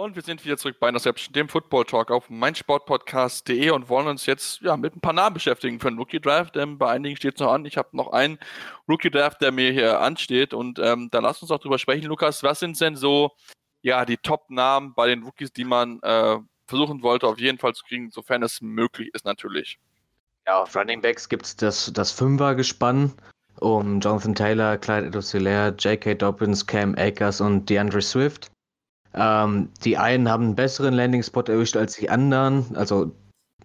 Und 0.00 0.16
wir 0.16 0.22
sind 0.22 0.42
wieder 0.46 0.56
zurück 0.56 0.76
bei 0.80 0.88
Interception, 0.88 1.34
dem 1.34 1.50
Football 1.50 1.84
Talk 1.84 2.10
auf 2.10 2.30
meinsportpodcast.de 2.30 3.68
und 3.68 3.90
wollen 3.90 4.06
uns 4.06 4.24
jetzt 4.24 4.62
ja, 4.62 4.74
mit 4.78 4.96
ein 4.96 5.02
paar 5.02 5.12
Namen 5.12 5.34
beschäftigen 5.34 5.78
für 5.78 5.90
den 5.90 5.98
Rookie 5.98 6.18
Draft, 6.20 6.56
denn 6.56 6.78
bei 6.78 6.88
einigen 6.88 7.16
steht 7.16 7.34
es 7.34 7.40
noch 7.40 7.52
an. 7.52 7.66
Ich 7.66 7.76
habe 7.76 7.94
noch 7.94 8.10
einen 8.10 8.38
Rookie 8.88 9.10
Draft, 9.10 9.42
der 9.42 9.52
mir 9.52 9.72
hier 9.72 10.00
ansteht 10.00 10.54
und 10.54 10.78
ähm, 10.78 11.10
da 11.10 11.18
lass 11.18 11.42
uns 11.42 11.50
auch 11.50 11.58
drüber 11.58 11.78
sprechen, 11.78 12.06
Lukas. 12.06 12.42
Was 12.42 12.60
sind 12.60 12.80
denn 12.80 12.96
so 12.96 13.32
ja, 13.82 14.06
die 14.06 14.16
Top-Namen 14.16 14.94
bei 14.94 15.06
den 15.06 15.22
Rookies, 15.22 15.52
die 15.52 15.64
man 15.64 16.00
äh, 16.00 16.38
versuchen 16.66 17.02
wollte, 17.02 17.26
auf 17.26 17.38
jeden 17.38 17.58
Fall 17.58 17.74
zu 17.74 17.84
kriegen, 17.84 18.10
sofern 18.10 18.42
es 18.42 18.62
möglich 18.62 19.10
ist, 19.12 19.26
natürlich. 19.26 19.78
Ja, 20.46 20.62
auf 20.62 20.74
Running 20.74 21.02
Backs 21.02 21.28
gibt 21.28 21.44
es 21.44 21.56
das, 21.56 21.92
das 21.92 22.10
Fünfer-Gespann 22.10 23.12
um 23.60 24.00
Jonathan 24.00 24.34
Taylor, 24.34 24.78
Clyde 24.78 25.08
Edwards-Helaire, 25.08 25.74
J.K. 25.78 26.14
Dobbins, 26.14 26.66
Cam 26.66 26.94
Akers 26.96 27.42
und 27.42 27.68
DeAndre 27.68 28.00
Swift. 28.00 28.50
Ähm, 29.14 29.68
die 29.84 29.96
einen 29.98 30.28
haben 30.28 30.44
einen 30.44 30.54
besseren 30.54 30.94
Landing-Spot 30.94 31.42
erwischt 31.42 31.76
als 31.76 31.96
die 31.96 32.10
anderen. 32.10 32.64
Also 32.76 33.12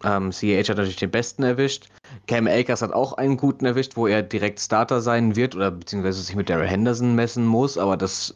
ähm, 0.04 0.32
CH 0.32 0.70
hat 0.70 0.78
natürlich 0.78 0.96
den 0.98 1.12
besten 1.12 1.44
erwischt. 1.44 1.90
Cam 2.28 2.48
Akers 2.48 2.82
hat 2.82 2.94
auch 2.94 3.14
einen 3.14 3.38
guten 3.38 3.66
erwischt, 3.66 3.96
wo 3.96 4.08
er 4.08 4.24
direkt 4.24 4.60
Starter 4.60 5.02
sein 5.02 5.36
wird 5.36 5.56
oder 5.56 5.72
beziehungsweise 5.72 6.22
sich 6.22 6.36
mit 6.36 6.50
Daryl 6.50 6.68
Henderson 6.68 7.16
messen 7.16 7.46
muss, 7.46 7.78
aber 7.78 7.98
das 7.98 8.36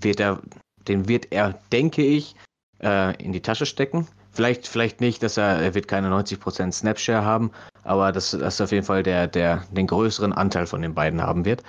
wird 0.00 0.20
er 0.20 0.40
den 0.88 1.08
wird 1.08 1.28
er, 1.30 1.58
denke 1.72 2.02
ich, 2.02 2.34
äh, 2.82 3.16
in 3.22 3.32
die 3.32 3.42
Tasche 3.42 3.66
stecken. 3.66 4.06
Vielleicht, 4.30 4.66
vielleicht 4.66 5.00
nicht, 5.00 5.22
dass 5.22 5.36
er, 5.36 5.60
er 5.60 5.74
wird 5.74 5.88
keine 5.88 6.08
90% 6.08 6.72
Snapshare 6.72 7.24
haben, 7.24 7.50
aber 7.84 8.12
dass 8.12 8.30
das 8.30 8.60
auf 8.60 8.72
jeden 8.72 8.84
Fall 8.84 9.02
der, 9.02 9.26
der 9.26 9.64
den 9.70 9.86
größeren 9.86 10.32
Anteil 10.32 10.66
von 10.66 10.82
den 10.82 10.94
beiden 10.94 11.20
haben 11.20 11.44
wird. 11.44 11.62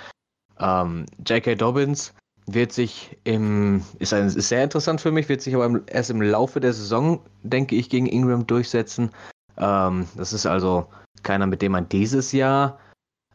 Ähm, 0.58 1.06
J.K. 1.26 1.56
Dobbins, 1.56 2.14
wird 2.46 2.72
sich 2.72 3.16
im, 3.24 3.82
ist, 3.98 4.12
ein, 4.12 4.26
ist 4.26 4.48
sehr 4.48 4.64
interessant 4.64 5.00
für 5.00 5.10
mich, 5.10 5.28
wird 5.28 5.40
sich 5.40 5.54
aber 5.54 5.80
erst 5.86 6.10
im 6.10 6.20
Laufe 6.20 6.60
der 6.60 6.72
Saison, 6.72 7.20
denke 7.42 7.74
ich, 7.76 7.88
gegen 7.88 8.06
Ingram 8.06 8.46
durchsetzen. 8.46 9.10
Ähm, 9.56 10.06
das 10.16 10.32
ist 10.32 10.46
also 10.46 10.86
keiner, 11.22 11.46
mit 11.46 11.62
dem 11.62 11.72
man 11.72 11.88
dieses 11.88 12.32
Jahr 12.32 12.78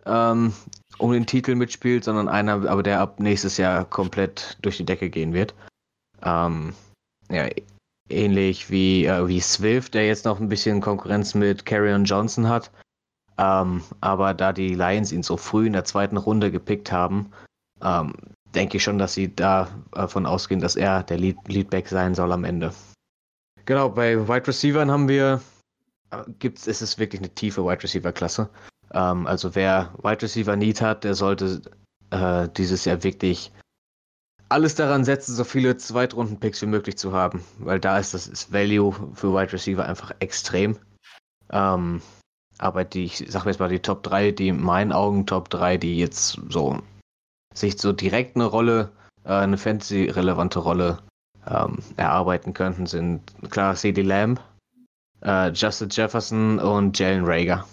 ähm, 0.06 0.54
um 0.98 1.12
den 1.12 1.26
Titel 1.26 1.56
mitspielt, 1.56 2.04
sondern 2.04 2.28
einer, 2.28 2.70
aber 2.70 2.84
der 2.84 3.00
ab 3.00 3.20
nächstes 3.20 3.58
Jahr 3.58 3.86
komplett 3.86 4.58
durch 4.62 4.78
die 4.78 4.86
Decke 4.86 5.10
gehen 5.10 5.34
wird. 5.34 5.56
Ähm, 6.24 6.74
ja, 7.32 7.48
ähnlich 8.10 8.70
wie, 8.70 9.06
äh, 9.06 9.28
wie 9.28 9.40
Swift, 9.40 9.94
der 9.94 10.08
jetzt 10.08 10.26
noch 10.26 10.40
ein 10.40 10.50
bisschen 10.50 10.82
Konkurrenz 10.82 11.34
mit 11.34 11.66
Carrion 11.66 12.06
Johnson 12.06 12.48
hat. 12.48 12.72
Ähm, 13.38 13.84
aber 14.02 14.34
da 14.34 14.52
die 14.52 14.76
Lions 14.76 15.12
ihn 15.12 15.24
so 15.24 15.38
früh 15.38 15.68
in 15.68 15.74
der 15.74 15.86
zweiten 15.86 16.18
Runde 16.18 16.52
gepickt 16.52 16.92
haben, 16.92 17.32
ähm, 17.82 18.14
denke 18.56 18.78
ich 18.78 18.84
schon, 18.84 18.98
dass 18.98 19.14
sie 19.14 19.34
davon 19.36 20.26
ausgehen, 20.26 20.62
dass 20.62 20.76
er 20.76 21.04
der 21.04 21.18
Lead 21.18 21.38
Leadback 21.48 21.88
sein 21.88 22.16
soll 22.16 22.32
am 22.32 22.44
Ende. 22.44 22.74
Genau, 23.66 23.90
bei 23.90 24.28
Wide 24.28 24.48
Receivern 24.48 24.90
haben 24.90 25.08
wir, 25.08 25.42
äh, 26.12 26.24
gibt's, 26.40 26.68
ist 26.68 26.82
es 26.82 26.98
wirklich 26.98 27.22
eine 27.22 27.30
tiefe 27.30 27.64
Wide 27.64 27.84
Receiver 27.84 28.12
Klasse. 28.12 28.50
Ähm, 28.94 29.28
also 29.28 29.54
wer 29.56 29.94
Wide 30.02 30.22
Receiver 30.22 30.56
Need 30.56 30.82
hat, 30.82 31.04
der 31.04 31.14
sollte 31.14 31.62
äh, 32.10 32.50
dieses 32.58 32.86
Jahr 32.86 33.04
wirklich 33.04 33.52
alles 34.50 34.74
daran 34.74 35.06
setzen, 35.06 35.36
so 35.36 35.44
viele 35.44 35.78
Zweitrunden-Picks 35.78 36.64
wie 36.64 36.68
möglich 36.68 36.98
zu 36.98 37.14
haben, 37.14 37.44
weil 37.60 37.80
da 37.80 38.00
ist 38.00 38.16
das 38.16 38.28
ist 38.28 38.52
Value 38.52 38.94
für 39.14 39.34
Wide 39.34 39.54
Receiver 39.54 39.86
einfach 39.86 40.12
extrem. 40.20 40.76
Ähm, 41.52 42.02
aber 42.58 42.84
die, 42.84 43.06
ich 43.06 43.24
sag 43.28 43.46
jetzt 43.46 43.60
mal 43.60 43.70
die 43.70 43.80
Top 43.80 44.04
3, 44.04 44.32
die 44.32 44.50
in 44.50 44.62
meinen 44.62 44.92
Augen 44.92 45.28
Top 45.28 45.50
3, 45.50 45.78
die 45.78 45.98
jetzt 45.98 46.40
so 46.50 46.80
sich 47.54 47.80
so 47.80 47.92
direkt 47.92 48.36
eine 48.36 48.46
Rolle, 48.46 48.92
äh, 49.26 49.34
eine 49.34 49.58
Fantasy-relevante 49.58 50.60
Rolle 50.60 51.00
ähm, 51.48 51.80
erarbeiten 51.98 52.54
könnten, 52.54 52.86
sind 52.86 53.22
klar 53.50 53.76
CD 53.76 54.02
Lamb, 54.02 54.40
äh, 55.22 55.50
Justin 55.50 55.90
Jefferson 55.90 56.60
und 56.60 56.98
Jalen 56.98 57.26
Rager. 57.26 57.66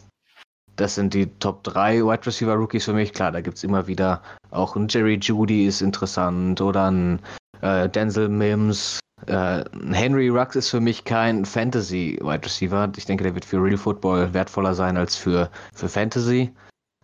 Das 0.77 0.95
sind 0.95 1.15
die 1.15 1.27
Top 1.39 1.65
3 1.65 2.03
Wide 2.03 2.27
Receiver 2.27 2.55
Rookies 2.55 2.85
für 2.85 2.93
mich. 2.93 3.15
Klar, 3.15 3.33
da 3.33 3.41
gibt 3.41 3.57
es 3.57 3.65
immer 3.65 3.87
wieder 3.87 4.23
auch 4.51 4.77
ein 4.77 4.89
Jerry 4.89 5.19
Judy 5.21 5.67
ist 5.67 5.81
interessant 5.81 6.61
oder 6.61 6.91
ein 6.91 7.21
äh, 7.63 7.89
Denzel 7.89 8.29
Mims. 8.29 9.01
Äh, 9.27 9.65
Henry 9.93 10.29
Rux 10.29 10.57
ist 10.57 10.69
für 10.69 10.81
mich 10.81 11.05
kein 11.05 11.47
Fantasy 11.47 12.19
Wide 12.21 12.45
Receiver. 12.45 12.93
Ich 12.97 13.07
denke, 13.07 13.25
der 13.25 13.35
wird 13.35 13.47
für 13.47 13.63
Real 13.63 13.79
Football 13.79 14.33
wertvoller 14.35 14.75
sein 14.75 14.97
als 14.99 15.17
für, 15.17 15.51
für 15.75 15.89
Fantasy. 15.89 16.53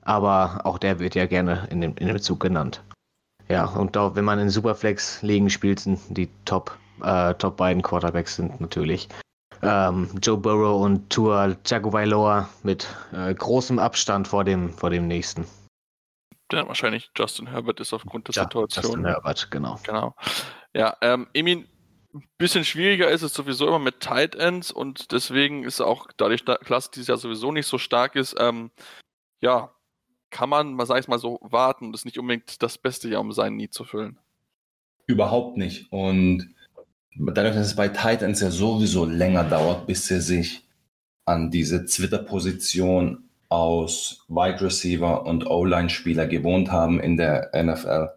Aber 0.02 0.60
auch 0.64 0.78
der 0.78 0.98
wird 0.98 1.14
ja 1.14 1.26
gerne 1.26 1.66
in 1.70 1.80
dem, 1.80 1.96
in 1.96 2.08
dem 2.08 2.20
Zug 2.20 2.40
genannt. 2.40 2.82
Ja, 3.48 3.66
und 3.66 3.96
auch 3.96 4.14
wenn 4.14 4.24
man 4.24 4.38
in 4.38 4.50
Superflex-Ligen 4.50 5.50
spielt, 5.50 5.80
sind 5.80 6.00
die 6.08 6.28
Top, 6.44 6.76
äh, 7.02 7.34
Top 7.34 7.56
beiden 7.56 7.82
Quarterbacks 7.82 8.36
sind 8.36 8.60
natürlich 8.60 9.08
ähm, 9.62 10.08
Joe 10.20 10.36
Burrow 10.36 10.82
und 10.82 11.08
Tua 11.10 11.54
Tagovailoa 11.64 12.48
mit 12.62 12.86
äh, 13.12 13.32
großem 13.34 13.78
Abstand 13.78 14.28
vor 14.28 14.44
dem, 14.44 14.70
vor 14.70 14.90
dem 14.90 15.06
nächsten. 15.06 15.46
Ja, 16.52 16.66
wahrscheinlich 16.66 17.10
Justin 17.16 17.46
Herbert 17.46 17.80
ist 17.80 17.92
aufgrund 17.92 18.28
der 18.28 18.34
ja, 18.34 18.42
Situation. 18.42 18.84
Justin 18.84 19.04
Herbert, 19.06 19.50
genau. 19.50 19.78
Genau. 19.84 20.14
Ja, 20.74 20.96
ähm, 21.00 21.28
Emin, 21.32 21.66
ein 22.12 22.28
bisschen 22.36 22.64
schwieriger 22.64 23.08
ist 23.10 23.22
es 23.22 23.32
sowieso 23.32 23.68
immer 23.68 23.78
mit 23.78 24.00
Tight 24.00 24.34
Ends 24.34 24.70
und 24.70 25.12
deswegen 25.12 25.64
ist 25.64 25.80
auch, 25.80 26.08
dadurch, 26.16 26.44
dass 26.44 26.60
Klasse 26.60 26.90
dieses 26.94 27.08
Jahr 27.08 27.16
sowieso 27.16 27.52
nicht 27.52 27.66
so 27.66 27.78
stark 27.78 28.16
ist, 28.16 28.34
ähm, 28.38 28.70
ja, 29.40 29.70
kann 30.32 30.48
man, 30.48 30.84
sag 30.84 30.98
ich 30.98 31.06
mal 31.06 31.18
so, 31.18 31.38
warten. 31.42 31.92
Das 31.92 32.00
ist 32.00 32.04
nicht 32.06 32.18
unbedingt 32.18 32.62
das 32.62 32.78
beste 32.78 33.08
Jahr, 33.08 33.20
um 33.20 33.30
seinen 33.30 33.56
Need 33.56 33.72
zu 33.72 33.84
füllen. 33.84 34.18
Überhaupt 35.06 35.56
nicht. 35.56 35.92
Und 35.92 36.54
dadurch, 37.16 37.54
dass 37.54 37.66
es 37.68 37.76
bei 37.76 37.88
Titans 37.88 38.40
ja 38.40 38.50
sowieso 38.50 39.04
länger 39.04 39.44
dauert, 39.44 39.86
bis 39.86 40.06
sie 40.06 40.20
sich 40.20 40.66
an 41.24 41.50
diese 41.50 41.84
Twitter-Position 41.84 43.28
aus 43.48 44.24
Wide 44.28 44.62
Receiver 44.62 45.26
und 45.26 45.46
O-Line-Spieler 45.46 46.26
gewohnt 46.26 46.72
haben 46.72 46.98
in 46.98 47.16
der 47.16 47.50
NFL, 47.54 48.08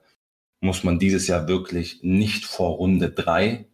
muss 0.62 0.84
man 0.84 0.97
dieses 0.97 1.28
Jahr 1.28 1.47
wirklich 1.47 1.99
nicht 2.01 2.45
vor 2.45 2.78
Runde 2.78 3.10
3 3.10 3.65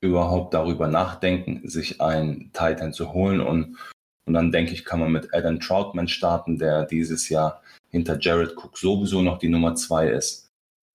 überhaupt 0.00 0.52
darüber 0.54 0.88
nachdenken, 0.88 1.68
sich 1.68 2.00
einen 2.00 2.52
Titan 2.52 2.92
zu 2.92 3.12
holen. 3.12 3.40
Und, 3.40 3.76
und 4.26 4.34
dann 4.34 4.50
denke 4.50 4.72
ich, 4.72 4.84
kann 4.84 5.00
man 5.00 5.12
mit 5.12 5.32
Adam 5.32 5.60
Troutman 5.60 6.08
starten, 6.08 6.58
der 6.58 6.84
dieses 6.84 7.28
Jahr 7.28 7.62
hinter 7.90 8.18
Jared 8.20 8.56
Cook 8.56 8.78
sowieso 8.78 9.22
noch 9.22 9.38
die 9.38 9.48
Nummer 9.48 9.74
2 9.74 10.08
ist. 10.08 10.50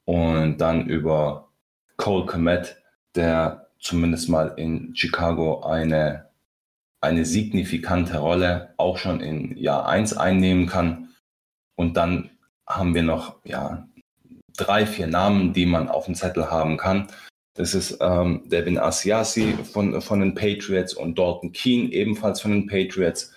Und 0.06 0.58
dann 0.58 0.88
über 0.88 1.49
Cole 1.97 2.25
Komet 2.25 2.77
der 3.15 3.67
zumindest 3.79 4.29
mal 4.29 4.53
in 4.58 4.95
Chicago 4.95 5.62
eine, 5.62 6.29
eine 7.01 7.25
signifikante 7.25 8.17
Rolle 8.17 8.73
auch 8.77 8.97
schon 8.97 9.19
in 9.19 9.58
Jahr 9.58 9.88
1 9.88 10.17
einnehmen 10.17 10.67
kann. 10.67 11.10
Und 11.75 11.97
dann 11.97 12.29
haben 12.67 12.95
wir 12.95 13.03
noch 13.03 13.38
ja, 13.43 13.88
drei, 14.58 14.86
vier 14.86 15.08
Namen, 15.08 15.53
die 15.53 15.65
man 15.65 15.89
auf 15.89 16.06
dem 16.06 16.15
Zettel 16.15 16.49
haben 16.49 16.77
kann. 16.77 17.08
Das 17.56 17.75
ist 17.75 17.97
ähm, 18.01 18.49
Devin 18.49 18.79
Asiasi 18.79 19.53
von, 19.71 20.01
von 20.01 20.21
den 20.21 20.34
Patriots 20.34 20.93
und 20.93 21.19
Dalton 21.19 21.51
Keane 21.51 21.91
ebenfalls 21.91 22.41
von 22.41 22.51
den 22.51 22.67
Patriots, 22.67 23.36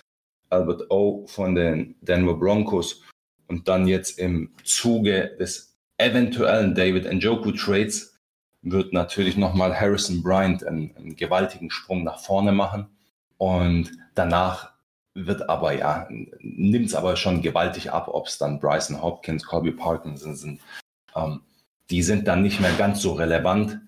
Albert 0.49 0.89
O 0.89 1.27
von 1.27 1.53
den 1.53 1.95
Denver 2.01 2.33
Broncos 2.33 3.03
und 3.47 3.67
dann 3.67 3.87
jetzt 3.87 4.19
im 4.19 4.51
Zuge 4.63 5.35
des 5.39 5.77
eventuellen 5.97 6.75
David 6.75 7.11
Njoku 7.11 7.51
Trades 7.51 8.17
wird 8.61 8.93
natürlich 8.93 9.37
nochmal 9.37 9.79
Harrison 9.79 10.21
Bryant 10.21 10.65
einen, 10.65 10.95
einen 10.97 11.15
gewaltigen 11.15 11.71
Sprung 11.71 12.03
nach 12.03 12.19
vorne 12.19 12.51
machen. 12.51 12.87
Und 13.37 13.91
danach 14.15 14.73
wird 15.13 15.49
aber 15.49 15.73
ja, 15.73 16.07
nimmt 16.39 16.87
es 16.87 16.95
aber 16.95 17.15
schon 17.15 17.41
gewaltig 17.41 17.91
ab, 17.91 18.07
ob 18.09 18.27
es 18.27 18.37
dann 18.37 18.59
Bryson 18.59 19.01
Hopkins, 19.01 19.45
Colby 19.45 19.71
Parkinson 19.71 20.35
sind. 20.35 20.61
Ähm, 21.15 21.41
die 21.89 22.03
sind 22.03 22.27
dann 22.27 22.43
nicht 22.43 22.59
mehr 22.59 22.73
ganz 22.73 23.01
so 23.01 23.13
relevant, 23.13 23.79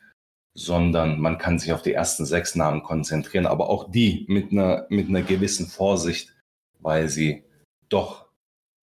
sondern 0.53 1.19
man 1.19 1.37
kann 1.37 1.59
sich 1.59 1.73
auf 1.73 1.81
die 1.81 1.93
ersten 1.93 2.25
sechs 2.25 2.55
Namen 2.55 2.83
konzentrieren, 2.83 3.45
aber 3.45 3.69
auch 3.69 3.91
die 3.91 4.25
mit 4.27 4.51
einer, 4.51 4.85
mit 4.89 5.09
einer 5.09 5.21
gewissen 5.21 5.67
Vorsicht, 5.67 6.33
weil 6.79 7.09
sie 7.09 7.43
doch 7.89 8.28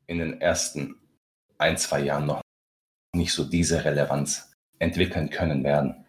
in 0.07 0.19
den 0.19 0.41
ersten 0.41 0.97
ein, 1.59 1.77
zwei 1.77 2.01
Jahren 2.01 2.27
noch 2.27 2.41
nicht 3.15 3.33
so 3.33 3.45
diese 3.45 3.85
Relevanz 3.85 4.53
entwickeln 4.79 5.31
können 5.31 5.65
werden. 5.65 6.07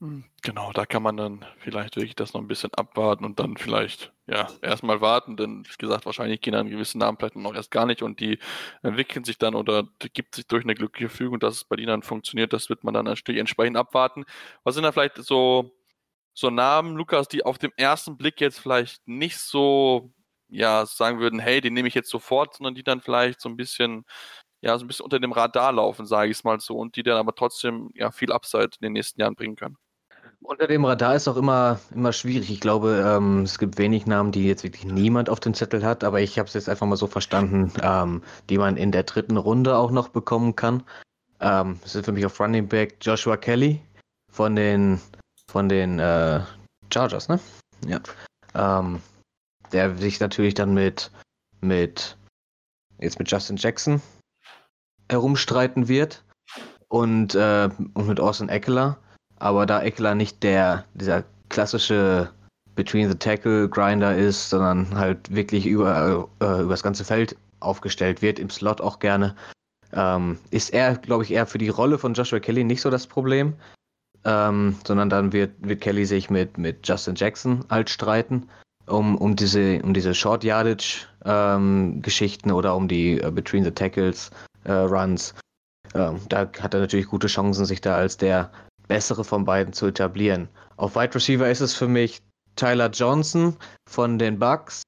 Hm, 0.00 0.24
genau, 0.42 0.72
da 0.72 0.86
kann 0.86 1.02
man 1.02 1.18
dann 1.18 1.44
vielleicht 1.58 1.96
wirklich 1.96 2.14
das 2.14 2.32
noch 2.32 2.40
ein 2.40 2.48
bisschen 2.48 2.72
abwarten 2.72 3.24
und 3.24 3.38
dann 3.38 3.58
vielleicht, 3.58 4.14
ja, 4.26 4.48
erstmal 4.62 5.02
warten, 5.02 5.36
denn 5.36 5.64
wie 5.66 5.76
gesagt, 5.76 6.06
wahrscheinlich 6.06 6.40
gehen 6.40 6.54
dann 6.54 6.70
gewisse 6.70 6.96
Namen 6.96 7.18
vielleicht 7.18 7.36
noch 7.36 7.54
erst 7.54 7.70
gar 7.70 7.84
nicht 7.84 8.02
und 8.02 8.18
die 8.18 8.38
entwickeln 8.82 9.24
sich 9.24 9.36
dann 9.36 9.54
oder 9.54 9.86
gibt 10.14 10.36
sich 10.36 10.46
durch 10.46 10.64
eine 10.64 10.74
glückliche 10.74 11.10
Fügung, 11.10 11.38
dass 11.38 11.56
es 11.56 11.64
bei 11.64 11.76
ihnen 11.76 11.88
dann 11.88 12.02
funktioniert, 12.02 12.54
das 12.54 12.70
wird 12.70 12.82
man 12.82 12.94
dann 12.94 13.04
natürlich 13.04 13.40
entsprechend 13.40 13.76
abwarten. 13.76 14.24
Was 14.64 14.74
sind 14.74 14.84
da 14.84 14.92
vielleicht 14.92 15.16
so, 15.16 15.70
so 16.32 16.48
Namen, 16.48 16.96
Lukas, 16.96 17.28
die 17.28 17.44
auf 17.44 17.58
dem 17.58 17.72
ersten 17.76 18.16
Blick 18.16 18.40
jetzt 18.40 18.58
vielleicht 18.58 19.06
nicht 19.06 19.38
so, 19.38 20.14
ja, 20.50 20.86
sagen 20.86 21.20
würden, 21.20 21.38
hey, 21.38 21.60
den 21.60 21.74
nehme 21.74 21.88
ich 21.88 21.94
jetzt 21.94 22.10
sofort, 22.10 22.56
sondern 22.56 22.74
die 22.74 22.84
dann 22.84 23.00
vielleicht 23.00 23.40
so 23.40 23.48
ein 23.48 23.56
bisschen 23.56 24.04
ja, 24.62 24.76
so 24.78 24.84
ein 24.84 24.88
bisschen 24.88 25.04
unter 25.04 25.18
dem 25.18 25.32
Radar 25.32 25.72
laufen, 25.72 26.06
sage 26.06 26.30
ich 26.30 26.38
es 26.38 26.44
mal 26.44 26.60
so, 26.60 26.76
und 26.76 26.96
die 26.96 27.02
dann 27.02 27.16
aber 27.16 27.34
trotzdem 27.34 27.90
ja 27.94 28.10
viel 28.10 28.32
Upside 28.32 28.70
in 28.80 28.82
den 28.82 28.92
nächsten 28.92 29.20
Jahren 29.20 29.34
bringen 29.34 29.56
können. 29.56 29.76
Unter 30.42 30.66
dem 30.66 30.84
Radar 30.84 31.14
ist 31.14 31.28
auch 31.28 31.36
immer, 31.36 31.80
immer 31.94 32.12
schwierig. 32.12 32.50
Ich 32.50 32.60
glaube, 32.60 33.02
ähm, 33.06 33.42
es 33.42 33.58
gibt 33.58 33.76
wenig 33.78 34.06
Namen, 34.06 34.32
die 34.32 34.46
jetzt 34.46 34.64
wirklich 34.64 34.84
niemand 34.84 35.28
auf 35.28 35.40
dem 35.40 35.52
Zettel 35.52 35.84
hat, 35.84 36.02
aber 36.02 36.20
ich 36.20 36.38
habe 36.38 36.46
es 36.46 36.54
jetzt 36.54 36.68
einfach 36.68 36.86
mal 36.86 36.96
so 36.96 37.06
verstanden, 37.06 37.72
ähm, 37.82 38.22
die 38.48 38.56
man 38.56 38.76
in 38.76 38.90
der 38.90 39.02
dritten 39.02 39.36
Runde 39.36 39.76
auch 39.76 39.90
noch 39.90 40.08
bekommen 40.08 40.56
kann. 40.56 40.82
Ähm, 41.40 41.78
das 41.82 41.94
ist 41.94 42.04
für 42.06 42.12
mich 42.12 42.24
auf 42.24 42.40
Running 42.40 42.68
Back 42.68 42.96
Joshua 43.02 43.36
Kelly 43.36 43.82
von 44.32 44.56
den, 44.56 45.00
von 45.50 45.68
den 45.68 45.98
äh, 45.98 46.40
Chargers, 46.92 47.28
ne? 47.28 47.38
Ja. 47.86 48.00
Ähm, 48.54 49.00
der 49.72 49.96
sich 49.96 50.20
natürlich 50.20 50.54
dann 50.54 50.74
mit, 50.74 51.10
mit, 51.60 52.16
jetzt 52.98 53.18
mit 53.18 53.30
Justin 53.30 53.56
Jackson 53.56 54.00
herumstreiten 55.08 55.88
wird 55.88 56.24
und, 56.88 57.34
äh, 57.34 57.68
und 57.94 58.06
mit 58.06 58.20
Orson 58.20 58.48
Eckler. 58.48 58.98
Aber 59.38 59.66
da 59.66 59.82
Eckler 59.82 60.14
nicht 60.14 60.42
der, 60.42 60.84
dieser 60.94 61.24
klassische 61.48 62.30
Between 62.74 63.08
the 63.08 63.16
Tackle 63.16 63.68
Grinder 63.68 64.16
ist, 64.16 64.50
sondern 64.50 64.94
halt 64.96 65.34
wirklich 65.34 65.66
über, 65.66 66.28
äh, 66.40 66.62
über 66.62 66.70
das 66.70 66.82
ganze 66.82 67.04
Feld 67.04 67.36
aufgestellt 67.60 68.22
wird, 68.22 68.38
im 68.38 68.50
Slot 68.50 68.80
auch 68.80 68.98
gerne, 68.98 69.34
ähm, 69.92 70.38
ist 70.50 70.72
er, 70.72 70.96
glaube 70.96 71.24
ich, 71.24 71.32
eher 71.32 71.46
für 71.46 71.58
die 71.58 71.68
Rolle 71.68 71.98
von 71.98 72.14
Joshua 72.14 72.38
Kelly 72.38 72.64
nicht 72.64 72.80
so 72.80 72.90
das 72.90 73.06
Problem. 73.06 73.54
Ähm, 74.22 74.76
sondern 74.86 75.08
dann 75.08 75.32
wird, 75.32 75.52
wird 75.60 75.80
Kelly 75.80 76.04
sich 76.04 76.28
mit, 76.28 76.58
mit 76.58 76.86
Justin 76.86 77.14
Jackson 77.14 77.64
halt 77.70 77.88
streiten, 77.88 78.50
um, 78.90 79.16
um 79.16 79.36
diese, 79.36 79.80
um 79.82 79.94
diese 79.94 80.14
Short 80.14 80.44
Yardage 80.44 81.06
ähm, 81.24 82.02
Geschichten 82.02 82.50
oder 82.50 82.74
um 82.74 82.88
die 82.88 83.20
uh, 83.22 83.30
Between 83.30 83.64
the 83.64 83.70
Tackles 83.70 84.30
äh, 84.64 84.72
Runs. 84.72 85.34
ähm, 85.94 86.20
da 86.28 86.40
hat 86.60 86.74
er 86.74 86.80
natürlich 86.80 87.06
gute 87.06 87.26
Chancen, 87.26 87.64
sich 87.64 87.80
da 87.80 87.96
als 87.96 88.16
der 88.16 88.50
bessere 88.88 89.24
von 89.24 89.44
beiden 89.44 89.72
zu 89.72 89.86
etablieren. 89.86 90.48
Auf 90.76 90.96
Wide 90.96 91.14
Receiver 91.14 91.48
ist 91.48 91.60
es 91.60 91.74
für 91.74 91.88
mich 91.88 92.20
Tyler 92.56 92.90
Johnson 92.90 93.56
von 93.88 94.18
den 94.18 94.38
Bucks. 94.38 94.82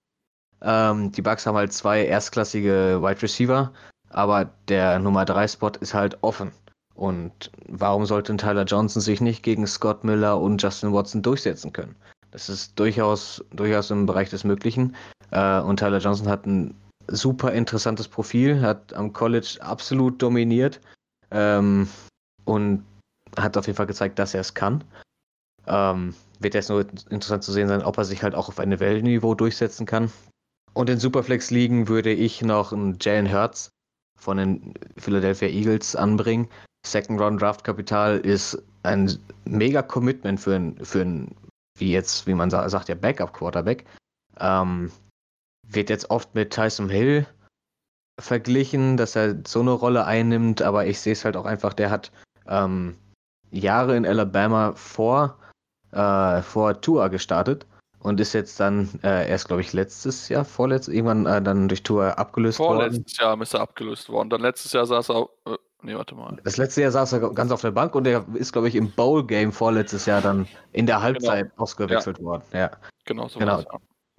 Ähm, 0.63 1.13
die 1.13 1.23
Bucks 1.23 1.47
haben 1.47 1.57
halt 1.57 1.73
zwei 1.73 2.05
erstklassige 2.05 3.01
Wide 3.03 3.23
Receiver, 3.23 3.73
aber 4.11 4.51
der 4.69 4.99
Nummer 4.99 5.25
3 5.25 5.49
Spot 5.49 5.73
ist 5.81 5.95
halt 5.95 6.19
offen. 6.23 6.53
Und 6.95 7.51
warum 7.69 8.05
sollte 8.05 8.37
Tyler 8.37 8.65
Johnson 8.65 9.01
sich 9.01 9.21
nicht 9.21 9.43
gegen 9.43 9.67
Scott 9.67 10.05
Miller 10.05 10.39
und 10.39 10.63
Justin 10.63 10.93
Watson 10.93 11.23
durchsetzen 11.23 11.73
können? 11.73 11.97
Das 12.33 12.49
ist 12.49 12.79
durchaus, 12.79 13.45
durchaus 13.51 13.91
im 13.91 14.07
Bereich 14.07 14.31
des 14.31 14.43
Möglichen. 14.43 14.97
Äh, 15.31 15.61
und 15.61 15.79
Tyler 15.79 15.99
Johnson 15.99 16.29
hat 16.29 16.47
ein 16.47 16.75
super 17.07 17.53
interessantes 17.53 18.09
Profil, 18.09 18.61
hat 18.61 18.93
am 18.95 19.13
College 19.13 19.59
absolut 19.61 20.21
dominiert 20.21 20.81
ähm, 21.31 21.89
und 22.45 22.85
hat 23.37 23.57
auf 23.57 23.67
jeden 23.67 23.77
Fall 23.77 23.87
gezeigt, 23.87 24.19
dass 24.19 24.35
er 24.35 24.41
es 24.41 24.55
kann. 24.55 24.83
Ähm, 25.67 26.15
wird 26.41 26.55
jetzt 26.55 26.71
nur 26.71 26.81
interessant 27.11 27.45
zu 27.45 27.53
sehen 27.53 27.69
sein, 27.69 27.83
ob 27.83 27.99
er 27.99 28.05
sich 28.05 28.23
halt 28.23 28.35
auch 28.35 28.49
auf 28.49 28.59
einem 28.59 28.81
Weltniveau 28.81 29.35
durchsetzen 29.35 29.87
kann. 29.87 30.11
Und 30.75 30.89
in 30.89 30.99
Superflex-Ligen 30.99 31.89
würde 31.89 32.13
ich 32.13 32.43
noch 32.43 32.73
einen 32.73 32.97
Jalen 33.01 33.31
Hurts 33.33 33.71
von 34.19 34.39
den 34.39 34.75
Philadelphia 34.97 35.49
Eagles 35.49 35.95
anbringen. 35.95 36.49
Second 36.87 37.21
Round 37.21 37.41
Draft 37.41 37.63
Kapital 37.63 38.19
ist 38.19 38.61
ein 38.83 39.19
mega 39.45 39.83
Commitment 39.83 40.41
für 40.41 40.55
ein, 40.55 40.77
für 40.85 41.03
ein 41.03 41.37
wie 41.79 41.93
jetzt, 41.93 42.27
wie 42.27 42.35
man 42.35 42.51
sagt, 42.51 42.89
ja 42.89 42.95
Backup 42.95 43.33
Quarterback. 43.33 43.85
Ähm, 44.39 44.91
wird 45.67 45.91
jetzt 45.91 46.11
oft 46.11 46.35
mit 46.35 46.53
Tyson 46.53 46.89
Hill 46.89 47.27
verglichen, 48.21 48.97
dass 48.97 49.17
er 49.17 49.37
so 49.47 49.61
eine 49.61 49.73
Rolle 49.73 50.05
einnimmt, 50.05 50.63
aber 50.63 50.87
ich 50.87 51.01
sehe 51.01 51.13
es 51.13 51.25
halt 51.25 51.37
auch 51.37 51.47
einfach, 51.47 51.73
der 51.73 51.91
hat 51.91 52.13
ähm, 52.47 52.97
Jahre 53.51 53.97
in 53.97 54.07
Alabama 54.07 54.73
vor, 54.75 55.39
äh, 55.93 56.43
vor 56.43 56.81
Tua 56.81 57.09
gestartet 57.09 57.67
und 58.01 58.21
ist 58.21 58.33
jetzt 58.33 58.59
dann 58.61 58.89
äh, 59.03 59.29
erst, 59.29 59.49
glaube 59.49 59.63
ich, 59.63 59.73
letztes 59.73 60.29
Jahr, 60.29 60.45
vorletztes, 60.45 60.95
irgendwann 60.95 61.27
äh, 61.27 61.43
dann 61.43 61.69
durch 61.69 61.83
Tua 61.83 62.11
abgelöst 62.11 62.57
Vorletztes 62.57 62.83
worden. 62.83 62.93
Vorletztes 62.93 63.19
Jahr 63.19 63.43
ist 63.43 63.55
er 63.55 63.61
abgelöst 63.61 64.09
worden. 64.09 64.31
Dann 64.31 64.41
letztes 64.41 64.73
Jahr 64.73 64.87
saß 64.87 65.11
er, 65.11 65.29
äh, 65.47 65.57
nee, 65.83 65.95
warte 65.95 66.15
mal. 66.15 66.37
Das 66.45 66.57
letzte 66.57 66.83
Jahr 66.83 66.91
saß 66.91 67.13
er 67.13 67.21
ganz 67.35 67.53
auf 67.53 67.61
der 67.61 67.71
Bank 67.71 67.95
und 67.95 68.07
er 68.07 68.25
ist, 68.35 68.53
glaube 68.53 68.69
ich, 68.69 68.75
im 68.75 68.91
Bowl-Game 68.91 69.53
vorletztes 69.53 70.07
Jahr 70.07 70.21
dann 70.21 70.47
in 70.73 70.87
der 70.87 71.03
Halbzeit 71.03 71.51
Genau. 71.51 71.63
ausgewechselt 71.63 72.21
worden. 72.23 72.43
Ja. 72.53 72.71
Genau, 73.05 73.29
so 73.29 73.39
Genau. 73.39 73.61
ja. 73.61 73.67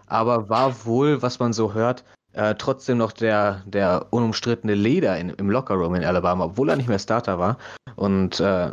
aber 0.07 0.49
war 0.49 0.85
wohl, 0.85 1.21
was 1.21 1.39
man 1.39 1.53
so 1.53 1.73
hört, 1.73 2.03
äh, 2.33 2.55
trotzdem 2.55 2.97
noch 2.97 3.11
der, 3.11 3.61
der 3.65 4.07
unumstrittene 4.09 4.73
Leader 4.75 5.17
in, 5.17 5.29
im 5.31 5.49
Lockerroom 5.49 5.95
in 5.95 6.03
Alabama, 6.03 6.45
obwohl 6.45 6.69
er 6.69 6.75
nicht 6.75 6.89
mehr 6.89 6.99
Starter 6.99 7.39
war. 7.39 7.57
Und 7.95 8.39
äh, 8.39 8.71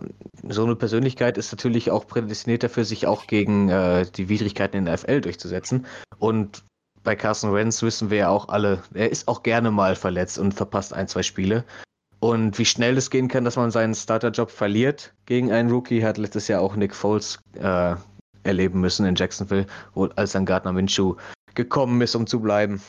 so 0.49 0.65
eine 0.65 0.77
Persönlichkeit 0.77 1.37
ist 1.37 1.53
natürlich 1.53 1.91
auch 1.91 2.07
prädestiniert 2.07 2.63
dafür, 2.63 2.85
sich 2.85 3.07
auch 3.07 3.27
gegen 3.27 3.69
äh, 3.69 4.07
die 4.07 4.29
Widrigkeiten 4.31 4.79
in 4.79 4.85
der 4.87 4.97
FL 4.97 5.21
durchzusetzen. 5.21 5.87
Und 6.19 6.65
bei 7.03 7.17
Carson 7.17 7.53
Wentz 7.55 7.83
wissen 7.83 8.11
wir 8.11 8.19
ja 8.19 8.29
auch 8.31 8.49
alle, 8.49 8.83
er 8.95 9.11
ist 9.11 9.29
auch 9.29 9.43
gerne 9.43 9.71
mal 9.71 9.95
verletzt 9.95 10.39
und 10.39 10.53
verpasst 10.53 10.93
ein, 10.95 11.09
zwei 11.09 11.23
Spiele. 11.23 11.65
Und 12.21 12.59
wie 12.59 12.67
schnell 12.67 12.99
es 12.99 13.11
gehen 13.11 13.29
kann, 13.29 13.45
dass 13.45 13.57
man 13.57 13.71
seinen 13.71 13.95
Starterjob 13.95 14.51
verliert 14.51 15.15
gegen 15.25 15.51
einen 15.53 15.71
Rookie, 15.71 16.05
hat 16.05 16.19
letztes 16.19 16.49
Jahr 16.49 16.61
auch 16.61 16.77
Nick 16.77 16.95
Foles 16.95 17.39
äh, 17.55 17.95
erleben 18.43 18.81
müssen 18.81 19.07
in 19.07 19.15
Jacksonville, 19.15 19.67
wo, 19.95 20.05
als 20.17 20.33
dann 20.33 20.45
Gardner 20.45 20.73
Minshew 20.73 21.17
gekommen 21.55 22.01
ist, 22.03 22.15
um 22.15 22.27
zu 22.27 22.41
bleiben. 22.41 22.83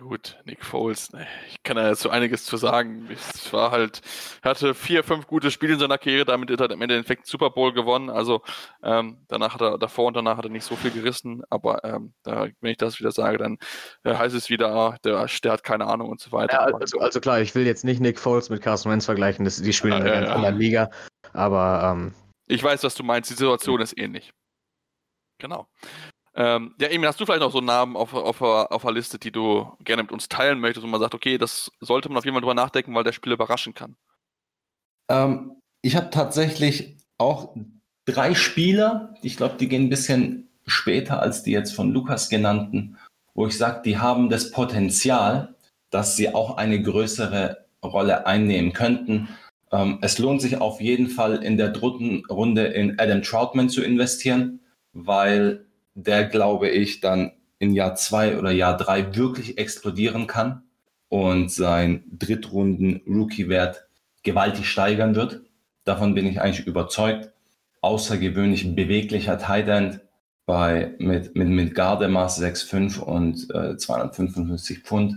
Gut, 0.00 0.38
Nick 0.44 0.64
Foles, 0.64 1.12
ne, 1.12 1.26
ich 1.48 1.62
kann 1.64 1.76
da 1.76 1.88
jetzt 1.88 2.02
so 2.02 2.08
einiges 2.08 2.44
zu 2.44 2.56
sagen. 2.56 3.08
Es 3.10 3.52
war 3.52 3.72
halt, 3.72 4.00
er 4.42 4.50
hatte 4.50 4.74
vier, 4.74 5.02
fünf 5.02 5.26
gute 5.26 5.50
Spiele 5.50 5.72
in 5.74 5.80
seiner 5.80 5.98
Karriere, 5.98 6.24
damit 6.24 6.50
hat 6.50 6.60
er 6.60 6.74
am 6.74 6.82
Ende 6.82 6.94
den 6.94 7.00
Endeffekt 7.00 7.26
Super 7.26 7.50
Bowl 7.50 7.72
gewonnen. 7.72 8.08
Also 8.08 8.42
ähm, 8.82 9.24
danach 9.26 9.54
hat 9.54 9.60
er, 9.60 9.76
davor 9.76 10.06
und 10.06 10.14
danach 10.14 10.36
hat 10.36 10.44
er 10.44 10.50
nicht 10.50 10.64
so 10.64 10.76
viel 10.76 10.92
gerissen, 10.92 11.42
aber 11.50 11.82
ähm, 11.82 12.14
da, 12.22 12.46
wenn 12.60 12.70
ich 12.70 12.76
das 12.76 13.00
wieder 13.00 13.10
sage, 13.10 13.38
dann 13.38 13.58
äh, 14.04 14.14
heißt 14.14 14.36
es 14.36 14.50
wieder, 14.50 14.72
ah, 14.72 14.96
der, 15.04 15.26
der 15.42 15.52
hat 15.52 15.64
keine 15.64 15.86
Ahnung 15.86 16.10
und 16.10 16.20
so 16.20 16.30
weiter. 16.30 16.68
Ja, 16.68 16.74
also, 16.76 17.00
also 17.00 17.20
klar, 17.20 17.40
ich 17.40 17.54
will 17.56 17.66
jetzt 17.66 17.84
nicht 17.84 18.00
Nick 18.00 18.20
Foles 18.20 18.50
mit 18.50 18.62
Carson 18.62 18.92
Wentz 18.92 19.04
vergleichen, 19.04 19.44
das, 19.44 19.60
die 19.60 19.72
spielen 19.72 19.94
Ja, 19.94 19.98
in 19.98 20.06
einer 20.06 20.14
ja, 20.14 20.20
ganz 20.20 20.32
anderen 20.32 20.58
Liga. 20.58 20.90
Aber 21.32 21.92
ähm, 21.92 22.14
Ich 22.46 22.62
weiß, 22.62 22.84
was 22.84 22.94
du 22.94 23.02
meinst. 23.02 23.30
Die 23.30 23.34
Situation 23.34 23.80
ist 23.80 23.98
ähnlich. 23.98 24.32
Genau. 25.38 25.68
Ähm, 26.38 26.76
ja, 26.80 26.86
Emil, 26.86 27.08
hast 27.08 27.18
du 27.18 27.26
vielleicht 27.26 27.40
noch 27.40 27.50
so 27.50 27.58
einen 27.58 27.66
Namen 27.66 27.96
auf, 27.96 28.14
auf, 28.14 28.40
auf 28.40 28.82
der 28.82 28.92
Liste, 28.92 29.18
die 29.18 29.32
du 29.32 29.72
gerne 29.82 30.04
mit 30.04 30.12
uns 30.12 30.28
teilen 30.28 30.60
möchtest 30.60 30.84
und 30.84 30.90
man 30.90 31.00
sagt, 31.00 31.14
okay, 31.14 31.36
das 31.36 31.72
sollte 31.80 32.08
man 32.08 32.18
auf 32.18 32.24
jeden 32.24 32.36
Fall 32.36 32.42
drüber 32.42 32.54
nachdenken, 32.54 32.94
weil 32.94 33.02
der 33.02 33.12
Spiel 33.12 33.32
überraschen 33.32 33.74
kann. 33.74 33.96
Ähm, 35.10 35.60
ich 35.82 35.96
habe 35.96 36.10
tatsächlich 36.10 36.96
auch 37.18 37.56
drei 38.04 38.36
Spieler, 38.36 39.14
ich 39.22 39.36
glaube, 39.36 39.56
die 39.58 39.66
gehen 39.66 39.86
ein 39.86 39.90
bisschen 39.90 40.48
später 40.64 41.20
als 41.20 41.42
die 41.42 41.50
jetzt 41.50 41.74
von 41.74 41.92
Lukas 41.92 42.28
genannten, 42.28 42.96
wo 43.34 43.48
ich 43.48 43.58
sage, 43.58 43.82
die 43.84 43.98
haben 43.98 44.30
das 44.30 44.52
Potenzial, 44.52 45.56
dass 45.90 46.14
sie 46.14 46.32
auch 46.32 46.56
eine 46.56 46.80
größere 46.80 47.66
Rolle 47.84 48.26
einnehmen 48.26 48.72
könnten. 48.72 49.28
Ähm, 49.72 49.98
es 50.02 50.18
lohnt 50.18 50.40
sich 50.40 50.60
auf 50.60 50.80
jeden 50.80 51.08
Fall 51.08 51.42
in 51.42 51.56
der 51.56 51.70
dritten 51.70 52.24
Runde 52.26 52.66
in 52.66 52.96
Adam 53.00 53.22
Troutman 53.22 53.68
zu 53.68 53.82
investieren, 53.82 54.60
weil 54.92 55.67
der, 56.06 56.24
glaube 56.24 56.68
ich, 56.68 57.00
dann 57.00 57.32
in 57.58 57.74
Jahr 57.74 57.96
zwei 57.96 58.38
oder 58.38 58.50
Jahr 58.50 58.76
drei 58.76 59.16
wirklich 59.16 59.58
explodieren 59.58 60.26
kann 60.26 60.62
und 61.08 61.50
sein 61.50 62.04
Drittrunden-Rookie-Wert 62.12 63.88
gewaltig 64.22 64.66
steigern 64.68 65.16
wird. 65.16 65.40
Davon 65.84 66.14
bin 66.14 66.26
ich 66.26 66.40
eigentlich 66.40 66.66
überzeugt. 66.66 67.32
Außergewöhnlich 67.80 68.74
beweglicher 68.74 69.38
Tight 69.38 69.68
End 69.68 70.00
bei, 70.46 70.94
mit, 70.98 71.34
mit, 71.34 71.48
mit 71.48 71.74
Gardemaß 71.74 72.42
6,5 72.42 72.98
und 73.00 73.50
äh, 73.54 73.76
255 73.76 74.80
Pfund. 74.80 75.16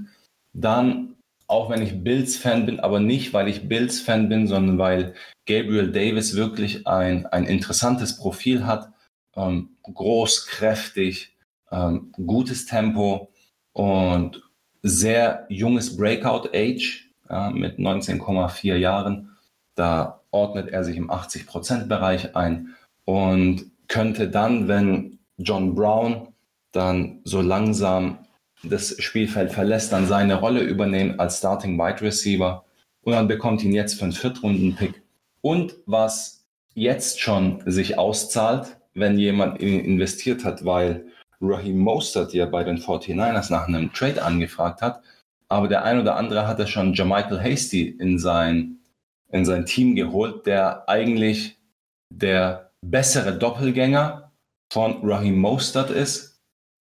Dann, 0.54 1.16
auch 1.48 1.70
wenn 1.70 1.82
ich 1.82 2.04
Bills-Fan 2.04 2.66
bin, 2.66 2.80
aber 2.80 3.00
nicht, 3.00 3.34
weil 3.34 3.48
ich 3.48 3.68
Bills-Fan 3.68 4.30
bin, 4.30 4.48
sondern 4.48 4.78
weil 4.78 5.14
Gabriel 5.46 5.92
Davis 5.92 6.36
wirklich 6.36 6.88
ein, 6.88 7.26
ein 7.28 7.46
interessantes 7.46 8.18
Profil 8.18 8.66
hat. 8.66 8.91
Ähm, 9.36 9.78
groß, 9.84 10.48
kräftig, 10.48 11.36
ähm, 11.72 12.12
gutes 12.12 12.66
Tempo 12.66 13.32
und 13.74 14.42
sehr 14.84 15.46
junges 15.50 15.96
Breakout-Age 15.96 17.10
ja, 17.30 17.50
mit 17.52 17.80
19,4 17.80 18.76
Jahren. 18.76 19.38
Da 19.76 20.22
ordnet 20.32 20.70
er 20.70 20.84
sich 20.84 20.98
im 20.98 21.10
80%-Bereich 21.10 22.36
ein 22.36 22.76
und 23.06 23.66
könnte 23.88 24.30
dann, 24.30 24.68
wenn 24.68 25.20
John 25.38 25.76
Brown 25.76 26.30
dann 26.72 27.20
so 27.24 27.42
langsam 27.42 28.20
das 28.64 28.96
Spielfeld 29.02 29.52
verlässt, 29.52 29.92
dann 29.92 30.08
seine 30.08 30.36
Rolle 30.36 30.62
übernehmen 30.62 31.20
als 31.20 31.40
Starting 31.40 31.78
Wide 31.78 32.02
Receiver 32.02 32.64
und 33.02 33.14
dann 33.14 33.28
bekommt 33.28 33.64
ihn 33.64 33.74
jetzt 33.74 33.96
für 33.96 34.04
einen 34.04 34.14
Viertrunden-Pick. 34.14 35.02
Und 35.42 35.76
was 35.86 36.46
jetzt 36.74 37.20
schon 37.20 37.64
sich 37.66 37.98
auszahlt, 37.98 38.78
wenn 38.94 39.18
jemand 39.18 39.62
investiert 39.62 40.44
hat, 40.44 40.66
weil 40.66 41.06
Raheem 41.40 41.80
Mostert 41.80 42.34
ja 42.34 42.46
bei 42.46 42.64
den 42.64 42.78
49ers 42.78 43.52
nach 43.52 43.68
einem 43.68 43.92
Trade 43.94 44.24
angefragt 44.24 44.82
hat, 44.82 45.02
aber 45.50 45.68
der 45.68 45.84
ein 45.84 46.00
oder 46.00 46.16
andere 46.16 46.48
hatte 46.48 46.68
schon 46.68 46.94
Jermichael 46.94 47.42
Hasty 47.42 47.90
in 47.90 48.20
sein, 48.20 48.80
in 49.32 49.46
sein 49.46 49.66
Team 49.66 49.96
geholt, 49.96 50.46
der 50.46 50.88
eigentlich 50.88 51.60
der 52.10 52.72
bessere 52.82 53.38
Doppelgänger 53.38 54.32
von 54.72 55.00
Raheem 55.04 55.40
Mostert 55.40 55.90
ist, 55.90 56.40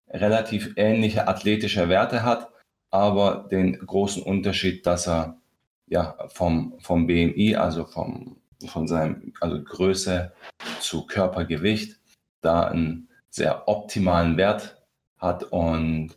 relativ 0.09 0.73
ähnliche 0.77 1.29
athletische 1.29 1.89
Werte 1.89 2.23
hat, 2.23 2.49
aber 2.91 3.49
den 3.51 3.79
großen 3.79 4.23
Unterschied, 4.23 4.87
dass 4.87 5.09
er 5.09 5.41
ja 5.87 6.17
vom, 6.29 6.75
vom 6.81 7.07
BMI, 7.07 7.57
also 7.57 7.85
vom, 7.85 8.37
von 8.67 8.87
seinem, 8.87 9.33
also 9.41 9.63
Größe 9.63 10.33
zu 10.81 11.07
Körpergewicht, 11.07 12.00
da 12.41 12.65
einen 12.65 13.09
sehr 13.29 13.69
optimalen 13.69 14.37
Wert 14.37 14.83
hat 15.19 15.45
und 15.45 16.17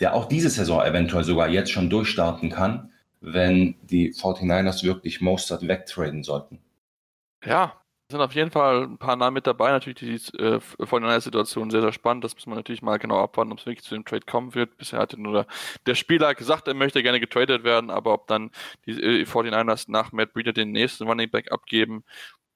der 0.00 0.14
auch 0.14 0.26
diese 0.26 0.50
Saison 0.50 0.82
eventuell 0.82 1.24
sogar 1.24 1.48
jetzt 1.48 1.70
schon 1.70 1.90
durchstarten 1.90 2.50
kann, 2.50 2.92
wenn 3.20 3.74
die 3.82 4.12
49ers 4.12 4.84
wirklich 4.84 5.20
Mostert 5.20 5.66
wegtraden 5.66 6.22
sollten. 6.22 6.60
Ja, 7.44 7.74
sind 8.10 8.20
auf 8.22 8.34
jeden 8.34 8.50
Fall 8.50 8.84
ein 8.84 8.96
paar 8.96 9.16
Namen 9.16 9.34
mit 9.34 9.46
dabei. 9.46 9.70
Natürlich 9.70 10.30
die 10.30 10.38
äh, 10.38 10.60
von 10.60 11.04
einer 11.04 11.20
Situation 11.20 11.70
sehr, 11.70 11.82
sehr 11.82 11.92
spannend. 11.92 12.24
Das 12.24 12.34
muss 12.34 12.46
man 12.46 12.56
natürlich 12.56 12.80
mal 12.80 12.98
genau 12.98 13.22
abwarten, 13.22 13.52
ob 13.52 13.58
es 13.58 13.66
wirklich 13.66 13.84
zu 13.84 13.94
dem 13.94 14.04
Trade 14.04 14.24
kommen 14.24 14.54
wird. 14.54 14.78
Bisher 14.78 14.98
hatte 14.98 15.20
nur 15.20 15.32
der, 15.32 15.46
der 15.86 15.94
Spieler 15.94 16.34
gesagt, 16.34 16.68
er 16.68 16.74
möchte 16.74 17.02
gerne 17.02 17.20
getradet 17.20 17.64
werden, 17.64 17.90
aber 17.90 18.14
ob 18.14 18.26
dann 18.26 18.50
die 18.86 18.92
äh, 18.92 19.24
49ers 19.24 19.90
nach 19.90 20.12
Matt 20.12 20.32
Breeder 20.32 20.54
den 20.54 20.72
nächsten 20.72 21.06
Running 21.06 21.30
Back 21.30 21.52
abgeben, 21.52 22.02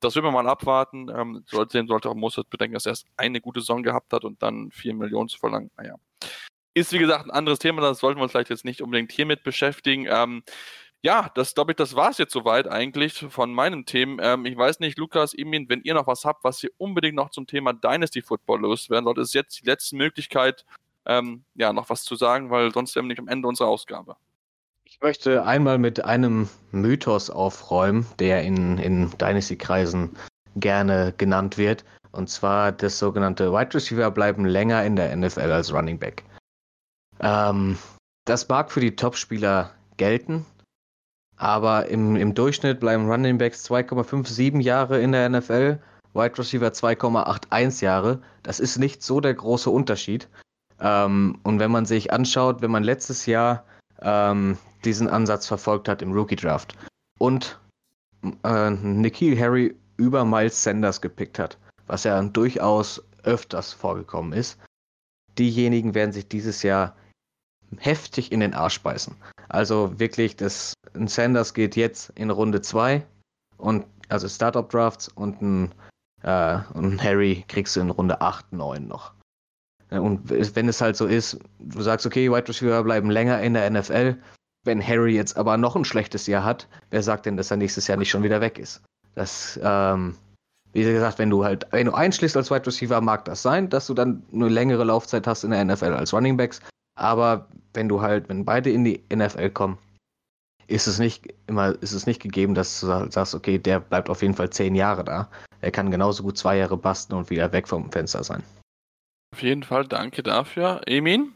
das 0.02 0.14
will 0.14 0.22
man 0.22 0.32
mal 0.32 0.46
abwarten. 0.46 1.08
Ähm, 1.08 1.44
sollte, 1.46 1.84
sollte 1.86 2.10
auch 2.10 2.14
Mostert 2.14 2.50
bedenken, 2.50 2.74
dass 2.74 2.86
er 2.86 2.90
erst 2.90 3.06
eine 3.16 3.40
gute 3.40 3.60
Saison 3.60 3.82
gehabt 3.82 4.12
hat 4.12 4.24
und 4.24 4.42
dann 4.42 4.70
4 4.70 4.94
Millionen 4.94 5.28
zu 5.28 5.38
verlangen. 5.38 5.70
Naja. 5.76 5.96
Ist 6.74 6.92
wie 6.92 6.98
gesagt 6.98 7.26
ein 7.26 7.30
anderes 7.30 7.58
Thema, 7.58 7.82
das 7.82 7.98
sollten 7.98 8.18
wir 8.18 8.22
uns 8.22 8.32
vielleicht 8.32 8.50
jetzt 8.50 8.64
nicht 8.64 8.80
unbedingt 8.80 9.12
hiermit 9.12 9.42
beschäftigen. 9.44 10.06
Ähm, 10.08 10.42
ja, 11.02 11.30
das 11.34 11.54
glaube 11.54 11.72
ich, 11.72 11.76
das 11.76 11.96
war 11.96 12.10
es 12.10 12.18
jetzt 12.18 12.32
soweit 12.32 12.68
eigentlich 12.68 13.26
von 13.28 13.52
meinen 13.52 13.84
Themen. 13.86 14.20
Ähm, 14.22 14.46
ich 14.46 14.56
weiß 14.56 14.80
nicht, 14.80 14.98
Lukas, 14.98 15.34
Emin, 15.34 15.68
wenn 15.68 15.82
ihr 15.82 15.94
noch 15.94 16.06
was 16.06 16.24
habt, 16.24 16.44
was 16.44 16.62
ihr 16.62 16.70
unbedingt 16.78 17.16
noch 17.16 17.30
zum 17.30 17.46
Thema 17.46 17.72
Dynasty 17.72 18.22
Football 18.22 18.60
loswerden 18.60 19.04
wollt, 19.04 19.18
ist 19.18 19.34
jetzt 19.34 19.60
die 19.60 19.66
letzte 19.66 19.96
Möglichkeit, 19.96 20.64
ähm, 21.04 21.44
ja, 21.54 21.72
noch 21.72 21.90
was 21.90 22.04
zu 22.04 22.14
sagen, 22.14 22.50
weil 22.50 22.72
sonst 22.72 22.94
wären 22.94 23.06
wir 23.06 23.08
nicht 23.08 23.18
am 23.18 23.28
Ende 23.28 23.48
unserer 23.48 23.68
Ausgabe. 23.68 24.16
Ich 25.02 25.04
möchte 25.04 25.44
einmal 25.44 25.78
mit 25.78 26.04
einem 26.04 26.48
Mythos 26.70 27.28
aufräumen, 27.28 28.06
der 28.20 28.44
in, 28.44 28.78
in 28.78 29.10
Dynasty-Kreisen 29.10 30.16
gerne 30.54 31.12
genannt 31.18 31.58
wird. 31.58 31.84
Und 32.12 32.30
zwar 32.30 32.70
das 32.70 33.00
sogenannte 33.00 33.52
Wide 33.52 33.74
Receiver 33.74 34.12
bleiben 34.12 34.44
länger 34.44 34.84
in 34.84 34.94
der 34.94 35.16
NFL 35.16 35.50
als 35.50 35.72
Running 35.72 35.98
Back. 35.98 36.22
Ähm, 37.18 37.76
das 38.26 38.48
mag 38.48 38.70
für 38.70 38.78
die 38.78 38.94
Top-Spieler 38.94 39.72
gelten, 39.96 40.46
aber 41.36 41.86
im, 41.86 42.14
im 42.14 42.32
Durchschnitt 42.32 42.78
bleiben 42.78 43.10
Running 43.10 43.38
Backs 43.38 43.68
2,57 43.68 44.60
Jahre 44.60 45.00
in 45.00 45.10
der 45.10 45.28
NFL, 45.28 45.80
Wide 46.14 46.38
Receiver 46.38 46.68
2,81 46.68 47.82
Jahre. 47.82 48.22
Das 48.44 48.60
ist 48.60 48.78
nicht 48.78 49.02
so 49.02 49.20
der 49.20 49.34
große 49.34 49.68
Unterschied. 49.68 50.28
Ähm, 50.78 51.40
und 51.42 51.58
wenn 51.58 51.72
man 51.72 51.86
sich 51.86 52.12
anschaut, 52.12 52.62
wenn 52.62 52.70
man 52.70 52.84
letztes 52.84 53.26
Jahr 53.26 53.64
ähm, 54.00 54.58
diesen 54.84 55.08
Ansatz 55.08 55.46
verfolgt 55.46 55.88
hat 55.88 56.02
im 56.02 56.12
Rookie 56.12 56.36
Draft 56.36 56.76
und 57.18 57.58
äh, 58.44 58.70
Nikhil 58.70 59.38
Harry 59.38 59.76
über 59.96 60.24
Miles 60.24 60.62
Sanders 60.62 61.00
gepickt 61.00 61.38
hat, 61.38 61.58
was 61.86 62.04
ja 62.04 62.20
durchaus 62.22 63.02
öfters 63.24 63.72
vorgekommen 63.72 64.32
ist, 64.32 64.58
diejenigen 65.38 65.94
werden 65.94 66.12
sich 66.12 66.28
dieses 66.28 66.62
Jahr 66.62 66.96
heftig 67.78 68.32
in 68.32 68.40
den 68.40 68.54
Arsch 68.54 68.80
beißen. 68.80 69.14
Also 69.48 69.98
wirklich, 69.98 70.36
das, 70.36 70.74
ein 70.94 71.08
Sanders 71.08 71.54
geht 71.54 71.76
jetzt 71.76 72.10
in 72.14 72.30
Runde 72.30 72.60
2 72.60 73.04
und 73.58 73.86
also 74.08 74.28
Startup 74.28 74.68
Drafts 74.68 75.08
und 75.08 75.40
ein, 75.40 75.74
äh, 76.22 76.58
und 76.74 76.94
ein 76.94 77.02
Harry 77.02 77.44
kriegst 77.48 77.76
du 77.76 77.80
in 77.80 77.90
Runde 77.90 78.20
8, 78.20 78.52
9 78.52 78.86
noch. 78.86 79.12
Und 79.90 80.30
wenn 80.30 80.68
es 80.68 80.80
halt 80.80 80.96
so 80.96 81.06
ist, 81.06 81.38
du 81.58 81.82
sagst, 81.82 82.06
okay, 82.06 82.30
Wide 82.30 82.48
Receiver 82.48 82.82
bleiben 82.82 83.10
länger 83.10 83.42
in 83.42 83.52
der 83.52 83.68
NFL, 83.68 84.16
wenn 84.64 84.86
Harry 84.86 85.14
jetzt 85.14 85.36
aber 85.36 85.56
noch 85.56 85.76
ein 85.76 85.84
schlechtes 85.84 86.26
Jahr 86.26 86.44
hat, 86.44 86.68
wer 86.90 87.02
sagt 87.02 87.26
denn, 87.26 87.36
dass 87.36 87.50
er 87.50 87.56
nächstes 87.56 87.86
Jahr 87.86 87.98
nicht 87.98 88.10
schon 88.10 88.22
wieder 88.22 88.40
weg 88.40 88.58
ist? 88.58 88.82
Das, 89.14 89.58
ähm, 89.62 90.16
wie 90.72 90.82
gesagt, 90.82 91.18
wenn 91.18 91.30
du 91.30 91.44
halt, 91.44 91.66
wenn 91.70 91.86
du 91.86 91.92
einschließt 91.92 92.36
als 92.36 92.50
Wide 92.50 92.66
Receiver, 92.66 93.00
mag 93.00 93.24
das 93.24 93.42
sein, 93.42 93.68
dass 93.68 93.86
du 93.86 93.94
dann 93.94 94.22
eine 94.32 94.48
längere 94.48 94.84
Laufzeit 94.84 95.26
hast 95.26 95.44
in 95.44 95.50
der 95.50 95.64
NFL 95.64 95.92
als 95.92 96.12
Running 96.12 96.36
Backs. 96.36 96.60
Aber 96.94 97.48
wenn 97.74 97.88
du 97.88 98.00
halt, 98.00 98.28
wenn 98.28 98.44
beide 98.44 98.70
in 98.70 98.84
die 98.84 99.02
NFL 99.14 99.50
kommen, 99.50 99.78
ist 100.66 100.86
es 100.86 100.98
nicht 100.98 101.34
immer, 101.46 101.80
ist 101.82 101.92
es 101.92 102.06
nicht 102.06 102.22
gegeben, 102.22 102.54
dass 102.54 102.80
du 102.80 102.86
sagst, 102.86 103.34
okay, 103.34 103.58
der 103.58 103.80
bleibt 103.80 104.08
auf 104.08 104.22
jeden 104.22 104.34
Fall 104.34 104.50
zehn 104.50 104.74
Jahre 104.74 105.04
da. 105.04 105.28
Er 105.60 105.70
kann 105.70 105.90
genauso 105.90 106.22
gut 106.22 106.38
zwei 106.38 106.56
Jahre 106.56 106.76
basten 106.76 107.14
und 107.14 107.30
wieder 107.30 107.52
weg 107.52 107.68
vom 107.68 107.90
Fenster 107.90 108.24
sein. 108.24 108.42
Auf 109.34 109.42
jeden 109.42 109.62
Fall, 109.62 109.86
danke 109.86 110.22
dafür. 110.22 110.82
Emin? 110.86 111.34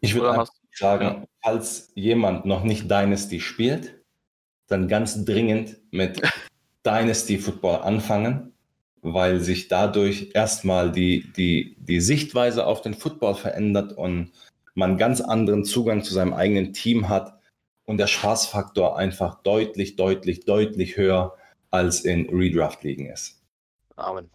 Ich 0.00 0.14
würde 0.14 0.46
sagen, 0.78 1.26
falls 1.42 1.90
jemand 1.94 2.44
noch 2.44 2.64
nicht 2.64 2.90
Dynasty 2.90 3.40
spielt, 3.40 4.00
dann 4.68 4.88
ganz 4.88 5.24
dringend 5.24 5.76
mit 5.90 6.20
Dynasty 6.86 7.38
Football 7.38 7.82
anfangen, 7.82 8.52
weil 9.02 9.40
sich 9.40 9.68
dadurch 9.68 10.30
erstmal 10.34 10.92
die, 10.92 11.32
die, 11.36 11.76
die 11.78 12.00
Sichtweise 12.00 12.66
auf 12.66 12.82
den 12.82 12.94
Football 12.94 13.34
verändert 13.34 13.92
und 13.92 14.32
man 14.74 14.98
ganz 14.98 15.20
anderen 15.20 15.64
Zugang 15.64 16.02
zu 16.02 16.12
seinem 16.12 16.34
eigenen 16.34 16.72
Team 16.72 17.08
hat 17.08 17.40
und 17.84 17.98
der 17.98 18.06
Spaßfaktor 18.06 18.98
einfach 18.98 19.42
deutlich, 19.42 19.96
deutlich, 19.96 20.44
deutlich 20.44 20.96
höher 20.96 21.36
als 21.70 22.00
in 22.00 22.28
Redraft-Ligen 22.28 23.06
ist. 23.06 23.42
Amen. 23.96 24.28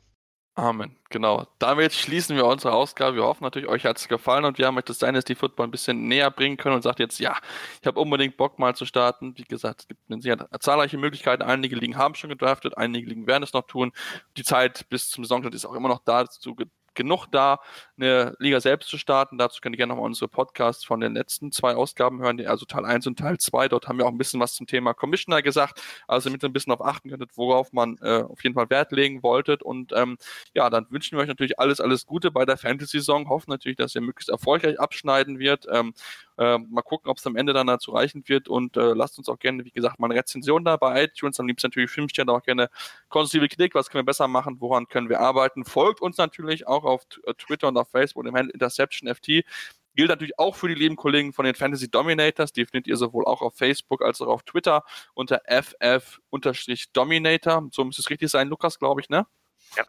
Amen. 0.56 0.98
Genau. 1.10 1.48
Damit 1.60 1.94
schließen 1.94 2.36
wir 2.36 2.46
unsere 2.46 2.74
Ausgabe. 2.74 3.16
Wir 3.16 3.24
hoffen 3.24 3.44
natürlich, 3.44 3.70
euch 3.70 3.86
hat 3.86 3.98
es 3.98 4.08
gefallen 4.10 4.44
und 4.44 4.58
wir 4.58 4.68
haben 4.68 4.78
euch 4.78 4.84
das 4.84 4.98
Dynasty 5.00 5.34
Football 5.34 5.68
ein 5.68 5.72
bisschen 5.72 6.08
näher 6.10 6.30
bringen 6.30 6.58
können 6.58 6.76
und 6.76 6.82
sagt 6.82 7.00
jetzt, 7.00 7.20
ja, 7.20 7.38
ich 7.80 7.88
habe 7.88 8.00
unbedingt 8.00 8.36
Bock 8.36 8.60
mal 8.60 8.76
zu 8.76 8.86
starten. 8.86 9.38
Wie 9.38 9.44
gesagt, 9.44 9.82
es 9.82 9.88
gibt 9.88 10.02
eine 10.10 10.50
zahlreiche 10.60 10.98
Möglichkeiten. 10.98 11.42
Einige 11.42 11.78
Ligen 11.78 11.96
haben 11.98 12.16
schon 12.16 12.30
gedraftet, 12.30 12.78
einige 12.78 13.08
Ligen 13.08 13.28
werden 13.28 13.44
es 13.44 13.54
noch 13.54 13.66
tun. 13.66 13.94
Die 14.36 14.44
Zeit 14.44 14.90
bis 14.90 15.10
zum 15.10 15.24
Saisonstart 15.24 15.56
ist 15.56 15.66
auch 15.66 15.74
immer 15.74 15.88
noch 15.88 16.02
dazu 16.04 16.54
genug 16.94 17.28
da, 17.32 17.60
eine 17.98 18.36
Liga 18.40 18.60
selbst 18.60 18.90
zu 18.90 18.98
starten. 18.98 19.38
Dazu 19.38 19.62
könnt 19.62 19.76
ihr 19.76 19.78
gerne 19.78 19.94
nochmal 19.94 20.06
unsere 20.06 20.28
Podcasts 20.28 20.84
von 20.84 21.00
den 21.00 21.14
letzten 21.14 21.52
zwei 21.52 21.76
Ausgaben 21.76 22.22
hören, 22.22 22.46
also 22.48 22.66
Teil 22.66 22.86
1 22.86 23.08
und 23.08 23.20
Teil 23.20 23.38
2. 23.38 23.68
Dort 23.70 23.88
haben 23.88 23.98
wir 23.98 24.06
auch 24.06 24.12
ein 24.12 24.18
bisschen 24.18 24.40
was 24.40 24.54
zum 24.54 24.68
Thema 24.68 24.94
Commissioner 24.94 25.42
gesagt, 25.42 25.82
also 26.08 26.30
damit 26.30 26.44
ihr 26.44 26.50
ein 26.50 26.54
bisschen 26.54 26.74
auf 26.74 26.82
achten 26.84 27.10
könntet, 27.10 27.32
worauf 27.36 27.72
man 27.74 27.98
äh, 28.02 28.24
auf 28.24 28.44
jeden 28.44 28.56
Fall 28.56 28.70
Wert 28.70 28.92
legen 28.92 29.24
wolltet. 29.24 29.64
Und 29.64 29.92
ähm, 29.96 30.18
ja, 30.54 30.70
dann 30.70 30.88
wünschen 30.90 31.18
wir 31.18 31.22
euch 31.22 31.28
natürlich 31.28 31.60
alles, 31.60 31.80
alles 31.80 32.06
Gute 32.06 32.32
bei 32.32 32.46
der 32.46 32.58
Fantasy-Saison. 32.58 33.30
Hoffen 33.30 33.52
natürlich, 33.52 33.78
dass 33.78 33.96
ihr 33.96 34.02
möglichst 34.02 34.30
erfolgreich 34.30 34.80
abschneiden 34.80 35.40
wird. 35.40 35.68
Ähm, 35.72 35.94
äh, 36.42 36.58
mal 36.58 36.82
gucken, 36.82 37.12
ob 37.12 37.20
es 37.20 37.28
am 37.28 37.36
Ende 37.36 37.54
dann 37.54 37.68
dazu 37.68 37.92
reichen 37.92 38.24
wird 38.26 38.48
und 38.48 38.76
äh, 38.76 38.94
lasst 38.94 39.20
uns 39.20 39.30
auch 39.30 39.38
gerne, 39.38 39.64
wie 39.64 39.70
gesagt, 39.70 40.00
mal 40.00 40.08
eine 40.08 40.16
Rezension 40.16 40.66
da 40.66 40.76
bei 40.76 41.04
iTunes. 41.04 41.40
Am 41.40 41.46
liebsten 41.46 41.68
natürlich 41.68 41.92
fünf 41.92 42.10
Sterne, 42.10 42.32
auch 42.32 42.42
gerne 42.42 42.72
konstruktive 43.10 43.48
Kritik. 43.48 43.76
Was 43.76 43.92
können 43.92 44.00
wir 44.02 44.08
besser 44.08 44.28
machen? 44.28 44.58
Woran 44.60 44.88
können 44.88 45.08
wir 45.08 45.20
arbeiten? 45.20 45.66
Folgt 45.66 46.02
uns 46.02 46.18
natürlich 46.18 46.66
auch 46.66 46.84
auf 46.84 47.04
äh, 47.26 47.36
Twitter 47.36 47.68
und 47.68 47.78
auf 47.78 47.92
Facebook 47.92 48.26
im 48.26 48.36
Handle 48.36 48.52
Interception 48.54 49.14
FT. 49.14 49.44
Gilt 49.94 50.10
natürlich 50.10 50.40
auch 50.40 50.56
für 50.56 50.68
die 50.68 50.74
lieben 50.74 50.96
Kollegen 50.96 51.32
von 51.32 51.46
den 51.46 51.54
Fantasy 51.54 51.92
Dominators. 51.92 52.54
Die 52.54 52.66
findet 52.66 52.88
ihr 52.88 52.98
sowohl 52.98 53.26
auch 53.26 53.44
auf 53.44 53.56
Facebook 53.56 54.02
als 54.02 54.20
auch 54.22 54.28
auf 54.28 54.42
Twitter 54.42 54.84
unter 55.14 55.42
FF-Dominator. 55.46 56.10
So 57.72 57.86
müsste 57.86 58.02
es 58.02 58.10
richtig 58.10 58.32
sein, 58.32 58.48
Lukas, 58.48 58.80
glaube 58.80 59.02
ich, 59.02 59.10
ne? 59.10 59.28
Ja. 59.78 59.84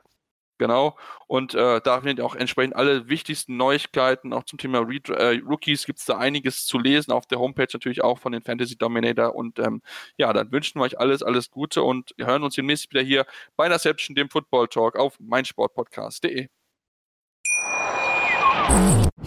Genau. 0.59 0.97
Und 1.27 1.55
äh, 1.55 1.81
da 1.81 2.01
findet 2.01 2.19
ihr 2.19 2.27
auch 2.27 2.35
entsprechend 2.35 2.77
alle 2.77 3.09
wichtigsten 3.09 3.57
Neuigkeiten. 3.57 4.33
Auch 4.33 4.45
zum 4.45 4.59
Thema 4.59 4.81
Re 4.81 5.01
äh, 5.09 5.41
Rookies 5.45 5.87
gibt 5.87 5.99
es 5.99 6.05
da 6.05 6.19
einiges 6.19 6.67
zu 6.67 6.79
lesen 6.79 7.11
auf 7.13 7.27
der 7.27 7.39
Homepage 7.39 7.69
natürlich 7.73 8.05
auch 8.05 8.19
von 8.19 8.33
den 8.33 8.43
Fantasy 8.43 8.77
Dominator. 8.77 9.35
Und 9.35 9.59
ähm, 9.59 9.83
ja, 10.17 10.33
dann 10.33 10.53
wünschen 10.53 10.79
wir 10.79 10.85
euch 10.85 11.01
alles, 11.01 11.23
alles 11.23 11.51
Gute 11.51 11.83
und 11.83 12.13
wir 12.17 12.27
hören 12.27 12.43
uns 12.45 12.55
demnächst 12.55 12.91
wieder 12.93 13.03
hier 13.03 13.27
bei 13.57 13.67
Interception, 13.67 14.15
dem 14.15 14.31
Football 14.31 14.69
Talk 14.69 14.97
auf 14.97 15.19
meinsportpodcast.de. 15.19 16.49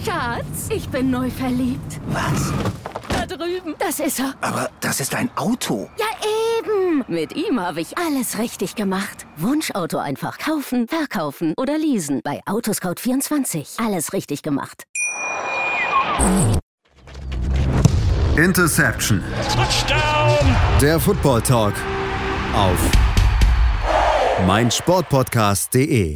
Schatz, 0.03 0.69
ich 0.69 0.87
bin 0.89 1.11
neu 1.11 1.29
verliebt. 1.29 1.99
Was? 2.07 2.53
Da 3.09 3.25
drüben. 3.25 3.75
Das 3.79 3.99
ist 3.99 4.19
er. 4.19 4.33
Aber 4.41 4.69
das 4.79 4.99
ist 4.99 5.13
ein 5.15 5.29
Auto. 5.35 5.89
Ja, 5.97 6.05
Mit 7.07 7.35
ihm 7.35 7.59
habe 7.59 7.81
ich 7.81 7.97
alles 7.97 8.37
richtig 8.37 8.75
gemacht. 8.75 9.25
Wunschauto 9.37 9.97
einfach 9.97 10.37
kaufen, 10.37 10.87
verkaufen 10.87 11.53
oder 11.57 11.77
leasen. 11.77 12.21
Bei 12.23 12.41
Autoscout24. 12.45 13.83
Alles 13.83 14.13
richtig 14.13 14.41
gemacht. 14.41 14.83
Interception. 18.37 19.23
Touchdown. 19.53 20.55
Der 20.81 20.99
Football 20.99 21.41
Talk. 21.41 21.73
Auf 22.53 22.79
meinsportpodcast.de. 24.45 26.15